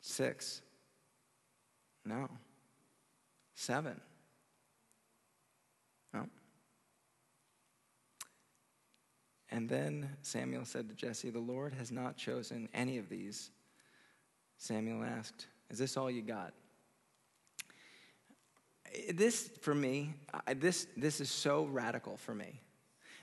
Six, 0.00 0.62
no. 2.04 2.28
Seven, 3.54 4.00
no. 6.14 6.26
And 9.50 9.68
then 9.68 10.08
Samuel 10.22 10.64
said 10.64 10.88
to 10.88 10.94
Jesse, 10.94 11.30
The 11.30 11.38
Lord 11.38 11.74
has 11.74 11.92
not 11.92 12.16
chosen 12.16 12.68
any 12.72 12.98
of 12.98 13.08
these. 13.08 13.50
Samuel 14.56 15.04
asked, 15.04 15.46
Is 15.68 15.78
this 15.78 15.96
all 15.96 16.10
you 16.10 16.22
got? 16.22 16.54
This, 19.12 19.50
for 19.60 19.74
me, 19.74 20.14
this, 20.56 20.86
this 20.96 21.20
is 21.20 21.30
so 21.30 21.64
radical 21.64 22.16
for 22.16 22.34
me. 22.34 22.60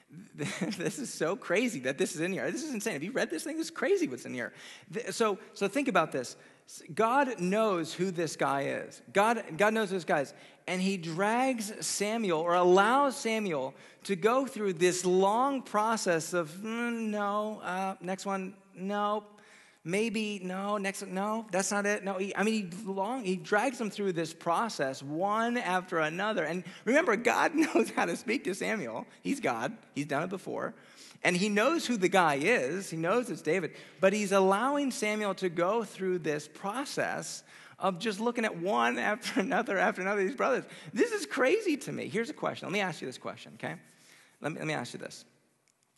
this 0.35 0.99
is 0.99 1.13
so 1.13 1.35
crazy 1.35 1.81
that 1.81 1.97
this 1.97 2.15
is 2.15 2.21
in 2.21 2.31
here. 2.31 2.49
This 2.49 2.63
is 2.63 2.73
insane. 2.73 2.93
Have 2.93 3.03
you 3.03 3.11
read 3.11 3.29
this 3.29 3.43
thing? 3.43 3.57
This 3.57 3.67
is 3.67 3.71
crazy 3.71 4.07
what's 4.07 4.25
in 4.25 4.33
here. 4.33 4.53
So, 5.09 5.37
so 5.53 5.67
think 5.67 5.87
about 5.87 6.11
this. 6.11 6.37
God 6.93 7.39
knows 7.39 7.93
who 7.93 8.11
this 8.11 8.35
guy 8.35 8.63
is. 8.63 9.01
God, 9.13 9.43
God 9.57 9.73
knows 9.73 9.89
who 9.89 9.95
this 9.95 10.05
guy 10.05 10.21
is. 10.21 10.33
And 10.67 10.81
he 10.81 10.97
drags 10.97 11.73
Samuel 11.85 12.39
or 12.39 12.55
allows 12.55 13.15
Samuel 13.15 13.73
to 14.03 14.15
go 14.15 14.45
through 14.45 14.73
this 14.73 15.05
long 15.05 15.61
process 15.61 16.33
of 16.33 16.49
mm, 16.51 17.09
no, 17.09 17.61
uh, 17.63 17.95
next 18.01 18.25
one, 18.25 18.53
no, 18.75 19.23
maybe, 19.87 20.39
no, 20.43 20.77
next, 20.77 21.07
no, 21.07 21.47
that's 21.51 21.71
not 21.71 21.85
it. 21.85 22.03
No, 22.03 22.15
he, 22.15 22.35
I 22.35 22.43
mean, 22.43 22.71
he, 22.71 22.85
long, 22.85 23.23
he 23.23 23.37
drags 23.37 23.77
them 23.77 23.89
through 23.89 24.13
this 24.13 24.33
process 24.33 25.01
one 25.01 25.57
after 25.57 25.99
another. 25.99 26.43
And 26.43 26.63
remember, 26.85 27.15
God 27.15 27.55
knows 27.55 27.89
how 27.91 28.05
to 28.05 28.15
speak 28.15 28.43
to 28.43 28.53
Samuel. 28.53 29.07
He's 29.21 29.39
God, 29.39 29.75
he's 29.95 30.05
done 30.05 30.23
it 30.23 30.29
before. 30.29 30.75
And 31.23 31.35
he 31.35 31.49
knows 31.49 31.87
who 31.87 31.97
the 31.97 32.09
guy 32.09 32.35
is, 32.35 32.89
he 32.89 32.97
knows 32.97 33.29
it's 33.29 33.41
David, 33.41 33.71
but 33.99 34.13
he's 34.13 34.31
allowing 34.31 34.91
Samuel 34.91 35.33
to 35.35 35.49
go 35.49 35.83
through 35.83 36.19
this 36.19 36.47
process 36.47 37.43
of 37.79 37.97
just 37.97 38.19
looking 38.19 38.45
at 38.45 38.55
one 38.55 38.99
after 38.99 39.39
another 39.39 39.77
after 39.77 40.01
another 40.01 40.21
of 40.21 40.27
these 40.27 40.37
brothers. 40.37 40.65
This 40.93 41.11
is 41.11 41.25
crazy 41.25 41.77
to 41.77 41.91
me. 41.91 42.07
Here's 42.07 42.29
a 42.29 42.33
question. 42.33 42.67
Let 42.67 42.73
me 42.73 42.81
ask 42.81 43.01
you 43.01 43.07
this 43.07 43.17
question, 43.17 43.53
okay? 43.55 43.75
Let 44.41 44.51
me, 44.51 44.59
let 44.59 44.67
me 44.67 44.73
ask 44.73 44.93
you 44.93 44.99
this. 44.99 45.25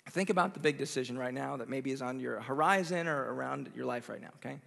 Think 0.07 0.29
about 0.29 0.53
the 0.53 0.59
big 0.59 0.77
decision 0.77 1.17
right 1.17 1.33
now 1.33 1.57
that 1.57 1.69
maybe 1.69 1.91
is 1.91 2.01
on 2.01 2.19
your 2.19 2.39
horizon 2.39 3.07
or 3.07 3.33
around 3.33 3.69
your 3.75 3.85
life 3.85 4.09
right 4.09 4.21
now, 4.21 4.31
okay? 4.38 4.59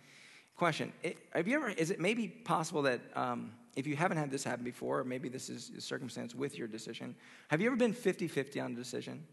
Question 0.56 0.92
Have 1.32 1.48
you 1.48 1.56
ever, 1.56 1.70
is 1.70 1.90
it 1.90 1.98
maybe 1.98 2.28
possible 2.28 2.82
that 2.82 3.00
um, 3.16 3.52
if 3.74 3.86
you 3.86 3.96
haven't 3.96 4.18
had 4.18 4.30
this 4.30 4.44
happen 4.44 4.64
before, 4.64 5.02
maybe 5.02 5.28
this 5.28 5.48
is 5.48 5.72
a 5.76 5.80
circumstance 5.80 6.34
with 6.34 6.56
your 6.56 6.68
decision, 6.68 7.16
have 7.48 7.60
you 7.60 7.66
ever 7.66 7.76
been 7.76 7.92
50 7.92 8.28
50 8.28 8.60
on 8.60 8.72
a 8.72 8.74
decision? 8.74 9.26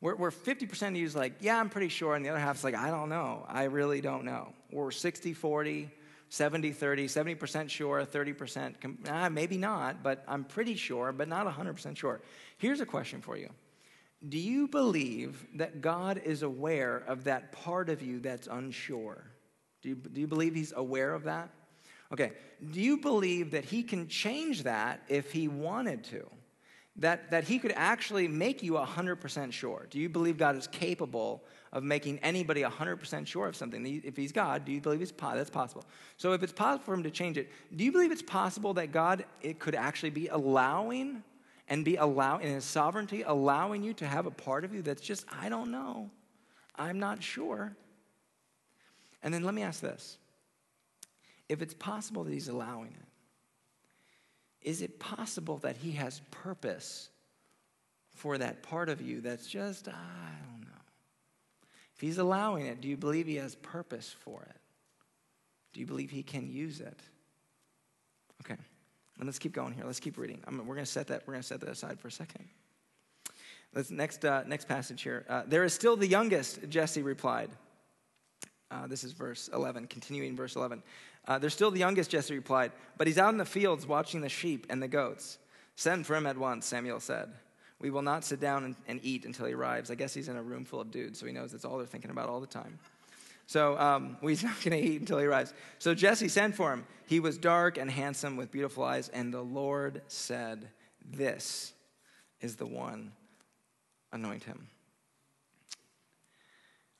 Where, 0.00 0.14
where 0.14 0.30
50% 0.30 0.88
of 0.88 0.96
you 0.96 1.06
is 1.06 1.16
like, 1.16 1.32
yeah, 1.40 1.58
I'm 1.58 1.70
pretty 1.70 1.88
sure, 1.88 2.14
and 2.14 2.24
the 2.24 2.28
other 2.28 2.38
half 2.38 2.56
is 2.56 2.64
like, 2.64 2.74
I 2.74 2.90
don't 2.90 3.08
know. 3.08 3.46
I 3.48 3.64
really 3.64 4.02
don't 4.02 4.24
know. 4.24 4.52
Or 4.70 4.90
60 4.92 5.32
40, 5.32 5.90
70 6.28 6.72
30, 6.72 7.06
70% 7.06 7.70
sure, 7.70 8.04
30%, 8.04 8.74
ah, 9.08 9.28
maybe 9.30 9.56
not, 9.56 10.02
but 10.02 10.22
I'm 10.28 10.44
pretty 10.44 10.74
sure, 10.74 11.12
but 11.12 11.28
not 11.28 11.46
100% 11.46 11.96
sure. 11.96 12.20
Here's 12.58 12.80
a 12.80 12.86
question 12.86 13.20
for 13.20 13.36
you 13.36 13.48
Do 14.28 14.38
you 14.38 14.68
believe 14.68 15.46
that 15.54 15.80
God 15.80 16.20
is 16.24 16.42
aware 16.42 16.98
of 17.06 17.24
that 17.24 17.52
part 17.52 17.88
of 17.88 18.02
you 18.02 18.20
that's 18.20 18.46
unsure? 18.46 19.24
Do 19.82 19.90
you, 19.90 19.94
do 19.94 20.20
you 20.20 20.26
believe 20.26 20.54
He's 20.54 20.72
aware 20.74 21.14
of 21.14 21.24
that? 21.24 21.50
Okay, 22.12 22.32
do 22.70 22.80
you 22.80 22.98
believe 22.98 23.50
that 23.52 23.64
He 23.64 23.82
can 23.82 24.08
change 24.08 24.62
that 24.64 25.02
if 25.08 25.32
He 25.32 25.48
wanted 25.48 26.04
to? 26.04 26.26
that, 26.98 27.30
that 27.30 27.44
he 27.44 27.58
could 27.58 27.72
actually 27.76 28.26
make 28.26 28.62
you 28.62 28.72
100% 28.72 29.52
sure? 29.52 29.86
Do 29.90 29.98
you 29.98 30.08
believe 30.08 30.38
God 30.38 30.56
is 30.56 30.66
capable 30.66 31.44
of 31.72 31.82
making 31.82 32.18
anybody 32.20 32.62
100% 32.62 33.26
sure 33.26 33.46
of 33.46 33.56
something? 33.56 34.02
If 34.04 34.16
he's 34.16 34.32
God, 34.32 34.64
do 34.64 34.72
you 34.72 34.80
believe 34.80 35.02
it's 35.02 35.12
po- 35.12 35.34
that's 35.34 35.50
possible? 35.50 35.84
So 36.16 36.32
if 36.32 36.42
it's 36.42 36.52
possible 36.52 36.84
for 36.84 36.94
him 36.94 37.02
to 37.02 37.10
change 37.10 37.36
it, 37.36 37.50
do 37.74 37.84
you 37.84 37.92
believe 37.92 38.12
it's 38.12 38.22
possible 38.22 38.74
that 38.74 38.92
God 38.92 39.24
it 39.42 39.58
could 39.58 39.74
actually 39.74 40.10
be 40.10 40.28
allowing 40.28 41.22
and 41.68 41.84
be 41.84 41.96
allowing 41.96 42.46
in 42.46 42.54
his 42.54 42.64
sovereignty 42.64 43.22
allowing 43.26 43.82
you 43.82 43.92
to 43.94 44.06
have 44.06 44.26
a 44.26 44.30
part 44.30 44.64
of 44.64 44.74
you 44.74 44.82
that's 44.82 45.02
just 45.02 45.24
I 45.40 45.48
don't 45.48 45.70
know. 45.70 46.10
I'm 46.76 46.98
not 46.98 47.22
sure. 47.22 47.76
And 49.22 49.32
then 49.32 49.42
let 49.42 49.54
me 49.54 49.62
ask 49.62 49.80
this. 49.80 50.18
If 51.48 51.62
it's 51.62 51.74
possible 51.74 52.24
that 52.24 52.32
he's 52.32 52.48
allowing 52.48 52.88
it, 52.88 53.06
is 54.66 54.82
it 54.82 54.98
possible 54.98 55.58
that 55.58 55.76
He 55.76 55.92
has 55.92 56.20
purpose 56.32 57.08
for 58.10 58.36
that 58.36 58.64
part 58.64 58.88
of 58.88 59.00
you 59.00 59.20
that's 59.20 59.46
just, 59.46 59.86
I 59.86 59.92
don't 59.92 60.62
know? 60.62 60.82
If 61.94 62.00
He's 62.00 62.18
allowing 62.18 62.66
it, 62.66 62.80
do 62.80 62.88
you 62.88 62.96
believe 62.96 63.28
He 63.28 63.36
has 63.36 63.54
purpose 63.54 64.14
for 64.24 64.42
it? 64.42 64.56
Do 65.72 65.78
you 65.78 65.86
believe 65.86 66.10
He 66.10 66.24
can 66.24 66.50
use 66.50 66.80
it? 66.80 66.98
Okay, 68.44 68.60
and 69.18 69.26
let's 69.26 69.38
keep 69.38 69.52
going 69.52 69.72
here. 69.72 69.84
Let's 69.84 70.00
keep 70.00 70.18
reading. 70.18 70.40
I 70.46 70.50
mean, 70.50 70.66
we're 70.66 70.74
going 70.74 70.84
to 70.84 70.90
set 70.90 71.06
that. 71.08 71.22
We're 71.26 71.34
going 71.34 71.42
to 71.42 71.48
set 71.48 71.60
that 71.60 71.70
aside 71.70 71.98
for 72.00 72.08
a 72.08 72.12
second. 72.12 72.44
Let's 73.74 73.90
next 73.90 74.24
uh, 74.24 74.44
next 74.46 74.68
passage 74.68 75.02
here. 75.02 75.24
Uh, 75.28 75.42
there 75.46 75.64
is 75.64 75.72
still 75.72 75.96
the 75.96 76.06
youngest. 76.06 76.68
Jesse 76.68 77.02
replied. 77.02 77.50
Uh, 78.70 78.86
this 78.86 79.04
is 79.04 79.12
verse 79.12 79.48
11, 79.52 79.86
continuing 79.86 80.34
verse 80.34 80.56
11. 80.56 80.82
Uh, 81.28 81.38
they're 81.38 81.50
still 81.50 81.70
the 81.70 81.78
youngest, 81.78 82.10
Jesse 82.10 82.34
replied, 82.34 82.72
but 82.98 83.06
he's 83.06 83.18
out 83.18 83.30
in 83.30 83.38
the 83.38 83.44
fields 83.44 83.86
watching 83.86 84.20
the 84.20 84.28
sheep 84.28 84.66
and 84.70 84.82
the 84.82 84.88
goats. 84.88 85.38
Send 85.76 86.06
for 86.06 86.16
him 86.16 86.26
at 86.26 86.36
once, 86.36 86.66
Samuel 86.66 86.98
said. 86.98 87.28
We 87.78 87.90
will 87.90 88.02
not 88.02 88.24
sit 88.24 88.40
down 88.40 88.64
and, 88.64 88.76
and 88.88 89.00
eat 89.02 89.24
until 89.24 89.46
he 89.46 89.52
arrives. 89.52 89.90
I 89.90 89.94
guess 89.94 90.14
he's 90.14 90.28
in 90.28 90.36
a 90.36 90.42
room 90.42 90.64
full 90.64 90.80
of 90.80 90.90
dudes, 90.90 91.20
so 91.20 91.26
he 91.26 91.32
knows 91.32 91.52
that's 91.52 91.64
all 91.64 91.78
they're 91.78 91.86
thinking 91.86 92.10
about 92.10 92.28
all 92.28 92.40
the 92.40 92.46
time. 92.46 92.78
So 93.46 93.78
um, 93.78 94.18
he's 94.22 94.44
not 94.44 94.60
going 94.62 94.80
to 94.80 94.88
eat 94.88 95.00
until 95.00 95.18
he 95.18 95.24
arrives. 95.24 95.54
So 95.78 95.94
Jesse 95.94 96.28
sent 96.28 96.54
for 96.54 96.72
him. 96.72 96.84
He 97.06 97.20
was 97.20 97.38
dark 97.38 97.78
and 97.78 97.90
handsome 97.90 98.36
with 98.36 98.50
beautiful 98.50 98.84
eyes, 98.84 99.08
and 99.08 99.32
the 99.32 99.42
Lord 99.42 100.02
said, 100.08 100.68
This 101.04 101.72
is 102.40 102.56
the 102.56 102.66
one, 102.66 103.12
anoint 104.12 104.44
him. 104.44 104.68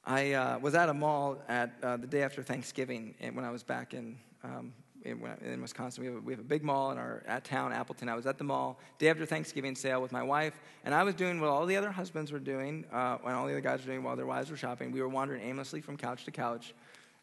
I 0.05 0.35
uh, 0.35 0.59
was 0.61 0.77
at 0.77 0.89
a 0.89 0.95
mall 0.95 1.43
at 1.49 1.75
uh, 1.83 1.97
the 1.97 2.07
day 2.07 2.23
after 2.23 2.41
Thanksgiving 2.41 3.17
when 3.33 3.45
I 3.45 3.51
was 3.51 3.65
back 3.65 3.93
in, 3.93 4.17
um, 4.45 4.73
in, 5.07 5.21
in, 5.45 5.62
Wisconsin. 5.62 6.03
We 6.03 6.11
have, 6.11 6.16
a, 6.16 6.21
we 6.21 6.33
have 6.33 6.40
a 6.40 6.45
big 6.45 6.62
mall 6.62 6.90
in 6.90 6.99
our 6.99 7.23
at 7.27 7.45
town, 7.45 7.73
Appleton. 7.73 8.09
I 8.09 8.14
was 8.14 8.27
at 8.27 8.38
the 8.38 8.45
mall 8.45 8.79
day 8.99 9.09
after 9.09 9.25
Thanksgiving 9.25 9.75
sale 9.75 10.03
with 10.03 10.12
my 10.12 10.23
wife, 10.23 10.59
and 10.85 10.95
I 10.95 11.03
was 11.03 11.14
doing 11.14 11.40
what 11.40 11.49
all 11.49 11.66
the 11.66 11.77
other 11.77 11.90
husbands 11.90 12.33
were 12.33 12.38
doing, 12.38 12.85
uh, 12.92 13.19
when 13.23 13.35
all 13.35 13.47
the 13.47 13.53
other 13.53 13.61
guys 13.61 13.81
were 13.81 13.92
doing 13.92 14.03
while 14.03 14.16
their 14.16 14.27
wives 14.27 14.51
were 14.51 14.57
shopping. 14.57 14.92
We 14.92 15.01
were 15.01 15.09
wandering 15.09 15.42
aimlessly 15.42 15.81
from 15.81 15.97
couch 15.97 16.25
to 16.25 16.31
couch 16.31 16.75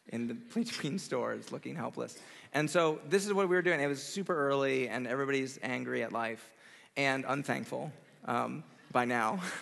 in 0.08 0.26
the 0.28 0.34
between 0.54 0.98
stores, 0.98 1.52
looking 1.52 1.76
helpless. 1.76 2.18
And 2.52 2.68
so 2.68 3.00
this 3.08 3.26
is 3.26 3.32
what 3.32 3.48
we 3.48 3.54
were 3.56 3.62
doing. 3.62 3.80
It 3.80 3.86
was 3.86 4.02
super 4.02 4.34
early, 4.34 4.88
and 4.88 5.06
everybody's 5.06 5.58
angry 5.62 6.02
at 6.02 6.12
life 6.12 6.50
and 6.96 7.24
unthankful 7.26 7.92
um, 8.24 8.64
by 8.92 9.04
now. 9.04 9.40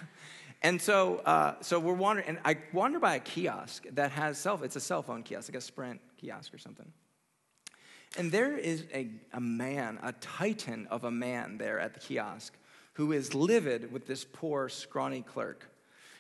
And 0.64 0.80
so, 0.80 1.16
uh, 1.26 1.54
so 1.61 1.80
we're 1.80 1.92
wandering, 1.92 2.28
and 2.28 2.38
I 2.44 2.56
wander 2.72 3.00
by 3.00 3.16
a 3.16 3.20
kiosk 3.20 3.85
that 3.94 4.12
has 4.12 4.38
self. 4.38 4.62
It's 4.62 4.76
a 4.76 4.80
cell 4.80 5.02
phone 5.02 5.24
kiosk, 5.24 5.48
like 5.48 5.58
a 5.58 5.61
Sprint 5.61 6.00
kiosk 6.16 6.54
or 6.54 6.58
something. 6.58 6.87
And 8.18 8.31
there 8.31 8.57
is 8.57 8.85
a, 8.92 9.09
a 9.33 9.40
man, 9.40 9.98
a 10.03 10.12
titan 10.12 10.87
of 10.90 11.05
a 11.05 11.11
man 11.11 11.57
there 11.59 11.81
at 11.81 11.94
the 11.94 12.01
kiosk, 12.01 12.55
who 12.94 13.12
is 13.12 13.35
livid 13.35 13.90
with 13.90 14.07
this 14.07 14.25
poor, 14.31 14.68
scrawny 14.68 15.22
clerk. 15.22 15.68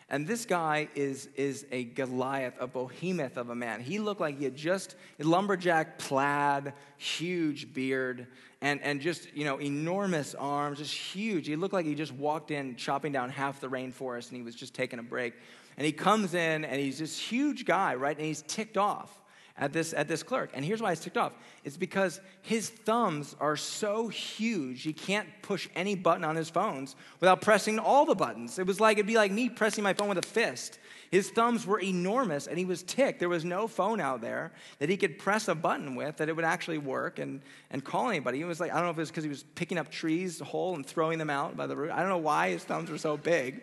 And 0.08 0.26
this 0.26 0.44
guy 0.44 0.88
is, 0.94 1.28
is 1.36 1.64
a 1.72 1.84
Goliath, 1.84 2.54
a 2.60 2.66
behemoth 2.66 3.38
of 3.38 3.48
a 3.48 3.54
man. 3.54 3.80
He 3.80 3.98
looked 3.98 4.20
like 4.20 4.36
he 4.36 4.44
had 4.44 4.54
just 4.54 4.94
lumberjack 5.18 5.98
plaid, 5.98 6.74
huge 6.98 7.72
beard, 7.72 8.26
and, 8.60 8.80
and 8.82 9.00
just, 9.00 9.34
you 9.34 9.44
know, 9.46 9.58
enormous 9.58 10.34
arms, 10.34 10.78
just 10.78 10.94
huge. 10.94 11.46
He 11.46 11.56
looked 11.56 11.72
like 11.72 11.86
he 11.86 11.94
just 11.94 12.12
walked 12.12 12.50
in 12.50 12.76
chopping 12.76 13.12
down 13.12 13.30
half 13.30 13.60
the 13.60 13.68
rainforest 13.68 14.28
and 14.28 14.36
he 14.36 14.42
was 14.42 14.54
just 14.54 14.74
taking 14.74 14.98
a 14.98 15.02
break. 15.02 15.32
And 15.78 15.86
he 15.86 15.92
comes 15.92 16.34
in 16.34 16.66
and 16.66 16.78
he's 16.78 16.98
this 16.98 17.18
huge 17.18 17.64
guy, 17.64 17.94
right? 17.94 18.16
And 18.16 18.26
he's 18.26 18.42
ticked 18.42 18.76
off. 18.76 19.21
At 19.56 19.72
this, 19.72 19.92
at 19.92 20.08
this 20.08 20.22
clerk. 20.22 20.50
And 20.54 20.64
here's 20.64 20.80
why 20.80 20.92
it's 20.92 21.02
ticked 21.02 21.16
off 21.16 21.32
it's 21.64 21.76
because 21.76 22.20
his 22.40 22.68
thumbs 22.68 23.36
are 23.40 23.56
so 23.56 24.08
huge, 24.08 24.82
he 24.82 24.92
can't 24.92 25.28
push 25.42 25.68
any 25.74 25.94
button 25.94 26.24
on 26.24 26.36
his 26.36 26.50
phones 26.50 26.96
without 27.20 27.40
pressing 27.40 27.78
all 27.78 28.04
the 28.04 28.14
buttons. 28.14 28.58
It 28.58 28.66
was 28.66 28.80
like, 28.80 28.96
it'd 28.96 29.06
be 29.06 29.16
like 29.16 29.32
me 29.32 29.48
pressing 29.48 29.84
my 29.84 29.94
phone 29.94 30.08
with 30.08 30.18
a 30.18 30.26
fist. 30.26 30.78
His 31.10 31.28
thumbs 31.28 31.66
were 31.66 31.78
enormous 31.78 32.46
and 32.46 32.58
he 32.58 32.64
was 32.64 32.82
ticked. 32.82 33.20
There 33.20 33.28
was 33.28 33.44
no 33.44 33.68
phone 33.68 34.00
out 34.00 34.22
there 34.22 34.50
that 34.78 34.88
he 34.88 34.96
could 34.96 35.18
press 35.18 35.46
a 35.46 35.54
button 35.54 35.94
with 35.94 36.16
that 36.16 36.30
it 36.30 36.34
would 36.34 36.44
actually 36.44 36.78
work 36.78 37.18
and, 37.18 37.42
and 37.70 37.84
call 37.84 38.08
anybody. 38.08 38.38
He 38.38 38.44
was 38.44 38.60
like, 38.60 38.72
I 38.72 38.76
don't 38.76 38.84
know 38.84 38.90
if 38.90 38.96
it 38.96 39.02
was 39.02 39.10
because 39.10 39.24
he 39.24 39.28
was 39.28 39.42
picking 39.54 39.76
up 39.76 39.90
trees 39.90 40.40
whole 40.40 40.74
and 40.74 40.86
throwing 40.86 41.18
them 41.18 41.28
out 41.28 41.54
by 41.54 41.66
the 41.66 41.76
root. 41.76 41.90
I 41.90 42.00
don't 42.00 42.08
know 42.08 42.16
why 42.16 42.50
his 42.50 42.64
thumbs 42.64 42.90
were 42.90 42.96
so 42.96 43.18
big, 43.18 43.62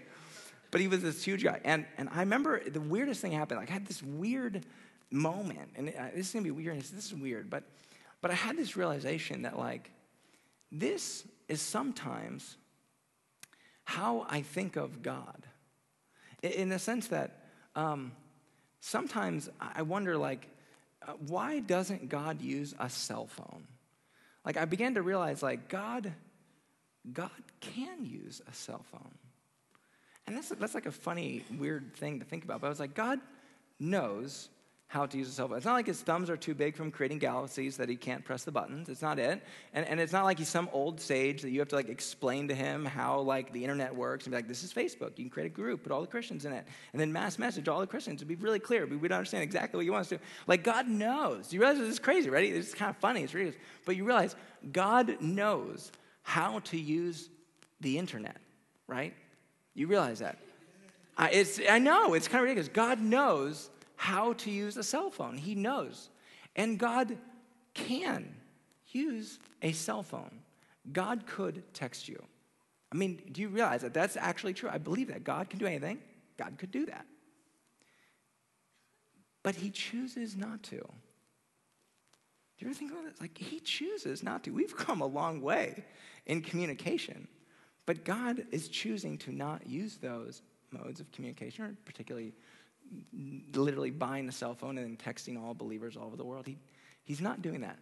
but 0.72 0.82
he 0.82 0.88
was 0.88 1.02
this 1.02 1.24
huge 1.24 1.44
guy. 1.44 1.60
And, 1.64 1.86
and 1.98 2.10
I 2.10 2.20
remember 2.20 2.68
the 2.68 2.82
weirdest 2.82 3.22
thing 3.22 3.32
happened. 3.32 3.60
Like, 3.60 3.70
I 3.70 3.74
had 3.74 3.86
this 3.86 4.04
weird 4.04 4.66
moment, 5.12 5.72
and 5.76 5.88
this 5.88 6.28
is 6.28 6.34
gonna 6.34 6.44
be 6.44 6.52
weird. 6.52 6.80
This 6.80 7.06
is 7.06 7.14
weird, 7.14 7.50
but, 7.50 7.64
but 8.22 8.32
I 8.32 8.36
had 8.36 8.58
this 8.58 8.78
realization 8.78 9.44
that, 9.44 9.58
like, 9.58 9.92
this 10.72 11.26
is 11.48 11.62
sometimes 11.62 12.58
how 13.86 14.26
I 14.30 14.42
think 14.42 14.76
of 14.76 15.02
God 15.02 15.48
in 16.44 16.70
the 16.70 16.80
sense 16.80 17.08
that 17.08 17.44
um, 17.76 18.12
sometimes 18.82 19.50
I 19.60 19.82
wonder, 19.82 20.18
like, 20.18 20.48
uh, 21.08 21.14
why 21.28 21.60
doesn't 21.60 22.10
God 22.10 22.42
use 22.42 22.76
a 22.80 22.90
cell 22.90 23.26
phone? 23.26 23.66
Like, 24.46 24.58
I 24.58 24.66
began 24.66 24.94
to 24.96 25.02
realize, 25.02 25.42
like, 25.42 25.70
God, 25.70 26.14
God 27.12 27.32
can 27.62 28.06
use 28.06 28.42
a 28.48 28.54
cell 28.54 28.86
phone. 28.92 29.16
And 30.28 30.38
that's, 30.38 30.50
that's 30.50 30.76
like 30.76 30.86
a 30.86 30.92
funny, 30.92 31.44
weird 31.58 31.96
thing 31.96 32.20
to 32.20 32.26
think 32.26 32.44
about. 32.44 32.62
But 32.62 32.68
I 32.68 32.70
was 32.70 32.80
like, 32.80 32.94
God 32.94 33.20
knows 33.80 34.50
how 34.90 35.06
to 35.06 35.20
use 35.20 35.30
a 35.30 35.32
cell 35.32 35.48
phone. 35.48 35.58
It's 35.58 35.68
not 35.68 35.74
like 35.74 35.86
his 35.86 36.02
thumbs 36.02 36.32
are 36.32 36.38
too 36.38 36.56
big 36.56 36.76
from 36.76 36.90
creating 36.90 37.20
galaxies 37.20 37.78
that 37.78 37.90
he 37.90 37.96
can't 37.96 38.26
press 38.26 38.44
the 38.44 38.52
buttons. 38.52 38.90
It's 38.90 39.04
not 39.04 39.20
it. 39.20 39.44
And, 39.72 39.86
and 39.86 40.00
it's 40.00 40.12
not 40.12 40.24
like 40.24 40.40
he's 40.40 40.50
some 40.50 40.68
old 40.74 41.00
sage 41.00 41.44
that 41.44 41.52
you 41.52 41.60
have 41.60 41.68
to 41.70 41.76
like 41.76 41.90
explain 41.90 42.48
to 42.48 42.56
him 42.56 42.86
how 42.86 43.20
like 43.20 43.54
the 43.54 43.64
internet 43.64 43.96
works 43.96 44.26
and 44.26 44.32
be 44.32 44.38
like, 44.38 44.48
this 44.48 44.64
is 44.64 44.74
Facebook. 44.74 45.12
You 45.18 45.26
can 45.26 45.30
create 45.30 45.46
a 45.46 45.54
group, 45.54 45.84
put 45.84 45.92
all 45.92 46.02
the 46.02 46.08
Christians 46.08 46.46
in 46.46 46.54
it, 46.54 46.66
and 46.94 47.00
then 47.00 47.14
mass 47.14 47.38
message 47.38 47.68
all 47.68 47.80
the 47.80 47.86
Christians. 47.86 48.16
It'd 48.16 48.28
be 48.28 48.34
really 48.34 48.58
clear. 48.58 48.88
We 48.88 48.98
would 48.98 49.12
understand 49.12 49.44
exactly 49.44 49.78
what 49.78 49.86
you 49.86 49.92
want 49.92 50.02
us 50.02 50.10
to. 50.10 50.20
Like 50.48 50.64
God 50.64 50.88
knows. 50.88 51.54
You 51.54 51.60
realize 51.60 51.78
this 51.78 51.88
is 51.88 52.00
crazy, 52.00 52.32
right? 52.32 52.52
It's 52.52 52.74
kind 52.74 52.90
of 52.90 52.98
funny. 52.98 53.22
It's 53.22 53.34
ridiculous. 53.36 53.64
But 53.86 53.96
you 53.96 54.06
realize 54.06 54.36
God 54.72 55.22
knows 55.22 55.92
how 56.24 56.60
to 56.62 56.80
use 56.80 57.30
the 57.80 58.00
internet, 58.00 58.38
right? 58.88 59.14
You 59.80 59.88
realize 59.88 60.20
that. 60.20 60.38
I, 61.18 61.30
it's, 61.30 61.58
I 61.70 61.80
know, 61.80 62.14
it's 62.14 62.28
kind 62.28 62.40
of 62.40 62.44
ridiculous. 62.44 62.68
God 62.68 63.00
knows 63.00 63.70
how 63.96 64.34
to 64.34 64.52
use 64.52 64.76
a 64.76 64.84
cell 64.84 65.10
phone. 65.10 65.38
He 65.38 65.56
knows. 65.56 66.10
And 66.58 66.78
God 66.78 67.18
can 67.74 68.36
use 68.88 69.40
a 69.62 69.72
cell 69.72 70.04
phone. 70.04 70.40
God 70.92 71.26
could 71.26 71.64
text 71.74 72.10
you. 72.10 72.22
I 72.92 72.98
mean, 72.98 73.22
do 73.32 73.42
you 73.42 73.48
realize 73.48 73.84
that 73.84 73.94
that's 73.94 74.18
actually 74.18 74.54
true? 74.54 74.70
I 74.70 74.80
believe 74.80 75.08
that. 75.08 75.24
God 75.24 75.50
can 75.50 75.60
do 75.60 75.66
anything, 75.66 76.00
God 76.38 76.58
could 76.58 76.72
do 76.72 76.86
that. 76.88 77.06
But 79.44 79.56
He 79.56 79.70
chooses 79.70 80.36
not 80.36 80.62
to. 80.64 80.76
Do 80.76 80.82
you 82.58 82.68
ever 82.68 82.74
think 82.74 82.92
about 82.92 83.06
this? 83.06 83.22
Like, 83.22 83.38
He 83.38 83.62
chooses 83.62 84.24
not 84.24 84.44
to. 84.44 84.52
We've 84.52 84.76
come 84.76 85.00
a 85.00 85.06
long 85.06 85.40
way 85.40 85.86
in 86.26 86.42
communication, 86.42 87.30
but 87.90 88.06
God 88.06 88.46
is 88.52 88.68
choosing 88.68 89.18
to 89.18 89.32
not 89.32 89.66
use 89.66 89.98
those 89.98 90.44
modes 90.70 91.00
of 91.00 91.12
communication, 91.12 91.66
or 91.66 91.76
particularly 91.86 92.34
literally 93.52 93.90
buying 93.90 94.30
a 94.30 94.32
cell 94.32 94.54
phone 94.54 94.78
and 94.78 95.00
texting 95.00 95.42
all 95.42 95.56
believers 95.56 95.98
all 95.98 96.06
over 96.06 96.16
the 96.16 96.24
world. 96.24 96.46
He, 96.46 96.60
he's 97.04 97.20
not 97.20 97.42
doing 97.42 97.62
that. 97.62 97.80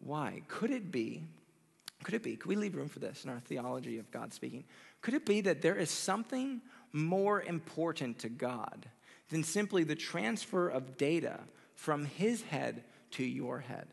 Why? 0.00 0.42
Could 0.48 0.72
it 0.72 0.90
be, 0.90 1.22
could 2.02 2.14
it 2.14 2.24
be, 2.24 2.34
could 2.34 2.48
we 2.48 2.56
leave 2.56 2.74
room 2.74 2.88
for 2.88 2.98
this 2.98 3.22
in 3.22 3.30
our 3.30 3.38
theology 3.38 4.00
of 4.00 4.10
God 4.10 4.34
speaking? 4.34 4.64
Could 5.02 5.14
it 5.14 5.24
be 5.24 5.40
that 5.42 5.62
there 5.62 5.76
is 5.76 5.92
something 5.92 6.60
more 6.92 7.40
important 7.42 8.18
to 8.18 8.28
God 8.28 8.86
than 9.30 9.44
simply 9.44 9.84
the 9.84 9.94
transfer 9.94 10.68
of 10.68 10.96
data 10.96 11.38
from 11.76 12.06
his 12.06 12.42
head 12.42 12.82
to 13.12 13.22
your 13.22 13.60
head? 13.60 13.86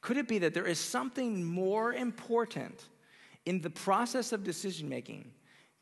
Could 0.00 0.16
it 0.16 0.26
be 0.26 0.38
that 0.38 0.52
there 0.52 0.66
is 0.66 0.80
something 0.80 1.44
more 1.44 1.92
important 1.92 2.84
in 3.46 3.60
the 3.60 3.70
process 3.70 4.32
of 4.32 4.44
decision 4.44 4.88
making 4.88 5.30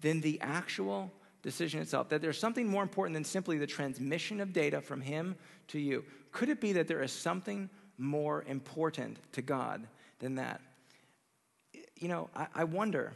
than 0.00 0.20
the 0.20 0.40
actual 0.40 1.10
decision 1.42 1.80
itself, 1.80 2.08
that 2.08 2.20
there's 2.20 2.38
something 2.38 2.68
more 2.68 2.82
important 2.82 3.14
than 3.14 3.24
simply 3.24 3.58
the 3.58 3.66
transmission 3.66 4.40
of 4.40 4.52
data 4.52 4.80
from 4.80 5.00
Him 5.00 5.36
to 5.68 5.78
you. 5.78 6.04
Could 6.30 6.48
it 6.48 6.60
be 6.60 6.72
that 6.72 6.88
there 6.88 7.02
is 7.02 7.12
something 7.12 7.68
more 7.98 8.44
important 8.46 9.18
to 9.32 9.42
God 9.42 9.86
than 10.18 10.36
that? 10.36 10.60
You 11.96 12.08
know, 12.08 12.30
I, 12.34 12.46
I 12.54 12.64
wonder 12.64 13.12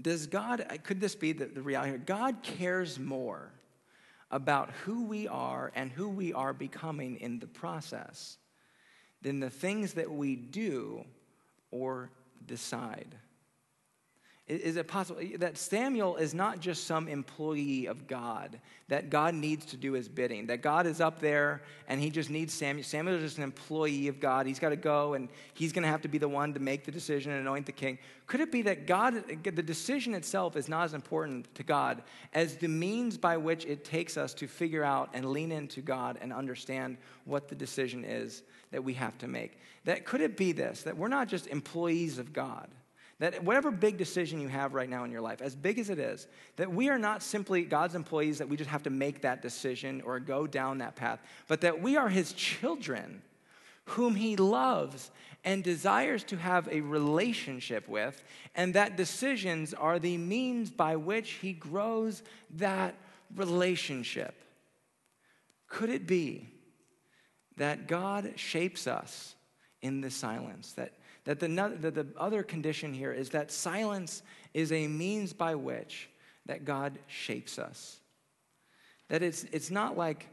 does 0.00 0.26
God, 0.26 0.62
could 0.84 1.00
this 1.00 1.14
be 1.14 1.32
the, 1.32 1.46
the 1.46 1.62
reality? 1.62 1.96
God 2.04 2.42
cares 2.42 2.98
more 2.98 3.50
about 4.30 4.70
who 4.84 5.04
we 5.04 5.26
are 5.28 5.72
and 5.74 5.90
who 5.90 6.08
we 6.08 6.32
are 6.32 6.52
becoming 6.52 7.16
in 7.16 7.38
the 7.38 7.46
process 7.46 8.36
than 9.22 9.40
the 9.40 9.50
things 9.50 9.94
that 9.94 10.10
we 10.10 10.36
do 10.36 11.04
or 11.70 12.10
decide. 12.44 13.16
Is 14.48 14.76
it 14.76 14.86
possible 14.86 15.20
that 15.38 15.58
Samuel 15.58 16.14
is 16.14 16.32
not 16.32 16.60
just 16.60 16.84
some 16.84 17.08
employee 17.08 17.86
of 17.86 18.06
God, 18.06 18.60
that 18.86 19.10
God 19.10 19.34
needs 19.34 19.66
to 19.66 19.76
do 19.76 19.94
his 19.94 20.08
bidding, 20.08 20.46
that 20.46 20.62
God 20.62 20.86
is 20.86 21.00
up 21.00 21.18
there 21.18 21.62
and 21.88 22.00
he 22.00 22.10
just 22.10 22.30
needs 22.30 22.54
Samuel? 22.54 22.84
Samuel 22.84 23.16
is 23.16 23.22
just 23.22 23.38
an 23.38 23.42
employee 23.42 24.06
of 24.06 24.20
God. 24.20 24.46
He's 24.46 24.60
got 24.60 24.68
to 24.68 24.76
go 24.76 25.14
and 25.14 25.28
he's 25.54 25.72
going 25.72 25.82
to 25.82 25.88
have 25.88 26.02
to 26.02 26.08
be 26.08 26.18
the 26.18 26.28
one 26.28 26.54
to 26.54 26.60
make 26.60 26.84
the 26.84 26.92
decision 26.92 27.32
and 27.32 27.40
anoint 27.40 27.66
the 27.66 27.72
king. 27.72 27.98
Could 28.28 28.38
it 28.38 28.52
be 28.52 28.62
that 28.62 28.86
God, 28.86 29.24
the 29.42 29.50
decision 29.50 30.14
itself 30.14 30.54
is 30.54 30.68
not 30.68 30.84
as 30.84 30.94
important 30.94 31.52
to 31.56 31.64
God 31.64 32.04
as 32.32 32.56
the 32.56 32.68
means 32.68 33.18
by 33.18 33.36
which 33.36 33.64
it 33.64 33.84
takes 33.84 34.16
us 34.16 34.32
to 34.34 34.46
figure 34.46 34.84
out 34.84 35.10
and 35.12 35.26
lean 35.32 35.50
into 35.50 35.80
God 35.80 36.18
and 36.20 36.32
understand 36.32 36.98
what 37.24 37.48
the 37.48 37.56
decision 37.56 38.04
is 38.04 38.44
that 38.70 38.84
we 38.84 38.94
have 38.94 39.18
to 39.18 39.26
make? 39.26 39.58
That 39.86 40.04
could 40.04 40.20
it 40.20 40.36
be 40.36 40.52
this, 40.52 40.84
that 40.84 40.96
we're 40.96 41.08
not 41.08 41.26
just 41.26 41.48
employees 41.48 42.18
of 42.18 42.32
God? 42.32 42.68
That 43.18 43.42
whatever 43.42 43.70
big 43.70 43.96
decision 43.96 44.40
you 44.40 44.48
have 44.48 44.74
right 44.74 44.90
now 44.90 45.04
in 45.04 45.10
your 45.10 45.22
life, 45.22 45.40
as 45.40 45.54
big 45.54 45.78
as 45.78 45.88
it 45.88 45.98
is, 45.98 46.26
that 46.56 46.70
we 46.70 46.90
are 46.90 46.98
not 46.98 47.22
simply 47.22 47.62
God's 47.62 47.94
employees, 47.94 48.38
that 48.38 48.48
we 48.48 48.58
just 48.58 48.68
have 48.68 48.82
to 48.82 48.90
make 48.90 49.22
that 49.22 49.40
decision 49.40 50.02
or 50.04 50.20
go 50.20 50.46
down 50.46 50.78
that 50.78 50.96
path, 50.96 51.20
but 51.48 51.62
that 51.62 51.80
we 51.80 51.96
are 51.96 52.10
His 52.10 52.34
children 52.34 53.22
whom 53.86 54.16
He 54.16 54.36
loves 54.36 55.10
and 55.44 55.64
desires 55.64 56.24
to 56.24 56.36
have 56.36 56.68
a 56.70 56.80
relationship 56.82 57.88
with, 57.88 58.22
and 58.54 58.74
that 58.74 58.96
decisions 58.96 59.72
are 59.72 59.98
the 59.98 60.18
means 60.18 60.70
by 60.70 60.96
which 60.96 61.32
He 61.32 61.52
grows 61.52 62.22
that 62.56 62.96
relationship. 63.34 64.34
Could 65.68 65.88
it 65.88 66.06
be 66.06 66.48
that 67.56 67.88
God 67.88 68.34
shapes 68.36 68.86
us 68.86 69.34
in 69.80 70.00
the 70.00 70.10
silence? 70.10 70.72
That 70.72 70.92
that 71.26 71.40
the, 71.40 71.48
that 71.80 71.94
the 71.94 72.06
other 72.16 72.42
condition 72.42 72.94
here 72.94 73.12
is 73.12 73.30
that 73.30 73.52
silence 73.52 74.22
is 74.54 74.72
a 74.72 74.88
means 74.88 75.32
by 75.32 75.54
which 75.54 76.08
that 76.46 76.64
God 76.64 76.98
shapes 77.08 77.58
us. 77.58 78.00
That 79.08 79.22
it's, 79.22 79.44
it's 79.52 79.70
not 79.70 79.98
like 79.98 80.28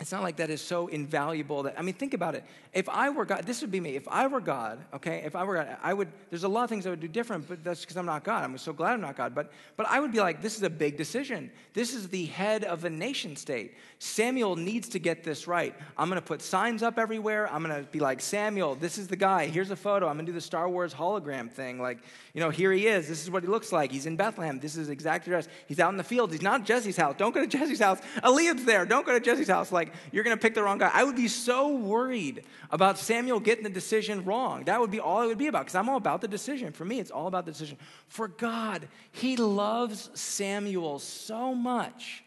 it's 0.00 0.12
not 0.12 0.22
like 0.22 0.36
that 0.36 0.48
is 0.48 0.62
so 0.62 0.86
invaluable 0.86 1.64
that, 1.64 1.76
I 1.76 1.82
mean, 1.82 1.94
think 1.94 2.14
about 2.14 2.36
it. 2.36 2.44
If 2.72 2.88
I 2.88 3.10
were 3.10 3.24
God, 3.24 3.44
this 3.44 3.62
would 3.62 3.72
be 3.72 3.80
me. 3.80 3.96
If 3.96 4.06
I 4.06 4.28
were 4.28 4.40
God, 4.40 4.78
okay, 4.94 5.22
if 5.24 5.34
I 5.34 5.42
were 5.42 5.56
God, 5.56 5.76
I 5.82 5.92
would, 5.92 6.06
there's 6.30 6.44
a 6.44 6.48
lot 6.48 6.62
of 6.62 6.70
things 6.70 6.86
I 6.86 6.90
would 6.90 7.00
do 7.00 7.08
different, 7.08 7.48
but 7.48 7.64
that's 7.64 7.80
because 7.80 7.96
I'm 7.96 8.06
not 8.06 8.22
God. 8.22 8.44
I'm 8.44 8.56
so 8.58 8.72
glad 8.72 8.92
I'm 8.92 9.00
not 9.00 9.16
God. 9.16 9.34
But, 9.34 9.50
but 9.76 9.88
I 9.88 9.98
would 9.98 10.12
be 10.12 10.20
like, 10.20 10.40
this 10.40 10.56
is 10.56 10.62
a 10.62 10.70
big 10.70 10.96
decision. 10.96 11.50
This 11.74 11.94
is 11.94 12.08
the 12.10 12.26
head 12.26 12.62
of 12.62 12.84
a 12.84 12.90
nation 12.90 13.34
state. 13.34 13.74
Samuel 13.98 14.54
needs 14.54 14.88
to 14.90 15.00
get 15.00 15.24
this 15.24 15.48
right. 15.48 15.74
I'm 15.96 16.08
going 16.08 16.20
to 16.20 16.26
put 16.26 16.42
signs 16.42 16.84
up 16.84 16.96
everywhere. 16.96 17.52
I'm 17.52 17.64
going 17.64 17.84
to 17.84 17.90
be 17.90 17.98
like, 17.98 18.20
Samuel, 18.20 18.76
this 18.76 18.98
is 18.98 19.08
the 19.08 19.16
guy. 19.16 19.46
Here's 19.46 19.72
a 19.72 19.76
photo. 19.76 20.06
I'm 20.06 20.14
going 20.14 20.26
to 20.26 20.30
do 20.30 20.36
the 20.36 20.40
Star 20.40 20.68
Wars 20.68 20.94
hologram 20.94 21.50
thing. 21.50 21.82
Like, 21.82 21.98
you 22.34 22.40
know, 22.40 22.50
here 22.50 22.70
he 22.70 22.86
is. 22.86 23.08
This 23.08 23.24
is 23.24 23.32
what 23.32 23.42
he 23.42 23.48
looks 23.48 23.72
like. 23.72 23.90
He's 23.90 24.06
in 24.06 24.14
Bethlehem. 24.14 24.60
This 24.60 24.76
is 24.76 24.90
exactly 24.90 25.32
dressed. 25.32 25.48
He's 25.66 25.80
out 25.80 25.90
in 25.90 25.96
the 25.96 26.04
fields. 26.04 26.32
He's 26.32 26.42
not 26.42 26.64
Jesse's 26.64 26.96
house. 26.96 27.16
Don't 27.18 27.34
go 27.34 27.40
to 27.40 27.48
Jesse's 27.48 27.80
house. 27.80 27.98
Eliab's 28.22 28.64
there. 28.64 28.86
Don't 28.86 29.04
go 29.04 29.12
to 29.12 29.18
Jesse's 29.18 29.48
house. 29.48 29.72
Like, 29.72 29.87
you're 30.12 30.24
going 30.24 30.36
to 30.36 30.40
pick 30.40 30.54
the 30.54 30.62
wrong 30.62 30.78
guy. 30.78 30.90
I 30.92 31.04
would 31.04 31.16
be 31.16 31.28
so 31.28 31.76
worried 31.76 32.44
about 32.70 32.98
Samuel 32.98 33.40
getting 33.40 33.64
the 33.64 33.70
decision 33.70 34.24
wrong. 34.24 34.64
That 34.64 34.80
would 34.80 34.90
be 34.90 35.00
all 35.00 35.22
it 35.22 35.26
would 35.26 35.38
be 35.38 35.46
about 35.46 35.60
because 35.60 35.74
I'm 35.74 35.88
all 35.88 35.96
about 35.96 36.20
the 36.20 36.28
decision. 36.28 36.72
For 36.72 36.84
me, 36.84 37.00
it's 37.00 37.10
all 37.10 37.26
about 37.26 37.46
the 37.46 37.52
decision. 37.52 37.78
For 38.08 38.28
God, 38.28 38.88
He 39.12 39.36
loves 39.36 40.10
Samuel 40.14 40.98
so 40.98 41.54
much. 41.54 42.24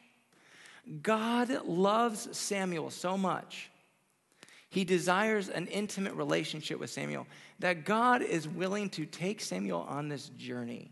God 1.03 1.66
loves 1.66 2.28
Samuel 2.38 2.89
so 2.89 3.18
much. 3.18 3.70
He 4.70 4.84
desires 4.84 5.49
an 5.49 5.68
intimate 5.68 6.14
relationship 6.14 6.80
with 6.80 6.89
Samuel 6.89 7.28
that 7.59 7.86
God 7.86 8.22
is 8.22 8.47
willing 8.47 8.89
to 8.91 9.05
take 9.05 9.41
Samuel 9.41 9.86
on 9.88 10.07
this 10.07 10.30
journey 10.30 10.91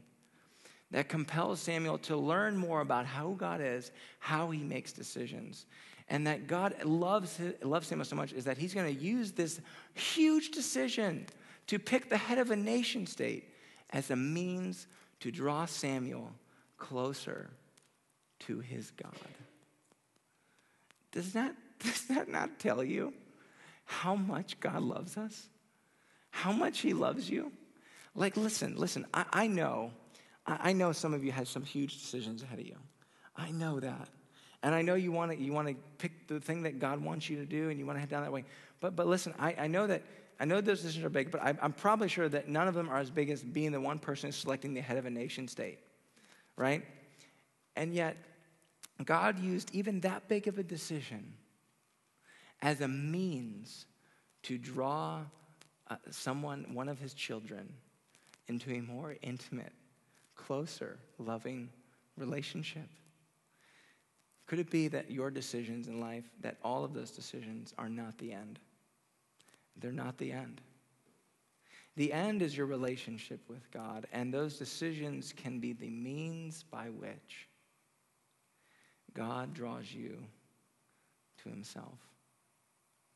that 0.92 1.08
compels 1.08 1.60
Samuel 1.60 1.98
to 2.00 2.18
learn 2.18 2.58
more 2.58 2.82
about 2.82 3.06
how 3.06 3.30
God 3.38 3.62
is, 3.62 3.92
how 4.20 4.50
he 4.50 4.60
makes 4.60 4.92
decisions, 4.92 5.66
And 6.10 6.26
that 6.26 6.48
God 6.48 6.84
loves, 6.84 7.40
loves 7.62 7.88
Samuel 7.88 8.06
so 8.06 8.16
much 8.16 8.34
is 8.34 8.46
that 8.46 8.58
he's 8.58 8.74
going 8.74 8.94
to 8.94 9.02
use 9.02 9.32
this 9.32 9.62
huge 9.94 10.50
decision 10.50 11.28
to 11.68 11.78
pick 11.78 12.10
the 12.10 12.18
head 12.18 12.40
of 12.40 12.50
a 12.50 12.56
nation 12.56 13.06
state 13.06 13.54
as 13.92 14.10
a 14.10 14.16
means 14.16 14.88
to 15.20 15.32
draw 15.32 15.66
Samuel 15.66 16.32
closer 16.78 17.52
to 18.40 18.60
his 18.60 18.92
God. 18.92 19.14
Does 21.12 21.34
that, 21.34 21.56
does 21.80 22.06
that 22.06 22.28
not 22.28 22.60
tell 22.60 22.84
you 22.84 23.14
how 23.86 24.16
much 24.16 24.60
God 24.60 24.82
loves 24.82 25.16
us? 25.16 25.48
How 26.32 26.52
much 26.52 26.80
he 26.80 26.94
loves 26.94 27.30
you? 27.30 27.52
Like, 28.16 28.36
listen, 28.36 28.76
listen, 28.78 29.06
I, 29.14 29.26
I 29.32 29.48
know, 29.48 29.92
I, 30.48 30.70
I 30.70 30.74
know 30.74 30.92
some 30.92 31.14
of 31.14 31.24
you 31.24 31.32
have 31.32 31.48
some 31.48 31.64
huge 31.64 32.00
decisions 32.00 32.42
ahead 32.42 32.60
of 32.60 32.66
you. 32.66 32.78
I 33.36 33.52
know 33.52 33.80
that. 33.80 34.10
And 34.62 34.76
I 34.76 34.82
know 34.82 34.96
you 34.96 35.12
want 35.12 35.32
to 35.32 35.38
you 35.38 35.54
want 35.54 35.68
to 35.70 35.76
pick 35.98 36.28
the 36.28 36.40
thing 36.40 36.64
that 36.64 36.80
God 36.80 37.04
wants 37.04 37.30
you 37.30 37.38
to 37.38 37.46
do 37.46 37.70
and 37.70 37.80
you 37.80 37.86
want 37.86 37.96
to 37.96 38.00
head 38.02 38.10
down 38.10 38.24
that 38.24 38.32
way. 38.32 38.44
But 38.80 38.96
but 38.96 39.08
listen, 39.08 39.34
I, 39.40 39.56
I 39.58 39.68
know 39.68 39.88
that 39.88 40.04
I 40.40 40.46
know 40.46 40.62
those 40.62 40.82
decisions 40.82 41.04
are 41.04 41.10
big, 41.10 41.32
but 41.32 41.42
I, 41.42 41.54
I'm 41.62 41.74
probably 41.74 42.08
sure 42.08 42.30
that 42.30 42.48
none 42.48 42.68
of 42.68 42.74
them 42.74 42.90
are 42.90 42.98
as 42.98 43.10
big 43.10 43.30
as 43.30 43.44
being 43.44 43.72
the 43.72 43.82
one 43.82 44.00
person 44.00 44.32
selecting 44.32 44.74
the 44.74 44.82
head 44.82 44.98
of 44.98 45.06
a 45.06 45.10
nation 45.10 45.48
state, 45.48 45.80
right? 46.56 46.84
And 47.76 47.94
yet, 47.94 48.18
God 49.04 49.40
used 49.40 49.74
even 49.74 50.02
that 50.02 50.28
big 50.28 50.48
of 50.48 50.58
a 50.58 50.64
decision 50.64 51.34
as 52.62 52.82
a 52.82 52.88
means 52.88 53.86
to 54.44 54.58
draw 54.58 55.22
uh, 55.90 55.96
someone, 56.10 56.74
one 56.74 56.88
of 56.88 57.00
his 57.00 57.14
children, 57.14 57.74
into 58.48 58.72
a 58.72 58.82
more 58.82 59.16
intimate, 59.22 59.74
closer, 60.36 60.98
loving 61.18 61.70
relationship. 62.18 62.88
Could 64.50 64.58
it 64.58 64.72
be 64.72 64.88
that 64.88 65.12
your 65.12 65.30
decisions 65.30 65.88
in 65.88 66.00
life, 66.00 66.24
that 66.42 66.58
all 66.64 66.84
of 66.84 66.96
those 66.96 67.12
decisions 67.12 67.72
are 67.78 67.88
not 67.88 68.18
the 68.18 68.34
end? 68.34 68.58
They're 69.80 69.92
not 69.92 70.18
the 70.18 70.32
end. 70.32 70.60
The 71.96 72.12
end 72.12 72.42
is 72.42 72.58
your 72.58 72.66
relationship 72.66 73.42
with 73.48 73.70
God, 73.70 74.08
and 74.12 74.34
those 74.34 74.58
decisions 74.58 75.36
can 75.38 75.60
be 75.60 75.74
the 75.74 75.92
means 75.92 76.64
by 76.64 76.86
which 76.86 77.48
God 79.14 79.54
draws 79.54 79.94
you 79.94 80.18
to 81.44 81.50
Himself 81.50 82.00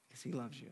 because 0.07 0.21
He 0.21 0.33
loves 0.33 0.61
you. 0.61 0.69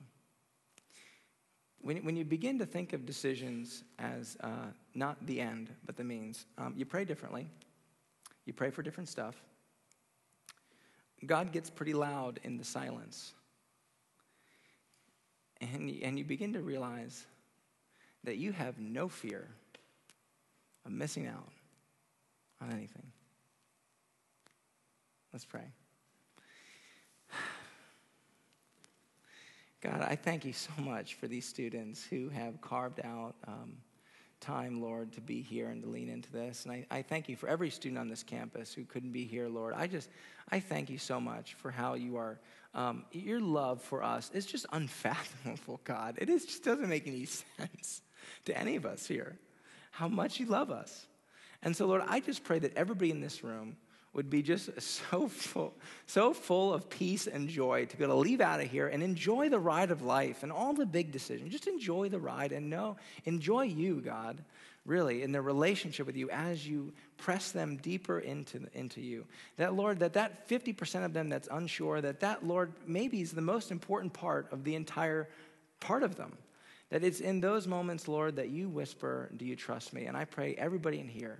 When, 1.80 2.06
when 2.06 2.16
you 2.16 2.24
begin 2.24 2.60
to 2.60 2.68
think 2.68 2.94
of 2.94 3.08
decisions 3.08 3.84
as 3.98 4.38
uh, 4.42 4.68
not 4.94 5.26
the 5.26 5.42
end, 5.42 5.72
but 5.88 5.98
the 5.98 6.04
means, 6.04 6.46
um, 6.60 6.76
you 6.78 6.86
pray 6.86 7.04
differently. 7.04 7.50
You 8.46 8.54
pray 8.54 8.70
for 8.70 8.84
different 8.84 9.10
stuff. 9.10 9.42
God 11.26 11.52
gets 11.52 11.70
pretty 11.70 11.94
loud 11.94 12.40
in 12.44 12.58
the 12.58 12.64
silence. 12.64 13.34
And, 15.60 15.92
and 16.02 16.18
you 16.18 16.26
begin 16.26 16.54
to 16.54 16.62
realize 16.62 17.26
that 18.24 18.38
you 18.38 18.52
have 18.52 18.80
no 18.80 19.08
fear 19.08 19.48
of 20.86 20.92
missing 20.92 21.28
out 21.28 21.50
on 22.62 22.72
anything. 22.72 23.12
Let's 25.32 25.46
pray. 25.46 25.72
God, 29.82 30.02
I 30.02 30.16
thank 30.16 30.44
you 30.46 30.54
so 30.54 30.72
much 30.80 31.14
for 31.16 31.28
these 31.28 31.46
students 31.46 32.04
who 32.04 32.30
have 32.30 32.60
carved 32.62 33.00
out 33.04 33.36
um, 33.48 33.78
time, 34.42 34.82
Lord, 34.82 35.14
to 35.14 35.22
be 35.22 35.42
here 35.42 35.70
and 35.70 35.82
to 35.84 35.90
lean 35.90 36.10
into 36.10 36.32
this. 36.32 36.66
And 36.66 36.74
I, 36.74 36.86
I 36.92 37.02
thank 37.02 37.30
you 37.30 37.36
for 37.36 37.48
every 37.48 37.70
student 37.70 38.00
on 38.00 38.10
this 38.10 38.24
campus 38.24 38.74
who 38.74 38.84
couldn't 38.84 39.12
be 39.12 39.24
here, 39.24 39.48
Lord. 39.48 39.74
I 39.76 39.88
just, 39.88 40.10
I 40.52 40.60
thank 40.60 40.90
you 40.90 40.98
so 40.98 41.20
much 41.20 41.54
for 41.54 41.72
how 41.72 41.94
you 41.94 42.18
are, 42.18 42.40
um, 42.74 43.06
your 43.12 43.40
love 43.40 43.82
for 43.82 44.04
us 44.04 44.30
is 44.34 44.46
just 44.46 44.66
unfathomable, 44.74 45.80
God. 45.86 46.18
It 46.18 46.30
is, 46.30 46.46
just 46.46 46.64
doesn't 46.64 46.90
make 46.90 47.08
any 47.08 47.26
sense 47.58 48.02
to 48.46 48.58
any 48.58 48.76
of 48.76 48.86
us 48.86 49.06
here 49.06 49.38
how 49.92 50.08
much 50.08 50.40
you 50.40 50.46
love 50.46 50.72
us. 50.72 51.06
And 51.62 51.76
so, 51.76 51.86
Lord, 51.86 52.02
I 52.08 52.22
just 52.22 52.44
pray 52.44 52.60
that 52.60 52.76
everybody 52.76 53.12
in 53.12 53.22
this 53.22 53.44
room 53.44 53.76
would 54.14 54.30
be 54.30 54.42
just 54.42 54.70
so 54.82 55.28
full, 55.28 55.74
so 56.06 56.34
full 56.34 56.74
of 56.74 56.90
peace 56.90 57.28
and 57.28 57.48
joy 57.48 57.86
to 57.86 57.98
be 57.98 58.04
able 58.04 58.16
to 58.16 58.20
leave 58.20 58.42
out 58.42 58.60
of 58.60 58.70
here 58.70 58.88
and 58.88 59.02
enjoy 59.04 59.50
the 59.50 59.60
ride 59.60 59.92
of 59.92 60.02
life 60.02 60.44
and 60.44 60.52
all 60.52 60.74
the 60.74 60.86
big 60.86 61.12
decisions. 61.12 61.52
Just 61.52 61.68
enjoy 61.68 62.10
the 62.10 62.20
ride 62.20 62.52
and 62.52 62.70
know, 62.70 62.98
enjoy 63.26 63.64
you, 63.64 64.02
God, 64.02 64.44
really, 64.86 65.24
in 65.24 65.32
their 65.32 65.42
relationship 65.42 66.08
with 66.08 66.18
you 66.18 66.30
as 66.30 66.68
you 66.68 66.92
press 67.18 67.52
them 67.52 67.78
deeper 67.78 68.20
into, 68.20 68.68
into 68.74 69.02
you. 69.02 69.26
That, 69.58 69.74
Lord, 69.74 70.00
that 70.00 70.14
that 70.14 70.50
50% 70.50 71.06
of 71.06 71.14
them 71.14 71.30
that's 71.30 71.48
unsure, 71.52 72.02
that 72.02 72.20
that, 72.22 72.46
Lord, 72.46 72.74
maybe 72.86 73.22
is 73.22 73.32
the 73.32 73.42
most 73.42 73.72
important 73.72 74.14
part 74.14 74.52
of 74.52 74.64
the 74.64 74.76
entire 74.76 75.30
part 75.80 76.04
of 76.04 76.16
them. 76.16 76.38
That 76.90 77.06
it's 77.06 77.22
in 77.22 77.40
those 77.40 77.68
moments, 77.68 78.10
Lord, 78.10 78.36
that 78.36 78.50
you 78.50 78.68
whisper, 78.68 79.30
Do 79.38 79.46
you 79.46 79.56
trust 79.56 79.94
me? 79.94 80.08
And 80.08 80.18
I 80.18 80.26
pray 80.26 80.56
everybody 80.58 81.00
in 81.00 81.08
here 81.08 81.40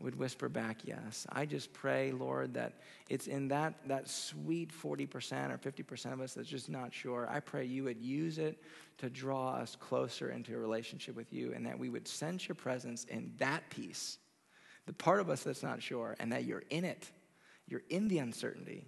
would 0.00 0.16
whisper 0.16 0.48
back 0.48 0.78
yes. 0.84 1.26
I 1.30 1.44
just 1.46 1.72
pray, 1.72 2.12
Lord, 2.12 2.54
that 2.54 2.74
it's 3.08 3.26
in 3.26 3.48
that, 3.48 3.74
that 3.86 4.08
sweet 4.08 4.72
40% 4.72 5.50
or 5.50 5.58
50% 5.58 6.12
of 6.12 6.20
us 6.20 6.34
that's 6.34 6.48
just 6.48 6.68
not 6.68 6.92
sure. 6.92 7.28
I 7.30 7.40
pray 7.40 7.64
you 7.64 7.84
would 7.84 8.00
use 8.00 8.38
it 8.38 8.62
to 8.98 9.10
draw 9.10 9.54
us 9.54 9.76
closer 9.76 10.30
into 10.30 10.54
a 10.54 10.58
relationship 10.58 11.16
with 11.16 11.32
you 11.32 11.52
and 11.52 11.66
that 11.66 11.78
we 11.78 11.88
would 11.88 12.06
sense 12.06 12.48
your 12.48 12.54
presence 12.54 13.04
in 13.04 13.32
that 13.38 13.68
piece, 13.70 14.18
the 14.86 14.92
part 14.92 15.20
of 15.20 15.30
us 15.30 15.42
that's 15.42 15.62
not 15.62 15.82
sure, 15.82 16.16
and 16.20 16.32
that 16.32 16.44
you're 16.44 16.64
in 16.70 16.84
it. 16.84 17.08
You're 17.66 17.82
in 17.90 18.08
the 18.08 18.18
uncertainty. 18.18 18.86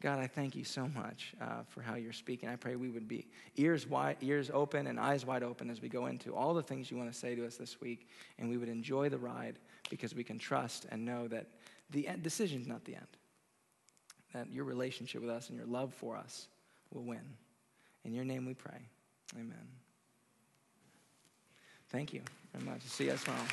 God, 0.00 0.18
I 0.18 0.28
thank 0.28 0.56
you 0.56 0.64
so 0.64 0.88
much 0.88 1.34
uh, 1.42 1.62
for 1.68 1.82
how 1.82 1.96
you're 1.96 2.14
speaking. 2.14 2.48
I 2.48 2.56
pray 2.56 2.74
we 2.74 2.88
would 2.88 3.06
be 3.06 3.26
ears 3.56 3.86
wide, 3.86 4.16
ears 4.22 4.50
open 4.52 4.86
and 4.86 4.98
eyes 4.98 5.26
wide 5.26 5.42
open 5.42 5.68
as 5.68 5.82
we 5.82 5.90
go 5.90 6.06
into 6.06 6.34
all 6.34 6.54
the 6.54 6.62
things 6.62 6.90
you 6.90 6.96
want 6.96 7.12
to 7.12 7.18
say 7.18 7.34
to 7.34 7.46
us 7.46 7.56
this 7.56 7.82
week, 7.82 8.08
and 8.38 8.48
we 8.48 8.56
would 8.56 8.70
enjoy 8.70 9.10
the 9.10 9.18
ride 9.18 9.58
because 9.90 10.14
we 10.14 10.24
can 10.24 10.38
trust 10.38 10.86
and 10.90 11.04
know 11.04 11.28
that 11.28 11.48
the 11.90 12.08
decision 12.22 12.62
is 12.62 12.66
not 12.66 12.84
the 12.86 12.94
end. 12.94 13.06
That 14.32 14.50
your 14.50 14.64
relationship 14.64 15.20
with 15.20 15.30
us 15.30 15.50
and 15.50 15.58
your 15.58 15.66
love 15.66 15.92
for 15.92 16.16
us 16.16 16.48
will 16.90 17.02
win. 17.02 17.36
In 18.04 18.14
your 18.14 18.24
name 18.24 18.46
we 18.46 18.54
pray. 18.54 18.88
Amen. 19.34 19.68
Thank 21.90 22.14
you 22.14 22.22
very 22.54 22.64
much. 22.64 22.82
See 22.82 23.04
you 23.04 23.10
guys 23.10 23.22
tomorrow. 23.24 23.44